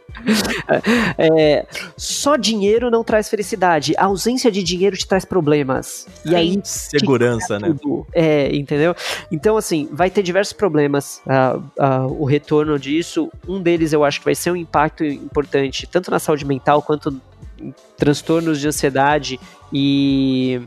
[1.17, 1.65] é,
[1.97, 3.93] só dinheiro não traz felicidade.
[3.97, 6.07] A ausência de dinheiro te traz problemas.
[6.25, 6.59] E aí.
[6.63, 7.75] Segurança, né?
[8.13, 8.95] É, entendeu?
[9.31, 13.29] Então, assim, vai ter diversos problemas uh, uh, o retorno disso.
[13.47, 17.21] Um deles eu acho que vai ser um impacto importante, tanto na saúde mental quanto
[17.59, 19.39] em transtornos de ansiedade
[19.71, 20.61] e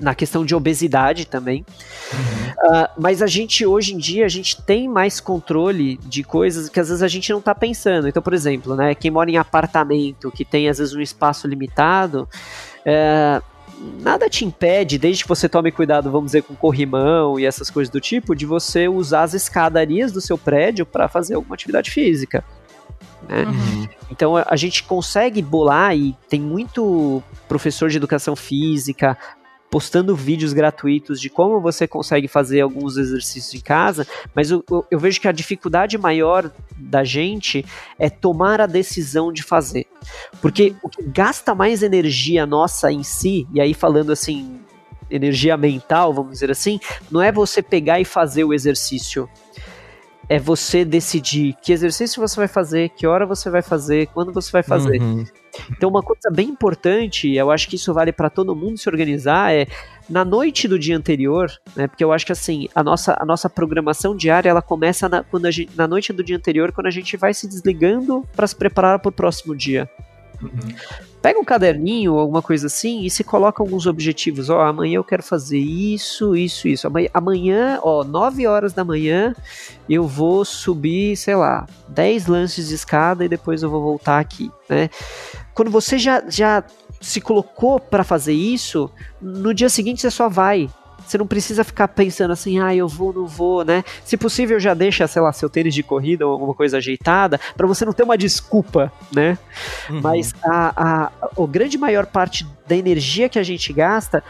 [0.00, 1.64] na questão de obesidade também.
[2.12, 2.50] Uhum.
[2.50, 6.80] Uh, mas a gente, hoje em dia, a gente tem mais controle de coisas que
[6.80, 8.08] às vezes a gente não está pensando.
[8.08, 12.28] Então, por exemplo, né, quem mora em apartamento, que tem às vezes um espaço limitado,
[12.80, 13.42] uh,
[14.02, 17.90] nada te impede, desde que você tome cuidado, vamos dizer, com corrimão e essas coisas
[17.90, 22.44] do tipo, de você usar as escadarias do seu prédio para fazer alguma atividade física.
[23.28, 23.44] Né?
[23.44, 23.88] Uhum.
[24.10, 29.16] Então a gente consegue bolar e tem muito professor de educação física,
[29.70, 34.84] postando vídeos gratuitos de como você consegue fazer alguns exercícios em casa, mas eu, eu,
[34.90, 37.64] eu, vejo que a dificuldade maior da gente
[37.98, 39.86] é tomar a decisão de fazer.
[40.42, 44.60] Porque o que gasta mais energia nossa em si, e aí falando assim,
[45.08, 46.80] energia mental, vamos dizer assim,
[47.10, 49.28] não é você pegar e fazer o exercício
[50.30, 54.52] é você decidir que exercício você vai fazer, que hora você vai fazer, quando você
[54.52, 55.02] vai fazer.
[55.02, 55.24] Uhum.
[55.72, 59.52] Então, uma coisa bem importante, eu acho que isso vale para todo mundo se organizar,
[59.52, 59.66] é
[60.08, 61.88] na noite do dia anterior, né?
[61.88, 65.46] Porque eu acho que assim, a nossa, a nossa programação diária ela começa na, quando
[65.46, 68.54] a gente, na noite do dia anterior, quando a gente vai se desligando para se
[68.54, 69.90] preparar para o próximo dia.
[70.40, 70.50] Uhum.
[71.22, 74.48] Pega um caderninho ou alguma coisa assim e se coloca alguns objetivos.
[74.48, 76.88] Ó, oh, amanhã eu quero fazer isso, isso, isso.
[77.12, 79.34] Amanhã, ó, 9 horas da manhã
[79.88, 84.50] eu vou subir, sei lá, 10 lances de escada e depois eu vou voltar aqui,
[84.68, 84.88] né?
[85.54, 86.64] Quando você já, já
[87.00, 88.90] se colocou para fazer isso,
[89.20, 90.70] no dia seguinte você só vai.
[91.10, 93.82] Você não precisa ficar pensando assim, ah, eu vou, não vou, né?
[94.04, 97.66] Se possível, já deixa, sei lá, seu tênis de corrida ou alguma coisa ajeitada, para
[97.66, 99.36] você não ter uma desculpa, né?
[99.88, 100.00] Uhum.
[100.02, 104.22] Mas a, a, a grande maior parte da energia que a gente gasta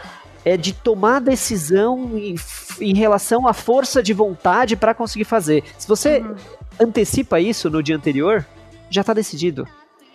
[0.43, 2.33] é de tomar decisão em,
[2.79, 5.63] em relação à força de vontade para conseguir fazer.
[5.77, 6.35] Se você uhum.
[6.79, 8.43] antecipa isso no dia anterior,
[8.89, 9.67] já está decidido.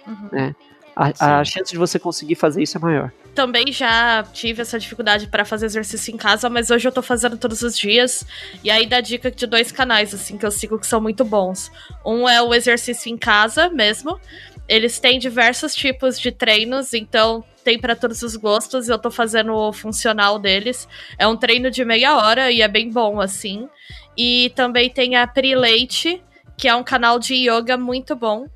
[0.05, 0.29] Uhum.
[0.33, 0.55] Né?
[0.97, 5.27] A, a, chance de você conseguir fazer isso é maior também já tive essa dificuldade
[5.27, 8.27] para fazer exercício em casa, mas hoje eu tô fazendo todos os dias.
[8.65, 11.71] E aí dá dica de dois canais, assim, que eu sigo que são muito bons.
[12.05, 14.19] Um é o exercício em casa mesmo.
[14.67, 18.89] Eles têm diversos tipos de treinos, então tem para todos os gostos.
[18.89, 20.89] Eu tô fazendo o funcional deles.
[21.19, 23.69] É um treino de meia hora e é bem bom, assim.
[24.17, 26.23] E também tem a Pri Leite,
[26.57, 28.47] que é um canal de yoga muito bom.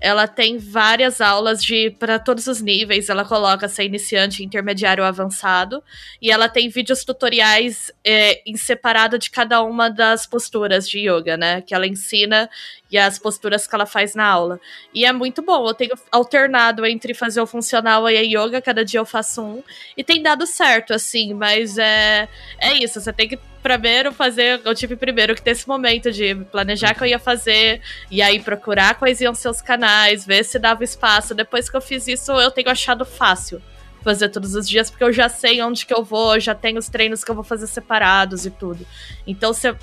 [0.00, 3.08] Ela tem várias aulas de para todos os níveis.
[3.08, 5.82] Ela coloca ser iniciante, intermediário, avançado.
[6.20, 11.36] E ela tem vídeos tutoriais é, em separado de cada uma das posturas de yoga,
[11.36, 11.60] né?
[11.60, 12.48] Que ela ensina
[12.90, 14.60] e as posturas que ela faz na aula.
[14.94, 15.66] E é muito bom.
[15.68, 18.62] Eu tenho alternado entre fazer o funcional e a yoga.
[18.62, 19.62] Cada dia eu faço um.
[19.96, 21.34] E tem dado certo, assim.
[21.34, 22.28] Mas é,
[22.58, 23.00] é isso.
[23.00, 27.02] Você tem que primeiro fazer, eu tive primeiro que ter esse momento de planejar que
[27.02, 27.80] eu ia fazer,
[28.10, 31.34] e aí procurar quais iam ser os canais, ver se dava espaço.
[31.34, 33.62] Depois que eu fiz isso, eu tenho achado fácil
[34.02, 36.88] fazer todos os dias, porque eu já sei onde que eu vou, já tenho os
[36.88, 38.86] treinos que eu vou fazer separados e tudo.
[39.26, 39.74] Então, se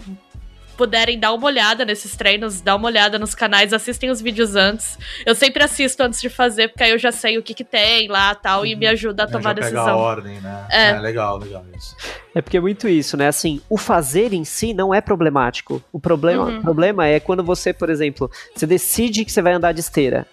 [0.78, 4.98] puderem dar uma olhada nesses treinos, dar uma olhada nos canais, assistem os vídeos antes.
[5.26, 8.08] Eu sempre assisto antes de fazer, porque aí eu já sei o que, que tem
[8.08, 8.66] lá tal, uhum.
[8.68, 9.84] e me ajuda a tomar já decisão.
[9.84, 10.68] Pegar a ordem, né?
[10.70, 10.90] É.
[10.90, 11.96] é legal, legal isso.
[12.36, 13.28] É porque é muito isso, né?
[13.28, 15.82] Assim, o fazer em si não é problemático.
[15.92, 16.60] O problema, Uhum.
[16.60, 20.28] o problema é quando você, por exemplo, você decide que você vai andar de esteira.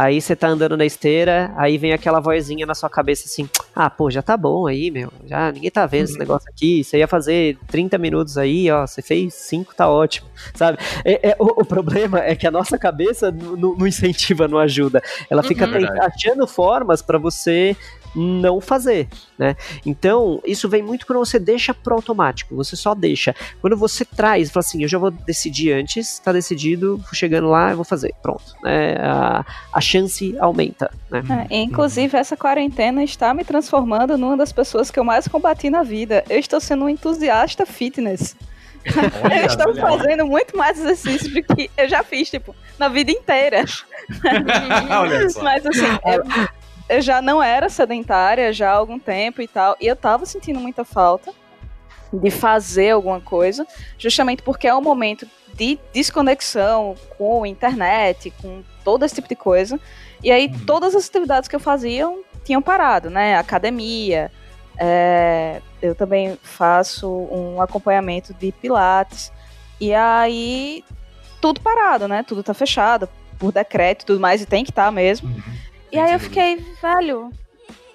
[0.00, 3.90] Aí você tá andando na esteira, aí vem aquela vozinha na sua cabeça assim: ah,
[3.90, 5.12] pô, já tá bom aí, meu.
[5.26, 6.82] Já ninguém tá vendo esse negócio aqui.
[6.82, 8.86] Você ia fazer 30 minutos aí, ó.
[8.86, 10.78] Você fez 5, tá ótimo, sabe?
[11.04, 15.02] É, é- o, o problema é que a nossa cabeça não incentiva, não ajuda.
[15.28, 16.02] Ela fica Uhum.
[16.02, 17.76] achando formas pra você
[18.14, 19.08] não fazer,
[19.38, 19.56] né?
[19.84, 23.34] Então, isso vem muito quando você deixa pro automático, você só deixa.
[23.60, 27.76] Quando você traz, fala assim, eu já vou decidir antes, tá decidido, chegando lá, eu
[27.76, 28.54] vou fazer, pronto.
[28.62, 28.96] Né?
[29.00, 31.22] A, a chance aumenta, né?
[31.50, 35.82] É, inclusive, essa quarentena está me transformando numa das pessoas que eu mais combati na
[35.82, 36.24] vida.
[36.28, 38.36] Eu estou sendo um entusiasta fitness.
[38.84, 39.80] eu estou olha.
[39.80, 43.64] fazendo muito mais exercício do que eu já fiz, tipo, na vida inteira.
[44.90, 45.42] Olha só.
[45.42, 46.24] Mas assim, eu,
[46.90, 50.58] eu já não era sedentária já há algum tempo e tal, e eu tava sentindo
[50.58, 51.32] muita falta
[52.12, 53.64] de fazer alguma coisa,
[53.96, 59.36] justamente porque é um momento de desconexão com a internet, com todo esse tipo de
[59.36, 59.78] coisa.
[60.22, 60.64] E aí Uhum.
[60.66, 62.12] todas as atividades que eu fazia
[62.44, 63.36] tinham parado, né?
[63.36, 64.30] Academia,
[64.76, 69.32] é, eu também faço um acompanhamento de pilates.
[69.80, 70.84] E aí
[71.40, 72.24] tudo parado, né?
[72.26, 73.08] Tudo tá fechado
[73.38, 75.30] por decreto e tudo mais, e tem que estar mesmo.
[75.92, 77.30] E aí eu fiquei, velho.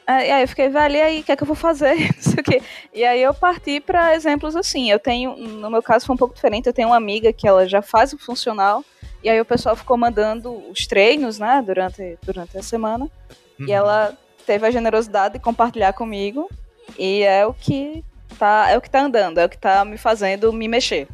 [0.08, 1.96] é, E aí eu fiquei, velho, e aí, o que é que eu vou fazer?
[2.16, 2.62] Não sei o quê.
[2.94, 4.92] E aí eu parti para exemplos assim.
[4.92, 7.68] Eu tenho, no meu caso foi um pouco diferente, eu tenho uma amiga que ela
[7.68, 8.84] já faz o funcional,
[9.24, 13.10] e aí o pessoal ficou mandando os treinos, né, durante, durante a semana.
[13.60, 13.68] Uhum.
[13.68, 14.16] E ela
[14.46, 16.50] teve a generosidade de compartilhar comigo.
[17.00, 18.04] E é o que
[18.38, 21.08] tá, é o que tá andando, é o que tá me fazendo me mexer.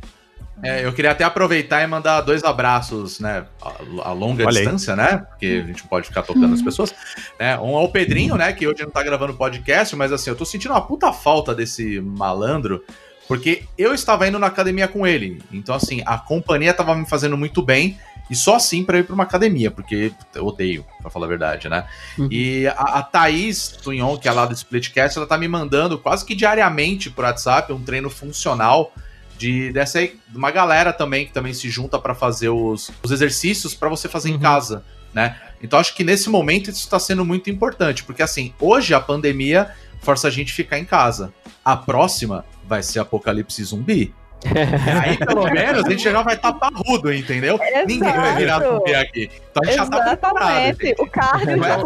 [0.63, 4.53] É, eu queria até aproveitar e mandar dois abraços, né, a, a longa aí.
[4.53, 6.93] distância, né, porque a gente não pode ficar tocando as pessoas,
[7.39, 10.45] né, um ao Pedrinho, né, que hoje não tá gravando podcast, mas assim, eu tô
[10.45, 12.83] sentindo uma puta falta desse malandro,
[13.27, 17.37] porque eu estava indo na academia com ele, então assim, a companhia tava me fazendo
[17.37, 17.97] muito bem,
[18.29, 21.29] e só assim pra eu ir pra uma academia, porque eu odeio, pra falar a
[21.29, 21.85] verdade, né.
[22.17, 22.29] Uhum.
[22.31, 26.23] E a, a Thaís Tunhon, que é lá do Splitcast, ela tá me mandando quase
[26.23, 28.93] que diariamente por WhatsApp um treino funcional
[29.41, 33.09] de dessa aí, de uma galera também que também se junta pra fazer os, os
[33.11, 34.39] exercícios pra você fazer em Uhum.
[34.39, 35.35] casa, né?
[35.63, 39.71] Então acho que nesse momento isso tá sendo muito importante, porque assim, hoje a pandemia
[40.01, 41.33] força a gente a ficar em casa.
[41.65, 44.13] A próxima vai ser apocalipse zumbi.
[44.43, 44.49] E
[45.05, 47.59] aí, pelo menos, a gente já vai estar parrudo, entendeu?
[47.87, 48.75] Ninguém vai virar Exato.
[48.77, 49.29] zumbi aqui.
[49.51, 50.59] Então a gente já tá preparado.
[50.65, 50.95] Exatamente.
[51.01, 51.77] O cardio Não é já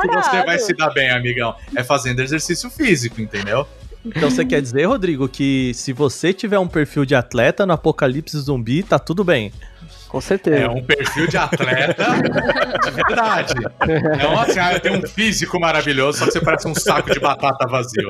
[0.00, 1.54] tá que você vai se dar bem, amigão.
[1.76, 3.64] É fazendo exercício físico, entendeu?
[4.04, 8.38] Então você quer dizer, Rodrigo, que se você tiver um perfil de atleta no Apocalipse
[8.38, 9.52] Zumbi, tá tudo bem.
[10.08, 10.56] Com certeza.
[10.56, 12.06] É um perfil de atleta
[12.84, 13.54] de verdade.
[14.20, 17.20] É um assim, ah, tem um físico maravilhoso, só que você parece um saco de
[17.20, 18.08] batata vazio.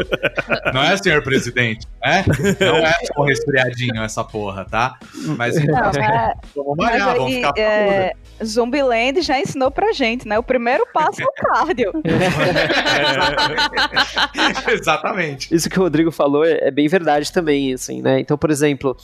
[0.72, 1.86] Não é, senhor presidente?
[2.02, 2.22] É?
[2.64, 4.96] Não é só um resfriadinho essa porra, tá?
[5.36, 8.12] Mas Não, então, é, vamos mas malhar, vamos aí, ficar é,
[8.44, 10.38] Zumbiland já ensinou pra gente, né?
[10.38, 11.92] O primeiro passo é o cardio.
[14.72, 15.54] Exatamente.
[15.54, 18.20] Isso que o Rodrigo falou é, é bem verdade também, assim, né?
[18.20, 18.96] Então, por exemplo,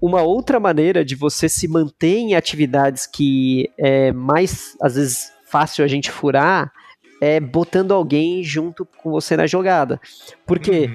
[0.00, 5.84] uma outra maneira de você se manter em atividades que é mais, às vezes, fácil
[5.84, 6.72] a gente furar
[7.20, 10.00] é botando alguém junto com você na jogada.
[10.46, 10.90] Porque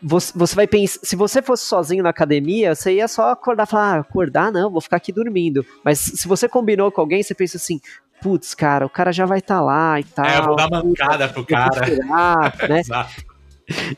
[0.00, 3.70] você, você vai pensar, se você fosse sozinho na academia, você ia só acordar e
[3.70, 5.66] falar, ah, acordar não, vou ficar aqui dormindo.
[5.84, 7.80] Mas se você combinou com alguém, você pensa assim,
[8.22, 10.24] putz, cara, o cara já vai estar lá e tal.
[10.24, 11.84] É, eu vou dar mancada pro cara.
[11.84, 12.80] furar, né?
[12.80, 13.35] Exato.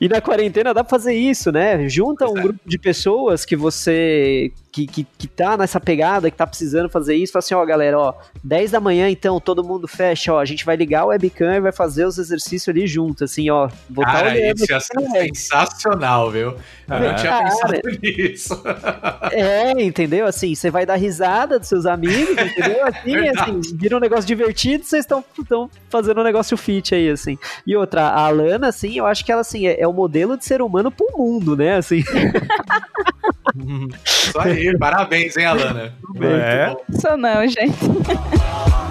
[0.00, 1.88] E na quarentena dá pra fazer isso, né?
[1.88, 2.42] Junta um é.
[2.42, 4.50] grupo de pessoas que você.
[4.70, 7.32] Que, que, que tá nessa pegada, que tá precisando fazer isso.
[7.32, 8.14] Fala assim, ó, galera, ó,
[8.44, 10.38] 10 da manhã, então, todo mundo fecha, ó.
[10.38, 13.68] A gente vai ligar o webcam e vai fazer os exercícios ali junto, assim, ó.
[13.90, 15.36] Vou tá Cara, olhando isso web.
[15.36, 16.54] sensacional, viu?
[16.88, 17.44] Eu não tinha Cara.
[17.44, 18.62] pensado nisso.
[19.32, 20.26] É, entendeu?
[20.26, 22.86] Assim, você vai dar risada dos seus amigos, entendeu?
[22.86, 23.50] Assim, Verdade.
[23.50, 25.24] assim, vira um negócio divertido, vocês estão
[25.90, 27.38] fazendo um negócio fit aí, assim.
[27.66, 30.44] E outra, a Alana, assim, eu acho que ela, assim, é, é o modelo de
[30.44, 31.76] ser humano pro mundo, né?
[31.76, 32.04] Assim.
[34.04, 35.94] Isso aí, parabéns, hein, Alana?
[36.20, 36.76] É.
[36.88, 37.78] Isso não, gente.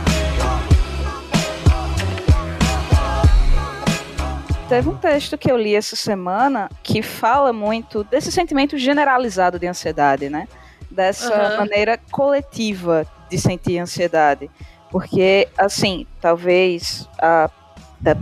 [4.67, 9.65] Teve um texto que eu li essa semana que fala muito desse sentimento generalizado de
[9.65, 10.45] ansiedade, né?
[10.91, 11.57] Dessa Aham.
[11.59, 14.49] maneira coletiva de sentir ansiedade.
[14.91, 17.49] Porque, assim, talvez, a,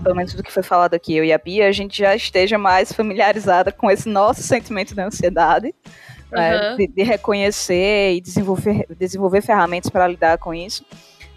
[0.04, 2.58] pelo menos do que foi falado aqui, eu e a Bia, a gente já esteja
[2.58, 5.74] mais familiarizada com esse nosso sentimento de ansiedade
[6.32, 6.76] né, Aham.
[6.78, 10.84] de, de reconhecer e desenvolver, desenvolver ferramentas para lidar com isso.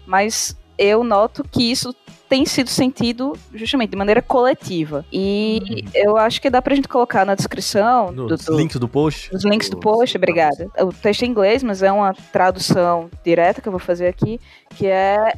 [0.05, 1.93] Mas eu noto que isso
[2.27, 5.03] tem sido sentido justamente de maneira coletiva.
[5.11, 8.87] E eu acho que dá pra gente colocar na descrição do, Nos do- links do
[8.87, 9.35] post.
[9.35, 10.69] os links do post, obrigada.
[10.79, 14.39] O texto é em inglês, mas é uma tradução direta que eu vou fazer aqui,
[14.75, 15.33] que é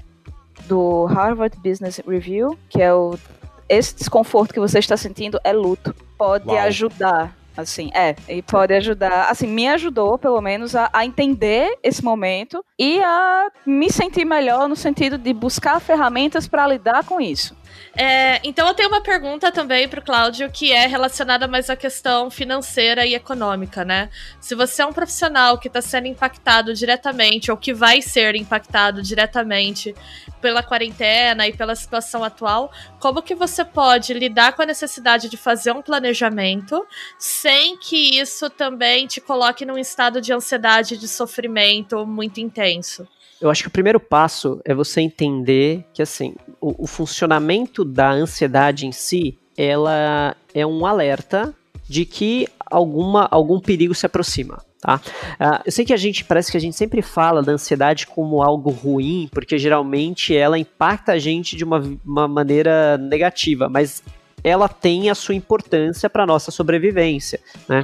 [0.71, 3.19] do Harvard Business Review, que é o
[3.67, 5.93] esse desconforto que você está sentindo é luto.
[6.17, 6.57] Pode Uau.
[6.57, 7.35] ajudar.
[7.55, 12.63] Assim, é, e pode ajudar, assim, me ajudou, pelo menos, a, a entender esse momento
[12.79, 17.53] e a me sentir melhor no sentido de buscar ferramentas para lidar com isso.
[17.95, 22.29] É, então eu tenho uma pergunta também pro Cláudio que é relacionada mais à questão
[22.29, 24.09] financeira e econômica, né?
[24.39, 29.01] Se você é um profissional que está sendo impactado diretamente ou que vai ser impactado
[29.01, 29.93] diretamente
[30.41, 35.37] pela quarentena e pela situação atual, como que você pode lidar com a necessidade de
[35.37, 36.85] fazer um planejamento
[37.19, 43.07] sem que isso também te coloque num estado de ansiedade, de sofrimento muito intenso?
[43.41, 48.11] Eu acho que o primeiro passo é você entender que assim, o, o funcionamento da
[48.11, 51.53] ansiedade em si, ela é um alerta
[51.89, 54.63] de que alguma, algum perigo se aproxima.
[54.79, 54.99] Tá?
[55.39, 58.41] Ah, eu sei que a gente parece que a gente sempre fala da ansiedade como
[58.41, 64.01] algo ruim, porque geralmente ela impacta a gente de uma, uma maneira negativa, mas
[64.43, 67.83] ela tem a sua importância para nossa sobrevivência, né?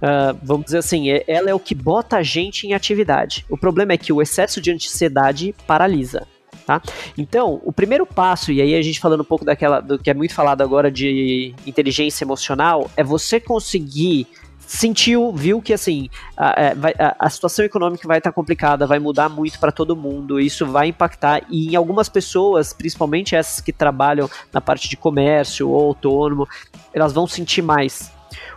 [0.00, 3.44] Ah, vamos dizer assim, é- ela é o que bota a gente em atividade.
[3.48, 6.26] O problema é que o excesso de ansiedade paralisa.
[6.66, 6.80] Tá?
[7.18, 10.14] Então, o primeiro passo, e aí a gente falando um pouco daquela do que é
[10.14, 14.28] muito falado agora de inteligência emocional, é você conseguir
[14.66, 19.28] sentiu, viu que assim a, é, a- a situação econômica vai estar complicada, vai mudar
[19.28, 24.30] muito para todo mundo, isso vai impactar e em algumas pessoas, principalmente essas que trabalham
[24.52, 26.48] na parte de comércio ou autônomo,
[26.92, 28.10] elas vão sentir mais.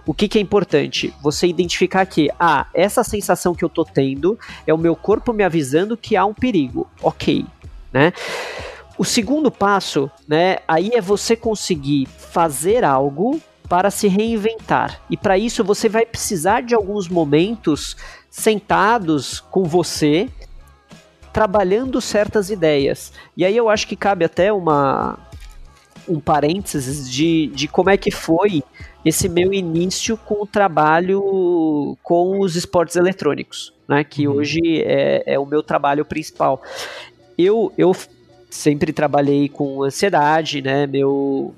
[0.05, 1.13] O que, que é importante?
[1.21, 5.43] Você identificar que, ah, essa sensação que eu tô tendo é o meu corpo me
[5.43, 6.87] avisando que há um perigo.
[7.01, 7.45] Ok,
[7.91, 8.13] né?
[8.97, 15.01] O segundo passo, né, aí é você conseguir fazer algo para se reinventar.
[15.09, 17.95] E para isso você vai precisar de alguns momentos
[18.29, 20.29] sentados com você,
[21.33, 23.11] trabalhando certas ideias.
[23.35, 25.19] E aí eu acho que cabe até uma
[26.07, 28.63] um parênteses de, de como é que foi
[29.03, 34.03] esse meu início com o trabalho com os esportes eletrônicos, né?
[34.03, 36.61] Que hoje é, é o meu trabalho principal.
[37.37, 37.95] Eu, eu
[38.49, 40.87] sempre trabalhei com ansiedade, né?
[40.87, 41.53] Meu,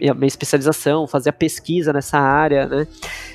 [0.00, 2.86] minha, minha especialização, fazia pesquisa nessa área, né?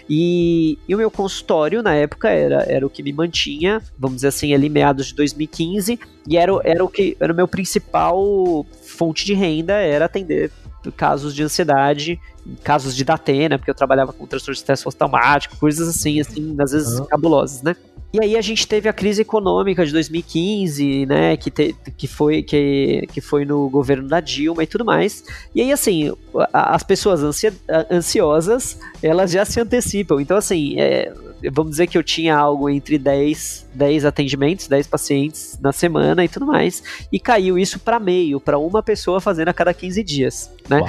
[0.09, 4.27] E, e o meu consultório na época era, era o que me mantinha, vamos dizer
[4.30, 8.65] assim, ali meados de 2015, e era, o- era o que era o meu principal
[8.84, 10.51] fonte de renda, era atender
[10.97, 12.19] casos de ansiedade,
[12.63, 16.72] casos de datena, porque eu trabalhava com transtorno de estresse pós-traumático, coisas assim, assim, às
[16.72, 17.76] vezes cabulosas, né?
[18.13, 22.43] E aí a gente teve a crise econômica de 2015, né, que, te- que, foi,
[22.43, 25.23] que, que foi no governo da Dilma e tudo mais.
[25.55, 26.11] E aí, assim,
[26.51, 27.53] as pessoas ansia-
[27.89, 30.19] ansiosas, elas já se antecipam.
[30.21, 31.13] Então, assim, é,
[31.51, 36.27] vamos dizer que eu tinha algo entre 10, 10 atendimentos, 10 pacientes na semana e
[36.27, 40.51] tudo mais, e caiu isso para meio, para uma pessoa fazendo a cada 15 dias,
[40.69, 40.81] né?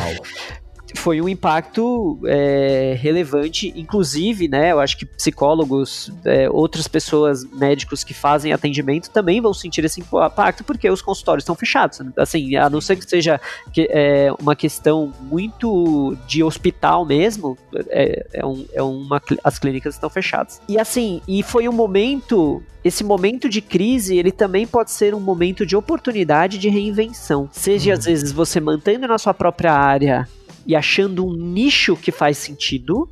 [0.94, 4.73] Foi um impacto é, relevante, inclusive, né?
[4.73, 10.01] Eu acho que psicólogos, é, outras pessoas, médicos que fazem atendimento também vão sentir esse
[10.01, 12.01] impacto porque os consultórios estão fechados.
[12.16, 13.40] Assim, a não ser que seja
[13.73, 17.56] que, é, uma questão muito de hospital mesmo,
[17.89, 20.60] é, é um- é uma, as clínicas estão fechadas.
[20.69, 25.20] E assim, e foi um momento esse momento de crise, ele também pode ser um
[25.20, 27.48] momento de oportunidade de reinvenção.
[27.52, 30.28] Seja às vezes você mantendo na sua própria área
[30.66, 33.09] e achando um nicho que faz sentido,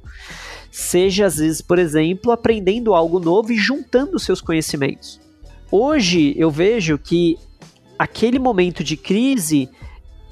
[0.70, 5.20] seja às vezes, por exemplo, aprendendo algo novo e juntando seus conhecimentos.
[5.70, 7.39] Hoje eu vejo que
[7.98, 9.68] aquele momento de crise,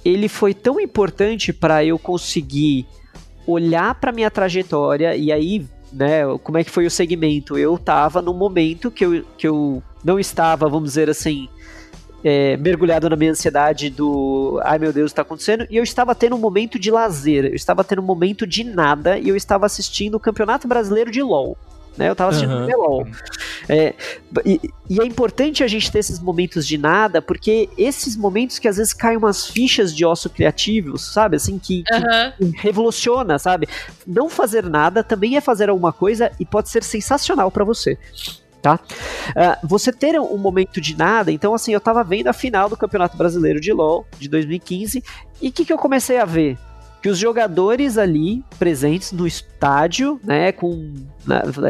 [0.04, 2.86] ele foi tão importante para eu conseguir
[3.46, 7.56] olhar para minha trajetória e aí, né, como é que foi o segmento?
[7.56, 11.48] Eu estava num momento que eu, que eu não estava, vamos dizer assim,
[12.24, 16.36] é, mergulhado na minha ansiedade do ai meu Deus, está acontecendo, e eu estava tendo
[16.36, 20.16] um momento de lazer, eu estava tendo um momento de nada e eu estava assistindo
[20.16, 21.56] o Campeonato Brasileiro de LOL.
[21.96, 23.06] Né, eu estava assistindo o LOL.
[23.68, 23.92] É,
[24.46, 28.68] e, e é importante a gente ter esses momentos de nada, porque esses momentos que
[28.68, 31.36] às vezes caem umas fichas de osso criativos, sabe?
[31.36, 32.32] Assim, que, que Aham.
[32.56, 33.68] revoluciona, sabe?
[34.06, 37.98] Não fazer nada também é fazer alguma coisa e pode ser sensacional pra você.
[38.76, 38.80] Tá?
[39.34, 42.76] Ah, você ter um momento de nada, então assim, eu tava vendo a final do
[42.76, 45.02] Campeonato Brasileiro de LoL de 2015
[45.40, 46.58] e o que, que eu comecei a ver?
[47.00, 50.94] que os jogadores ali presentes no estádio, né, com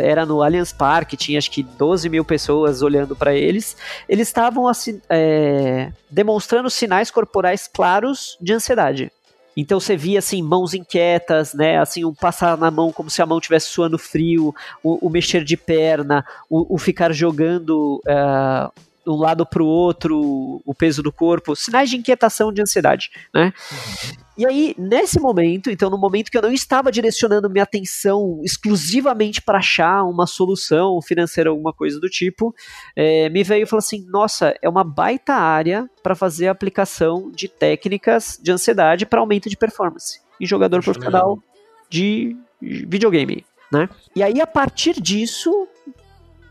[0.03, 3.77] era no Allianz Parque, tinha acho que 12 mil pessoas olhando para eles,
[4.09, 9.13] eles estavam assim, é, demonstrando sinais corporais claros de ansiedade.
[9.61, 11.81] Então você via assim mãos inquietas, né?
[11.81, 14.55] Assim um passar na mão como se a mão tivesse suando frio,
[14.85, 18.71] o, o mexer de perna, o, o ficar jogando uh,
[19.05, 23.53] um lado para o outro, o peso do corpo, sinais de inquietação, de ansiedade, né?
[23.73, 24.28] Uhum.
[24.39, 29.43] E aí, nesse momento, então, no momento que eu não estava direcionando minha atenção exclusivamente
[29.43, 32.55] para achar uma solução financeira, alguma coisa do tipo,
[32.95, 37.33] é, me veio e falou assim: nossa, é uma baita área para fazer a aplicação
[37.33, 41.43] de técnicas de ansiedade para aumento de performance em jogador Acho profissional legal.
[41.91, 43.45] de videogame.
[43.73, 43.89] Né?
[44.15, 45.67] E aí, a partir disso,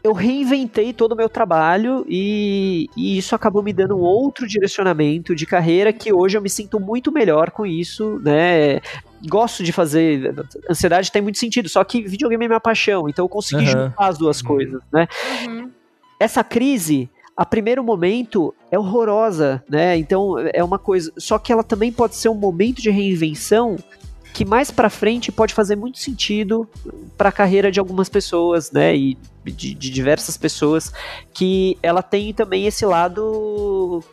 [0.07, 5.35] eu reinventei todo o meu trabalho e, e, isso acabou me dando um outro direcionamento
[5.35, 8.79] de carreira que hoje eu me sinto muito melhor com isso, né?
[9.27, 10.33] Gosto de fazer.
[10.69, 13.83] Ansiedade tem muito sentido, só que videogame é minha paixão, então eu consegui uhum.
[13.83, 14.47] juntar as duas uhum.
[14.47, 15.07] coisas, né?
[15.45, 15.71] Uhum.
[16.19, 19.97] Essa crise, a primeiro momento, é horrorosa, né?
[19.97, 21.11] Então é uma coisa.
[21.17, 23.77] Só que ela também pode ser um momento de reinvenção
[24.37, 26.69] que mais para frente pode fazer muito sentido
[27.17, 29.17] para a carreira de algumas pessoas, né, e
[29.51, 30.91] de, de, diversas pessoas,
[31.33, 34.03] que ela tem também esse lado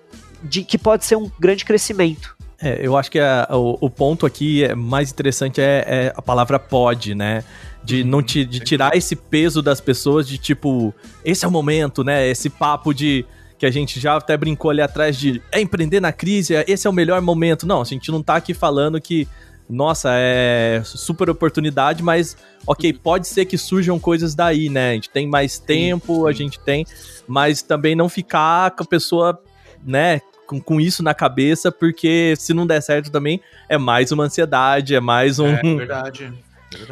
[0.42, 2.36] de que pode ser um grande crescimento.
[2.60, 6.22] É, eu acho que a, o, o, ponto aqui é mais interessante é, é, a
[6.22, 7.44] palavra pode, né?
[7.82, 10.94] De não te, de tirar esse peso das pessoas de tipo,
[11.24, 12.26] esse é o momento, né?
[12.26, 13.26] Esse papo de
[13.58, 16.90] que a gente já até brincou ali atrás de é empreender na crise, esse é
[16.90, 17.66] o melhor momento.
[17.66, 19.28] Não, a gente não tá aqui falando que
[19.68, 22.36] nossa, é super oportunidade, mas
[22.66, 22.98] ok, uhum.
[22.98, 24.90] pode ser que surjam coisas daí, né?
[24.90, 26.28] A gente tem mais tempo, sim, sim.
[26.28, 26.86] a gente tem,
[27.26, 29.40] mas também não ficar com a pessoa,
[29.84, 34.24] né, com, com isso na cabeça, porque se não der certo também é mais uma
[34.24, 35.48] ansiedade, é mais um.
[35.48, 36.32] É verdade.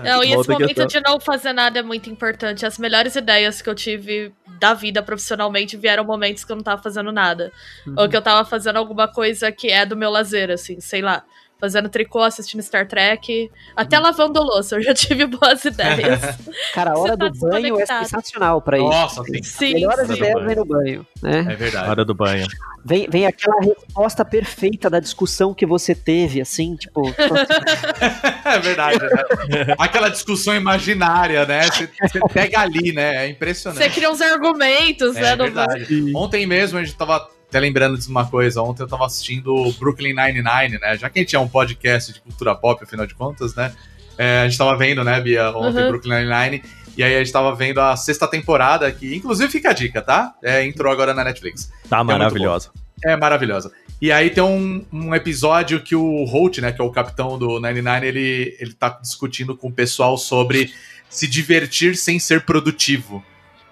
[0.02, 2.64] Não, e esse momento de não fazer nada é muito importante.
[2.64, 6.80] As melhores ideias que eu tive da vida profissionalmente vieram momentos que eu não tava
[6.80, 7.50] fazendo nada.
[7.84, 7.94] Uhum.
[7.98, 11.24] Ou que eu tava fazendo alguma coisa que é do meu lazer, assim, sei lá
[11.62, 14.02] fazendo tricô, assistindo Star Trek, até hum.
[14.02, 16.20] lavando louça, eu já tive boas ideias.
[16.74, 18.88] Cara, a hora tá do banho é sensacional pra isso.
[18.88, 19.42] Nossa, sim.
[19.44, 20.14] sim melhores sim.
[20.14, 21.46] ideias vem no banho, né?
[21.48, 21.88] É verdade.
[21.88, 22.48] Hora do banho.
[22.84, 27.14] Vem, vem aquela resposta perfeita da discussão que você teve, assim, tipo...
[28.44, 29.74] é verdade, né?
[29.78, 31.62] Aquela discussão imaginária, né?
[31.62, 33.26] Você, você, pega ali, né?
[33.26, 33.84] É impressionante.
[33.84, 35.28] Você cria uns argumentos, é, né?
[35.30, 36.12] É verdade.
[36.12, 40.14] Ontem mesmo a gente tava até lembrando de uma coisa, ontem eu tava assistindo Brooklyn
[40.14, 40.96] Nine-Nine, né?
[40.96, 43.74] Já que a gente é um podcast de cultura pop, afinal de contas, né?
[44.16, 45.88] É, a gente tava vendo, né, Bia, ontem uhum.
[45.90, 46.62] Brooklyn Nine-Nine.
[46.96, 50.34] E aí a gente tava vendo a sexta temporada, que inclusive fica a dica, tá?
[50.42, 51.70] É, entrou agora na Netflix.
[51.90, 52.70] Tá é maravilhosa.
[53.04, 53.70] É maravilhosa.
[54.00, 57.60] E aí tem um, um episódio que o Holt, né, que é o capitão do
[57.60, 60.72] 99, ele, ele tá discutindo com o pessoal sobre
[61.10, 63.22] se divertir sem ser produtivo,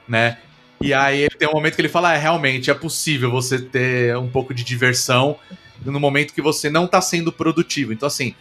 [0.07, 0.37] né?
[0.83, 4.29] E aí tem um momento que ele fala: é, realmente é possível você ter um
[4.29, 5.37] pouco de diversão
[5.85, 7.93] no momento que você não tá sendo produtivo.
[7.93, 8.35] Então, assim,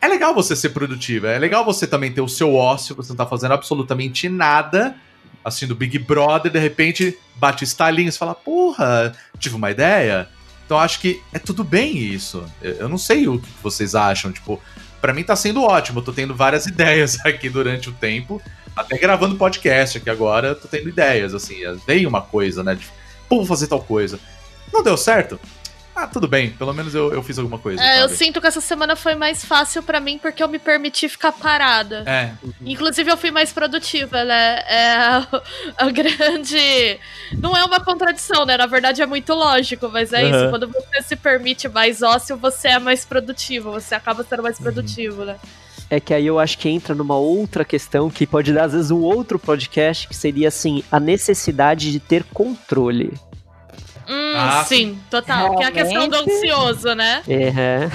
[0.00, 3.16] é legal você ser produtivo, é legal você também ter o seu ócio, você não
[3.16, 4.96] tá fazendo absolutamente nada,
[5.44, 10.28] assim, do Big Brother, de repente bate o estalinho e fala: porra, tive uma ideia.
[10.64, 12.44] Então acho que é tudo bem isso.
[12.62, 14.58] Eu não sei o que vocês acham, tipo,
[15.02, 18.40] para mim tá sendo ótimo, eu tô tendo várias ideias aqui durante o tempo.
[18.76, 21.60] Até gravando podcast aqui agora, tô tendo ideias, assim.
[21.86, 22.74] Veio uma coisa, né?
[22.74, 22.86] De,
[23.28, 24.18] pô, vou fazer tal coisa.
[24.72, 25.38] Não deu certo?
[25.94, 27.80] Ah, tudo bem, pelo menos eu, eu fiz alguma coisa.
[27.80, 31.08] É, eu sinto que essa semana foi mais fácil para mim porque eu me permiti
[31.08, 32.02] ficar parada.
[32.04, 32.32] É.
[32.66, 34.64] Inclusive, eu fui mais produtiva, né?
[34.66, 35.26] É a,
[35.78, 36.98] a, grande.
[37.38, 38.56] Não é uma contradição, né?
[38.56, 40.30] Na verdade, é muito lógico, mas é uhum.
[40.30, 40.50] isso.
[40.50, 44.64] Quando você se permite mais ócio, você é mais produtivo, você acaba sendo mais uhum.
[44.64, 45.26] produtivo, uhum.
[45.26, 45.36] né?
[45.90, 48.90] É que aí eu acho que entra numa outra questão que pode dar, às vezes,
[48.90, 53.12] um outro podcast, que seria, assim, a necessidade de ter controle.
[54.08, 55.56] Hum, ah, sim, total.
[55.56, 55.58] Realmente?
[55.58, 57.22] Que é a questão do ansioso, né?
[57.26, 57.88] É.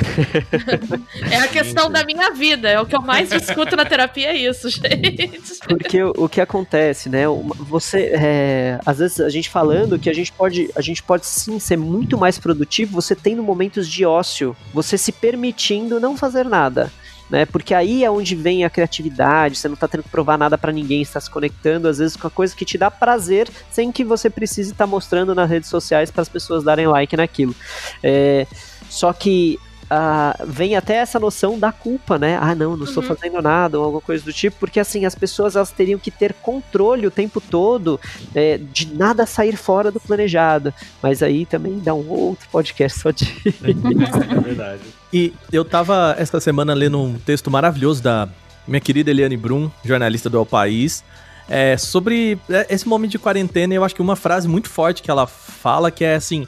[1.32, 2.68] é a questão da minha vida.
[2.68, 5.60] É o que eu mais discuto na terapia, é isso, gente.
[5.68, 7.26] Porque o, o que acontece, né?
[7.60, 8.12] Você.
[8.14, 10.70] É, às vezes a gente falando que a gente pode.
[10.76, 15.12] A gente pode sim ser muito mais produtivo, você tendo momentos de ócio, você se
[15.12, 16.92] permitindo não fazer nada
[17.30, 17.46] né?
[17.46, 20.72] Porque aí é onde vem a criatividade, você não está tendo que provar nada para
[20.72, 24.04] ninguém, está se conectando às vezes com a coisa que te dá prazer, sem que
[24.04, 27.56] você precise estar tá mostrando nas redes sociais para as pessoas darem like naquilo.
[28.04, 28.48] É,
[28.90, 32.38] só que Uh, vem até essa noção da culpa, né?
[32.40, 33.10] Ah, não, não estou uhum.
[33.10, 36.32] fazendo nada ou alguma coisa do tipo, porque assim, as pessoas elas teriam que ter
[36.32, 38.00] controle o tempo todo
[38.36, 40.72] é, de nada sair fora do planejado.
[41.02, 43.26] Mas aí também dá um outro podcast só de.
[43.66, 44.84] é verdade.
[45.12, 48.30] E eu tava essa semana lendo um texto maravilhoso da
[48.68, 51.04] minha querida Eliane Brum, jornalista do El País,
[51.50, 53.74] é, sobre é, esse momento de quarentena.
[53.74, 56.48] Eu acho que uma frase muito forte que ela fala que é assim: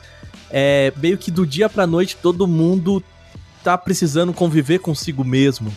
[0.52, 3.04] é, meio que do dia pra noite todo mundo
[3.64, 5.74] tá precisando conviver consigo mesmo.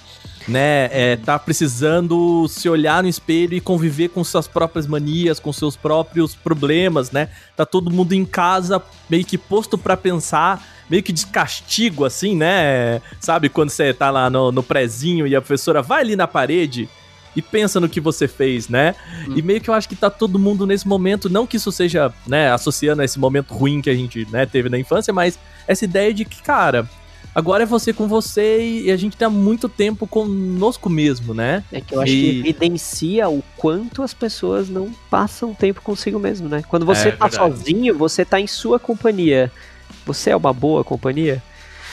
[0.46, 5.50] Né, é, tá precisando se olhar no espelho e conviver com suas próprias manias, com
[5.54, 7.30] seus próprios problemas, né?
[7.56, 12.36] Tá todo mundo em casa, meio que posto para pensar, meio que de castigo, assim,
[12.36, 13.00] né?
[13.20, 16.88] Sabe, quando você tá lá no, no prezinho e a professora vai ali na parede
[17.36, 18.94] e pensa no que você fez, né?
[19.28, 19.34] Hum.
[19.36, 22.12] E meio que eu acho que tá todo mundo nesse momento, não que isso seja,
[22.26, 25.84] né, associando a esse momento ruim que a gente, né, teve na infância, mas essa
[25.84, 26.88] ideia de que, cara,
[27.34, 31.64] Agora é você com você e a gente tá muito tempo conosco mesmo, né?
[31.72, 32.20] É que eu acho e...
[32.20, 36.62] que evidencia o quanto as pessoas não passam tempo consigo mesmo, né?
[36.68, 37.56] Quando você é, tá verdade.
[37.58, 39.50] sozinho, você tá em sua companhia.
[40.06, 41.42] Você é uma boa companhia?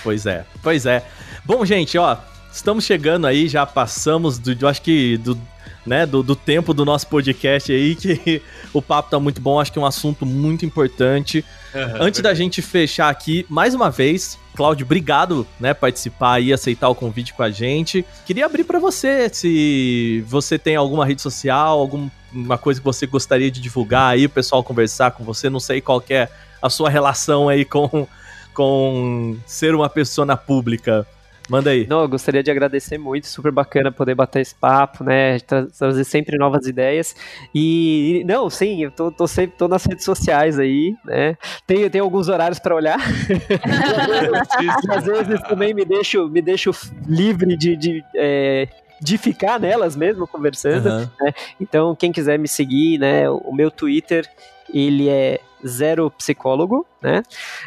[0.03, 1.03] Pois é, pois é.
[1.45, 2.17] Bom, gente, ó,
[2.51, 5.39] estamos chegando aí, já passamos do, eu acho que do,
[5.85, 8.41] né, do, do tempo do nosso podcast aí, que
[8.73, 11.43] o papo tá muito bom, acho que é um assunto muito importante.
[11.73, 16.89] Uhum, Antes da gente fechar aqui, mais uma vez, Cláudio, obrigado, né, participar e aceitar
[16.89, 18.05] o convite com a gente.
[18.25, 23.49] Queria abrir para você, se você tem alguma rede social, alguma coisa que você gostaria
[23.49, 26.27] de divulgar aí, o pessoal conversar com você, não sei qual é
[26.61, 28.07] a sua relação aí com,
[28.53, 31.05] com ser uma pessoa pública.
[31.49, 31.85] Manda aí.
[31.85, 35.37] Não, eu gostaria de agradecer muito, super bacana poder bater esse papo, né?
[35.39, 37.13] Tra trazer sempre novas ideias.
[37.53, 41.35] E, não, sim, eu tô, tô sempre tô nas redes sociais aí, né?
[41.67, 42.99] Tem, tem alguns horários para olhar.
[44.89, 46.71] Às vezes também me deixo, me deixo
[47.05, 48.69] livre de, de é,
[49.01, 50.87] de ficar nelas mesmo conversando.
[50.87, 51.09] Uhum.
[51.19, 51.33] Né?
[51.59, 54.25] Então, quem quiser me seguir, né, o meu Twitter
[54.73, 57.23] ele é zero psicólogo, né?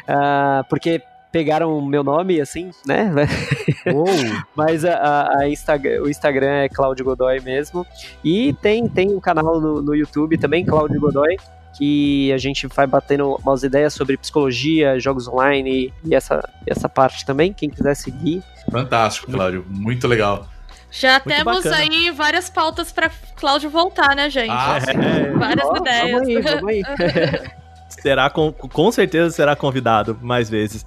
[0.07, 1.01] Uh, porque
[1.35, 3.11] pegaram o meu nome, assim, né?
[3.87, 4.05] Oh.
[4.55, 7.85] Mas a, a, a Instagram, o Instagram é Claudio Godoy mesmo.
[8.23, 11.37] E tem, tem um canal no, no YouTube também, Claudio Godoy,
[11.77, 17.23] que a gente vai batendo umas ideias sobre psicologia, jogos online e essa, essa parte
[17.23, 17.53] também.
[17.53, 18.41] Quem quiser seguir.
[18.71, 19.63] Fantástico, Cláudio.
[19.69, 20.47] Muito legal.
[20.89, 21.75] Já Muito temos bacana.
[21.75, 24.49] aí várias pautas para Cláudio voltar, né, gente?
[24.49, 25.31] Ah, é.
[25.31, 26.11] Várias oh, ideias.
[26.11, 27.55] Vamos aí, vamos aí.
[28.05, 30.85] será com, com certeza será convidado mais vezes.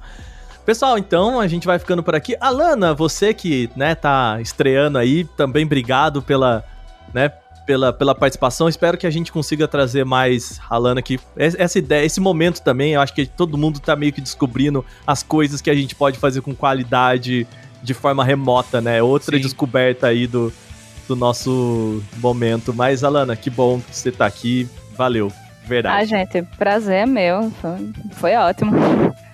[0.65, 2.36] Pessoal, então a gente vai ficando por aqui.
[2.40, 6.65] Alana, você que, né, tá estreando aí, também obrigado pela,
[7.12, 7.28] né,
[7.66, 8.69] pela, pela participação.
[8.69, 11.19] Espero que a gente consiga trazer mais Alana aqui.
[11.36, 15.24] Essa ideia, esse momento também, eu acho que todo mundo tá meio que descobrindo as
[15.24, 17.49] coisas que a gente pode fazer com qualidade
[17.82, 19.03] de forma remota, né?
[19.03, 19.43] Outra Sim.
[19.43, 20.53] descoberta aí do,
[21.09, 22.73] do nosso momento.
[22.73, 24.69] Mas, Alana, que bom que você tá aqui.
[24.97, 25.32] Valeu.
[25.69, 26.03] Verdade.
[26.03, 27.53] Ah, gente, prazer é meu.
[28.12, 28.74] Foi, ótimo.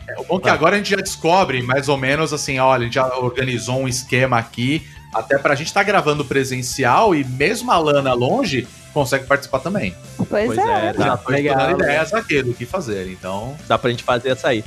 [0.08, 2.82] É, o bom é que agora a gente já descobre mais ou menos assim, olha,
[2.82, 7.24] a gente já organizou um esquema aqui, até pra gente estar tá gravando presencial e
[7.24, 9.94] mesmo a Lana longe, consegue participar também.
[10.16, 10.88] Pois, pois é.
[10.88, 13.56] é já tô legal, ideias aqui do que fazer, então...
[13.68, 14.64] Dá pra gente fazer essa aí.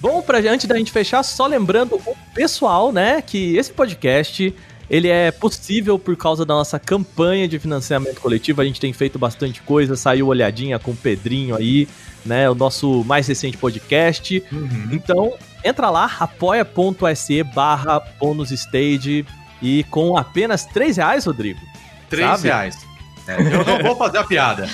[0.00, 4.54] Bom, pra, antes da gente fechar, só lembrando o pessoal, né, que esse podcast
[4.90, 8.60] ele é possível por causa da nossa campanha de financiamento coletivo.
[8.60, 11.88] A gente tem feito bastante coisa, saiu olhadinha com o Pedrinho aí,
[12.26, 12.50] né?
[12.50, 14.42] O nosso mais recente podcast.
[14.50, 14.88] Uhum.
[14.90, 15.32] Então,
[15.64, 19.24] entra lá, apoia.se barra bônus stage
[19.62, 21.60] e com apenas 3 reais, Rodrigo.
[22.08, 22.42] 3 sabe?
[22.48, 22.90] reais.
[23.28, 24.66] É, eu não vou fazer a piada.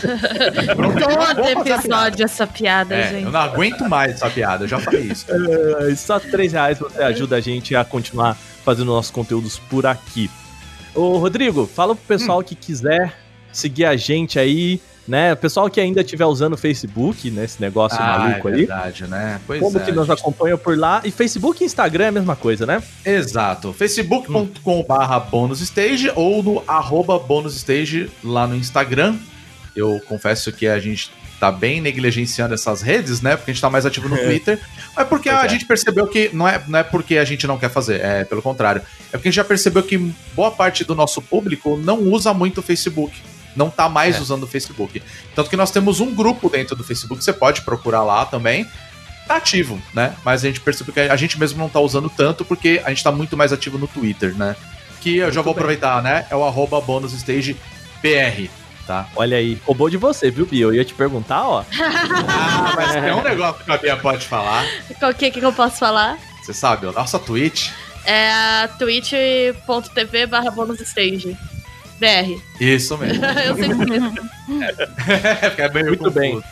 [0.75, 3.25] Todo episódio essa piada, é, gente.
[3.25, 5.27] Eu não aguento mais essa piada, eu já falei isso.
[5.31, 8.35] É, só 3 reais você ajuda a gente a continuar
[8.67, 10.29] fazendo nossos conteúdos por aqui.
[10.93, 12.43] Ô, Rodrigo, fala pro pessoal hum.
[12.43, 13.17] que quiser
[13.53, 15.35] seguir a gente aí, né?
[15.35, 17.45] O pessoal que ainda estiver usando o Facebook, né?
[17.45, 18.59] Esse negócio ah, maluco é aí.
[18.59, 19.41] verdade, né?
[19.47, 20.19] Pois Como é, que nos gente...
[20.19, 21.01] acompanha por lá.
[21.05, 22.83] E Facebook e Instagram é a mesma coisa, né?
[23.05, 23.73] Exato.
[23.73, 29.17] facebook.com barra bonusstage ou no arroba bonusstage lá no Instagram.
[29.77, 33.37] Eu confesso que a gente tá bem negligenciando essas redes, né?
[33.37, 34.59] Porque a gente tá mais ativo no Twitter.
[34.97, 35.49] Mas porque pois a é.
[35.49, 38.41] gente percebeu que não é, não é porque a gente não quer fazer, é pelo
[38.41, 38.81] contrário.
[39.09, 39.99] É porque a gente já percebeu que
[40.35, 43.21] boa parte do nosso público não usa muito o Facebook.
[43.55, 44.21] Não tá mais é.
[44.21, 45.03] usando o Facebook.
[45.35, 48.67] Tanto que nós temos um grupo dentro do Facebook, você pode procurar lá também.
[49.27, 50.15] Tá ativo, né?
[50.25, 53.03] Mas a gente percebeu que a gente mesmo não tá usando tanto porque a gente
[53.03, 54.55] tá muito mais ativo no Twitter, né?
[55.01, 55.59] Que eu muito já vou bem.
[55.61, 56.27] aproveitar, né?
[56.31, 56.81] É o arroba
[58.87, 59.09] tá?
[59.17, 60.65] Olha aí, roubou de você, viu, Bia?
[60.65, 61.65] Eu ia te perguntar, ó.
[61.81, 64.65] ah, mas tem um negócio que a Bia pode falar.
[65.03, 66.19] O que, que eu posso falar?
[66.43, 67.71] Você sabe, a nossa Twitch.
[68.05, 71.37] É twitch.tv barra bonusstage.
[71.99, 72.41] BR.
[72.61, 73.25] Isso mesmo.
[73.25, 73.97] eu sempre.
[75.59, 76.43] É, é, Muito bem.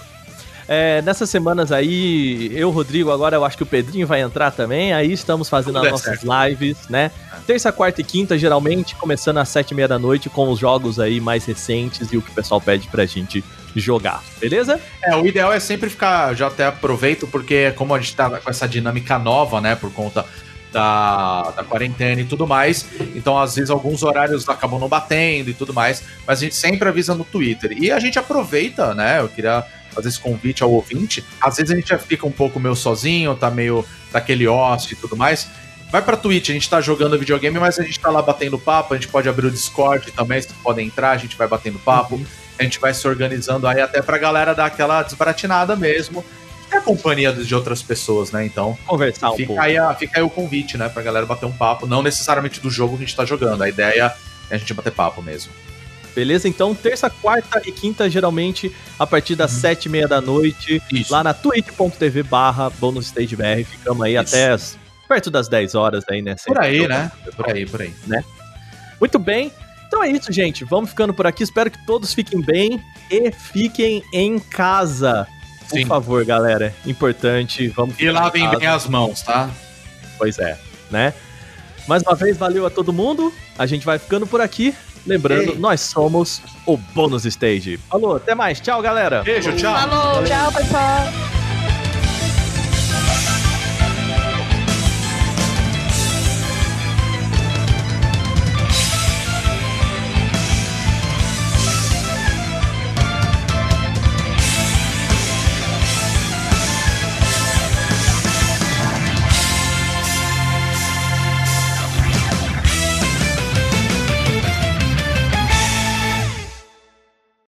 [0.67, 4.93] É, nessas semanas aí, eu, Rodrigo, agora eu acho que o Pedrinho vai entrar também.
[4.93, 6.49] Aí estamos fazendo Tudo as é nossas certo.
[6.49, 7.11] lives, né?
[7.47, 10.99] Terça, quarta e quinta, geralmente, começando às sete e meia da noite, com os jogos
[10.99, 13.45] aí mais recentes e o que o pessoal pede pra gente
[13.77, 14.81] jogar, beleza?
[15.03, 18.49] É, o ideal é sempre ficar, já até aproveito, porque como a gente tá com
[18.49, 20.25] essa dinâmica nova, né, por conta
[20.73, 25.55] da, da quarentena e tudo mais, então às vezes alguns horários acabam não batendo e
[25.55, 27.73] tudo mais, mas a gente sempre avisa no Twitter.
[27.73, 29.65] E a gente aproveita, né, eu queria
[29.95, 33.35] fazer esse convite ao ouvinte, às vezes a gente já fica um pouco meio sozinho,
[33.35, 35.49] tá meio daquele ócio e tudo mais,
[35.93, 38.95] Vai pra Twitch, a gente tá jogando videogame, mas a gente tá lá batendo papo,
[38.95, 42.21] a gente pode abrir o Discord também, vocês podem entrar, a gente vai batendo papo,
[42.59, 46.25] a gente vai se organizando aí até pra galera dar aquela desbaratinada mesmo.
[46.69, 48.45] É a companhia de outras pessoas, né?
[48.45, 49.63] Então, Conversar um fica, pouco.
[49.63, 50.89] aí a- fica aí o convite, né?
[50.89, 53.69] Pra galera bater um papo, não necessariamente do jogo que a gente tá jogando, a
[53.69, 54.13] ideia
[54.51, 55.53] é a gente bater papo mesmo.
[56.15, 56.49] Beleza?
[56.49, 60.99] Então, terça, quarta e quinta, geralmente, a partir das sete e meia da noite, Uhum.
[60.99, 61.13] Isso.
[61.13, 62.71] lá na twitch.tv barra.
[62.71, 64.21] Ficamos aí Isso.
[64.35, 64.79] até as-
[65.09, 66.37] perto das 10 horas aí, né?
[66.47, 67.11] Por aí, né?
[67.37, 67.93] Por aí, por aí.
[69.01, 69.53] Muito bem.
[69.87, 70.65] Então é isso, gente.
[70.65, 71.43] Vamos ficando por aqui.
[71.43, 72.81] Espero que todos fiquem bem
[73.11, 75.27] e fiquem em casa.
[75.69, 75.87] Por Sim.
[75.87, 76.75] favor, galera.
[76.87, 77.69] Importante.
[77.69, 79.51] Vamos E lavem bem as mãos, tá?
[80.19, 80.59] Pois é,
[80.91, 81.13] né?
[81.87, 83.33] Mais uma vez, valeu a todo mundo.
[83.59, 84.75] A gente vai ficando por aqui.
[85.07, 85.59] Lembrando, Ei.
[85.59, 87.79] nós somos o Bônus Stage.
[87.91, 88.61] Falou, até mais.
[88.61, 89.23] Tchau, galera.
[89.23, 89.75] Beijo, tchau.
[89.75, 90.25] Falou!
[90.25, 91.44] Tchau, pessoal.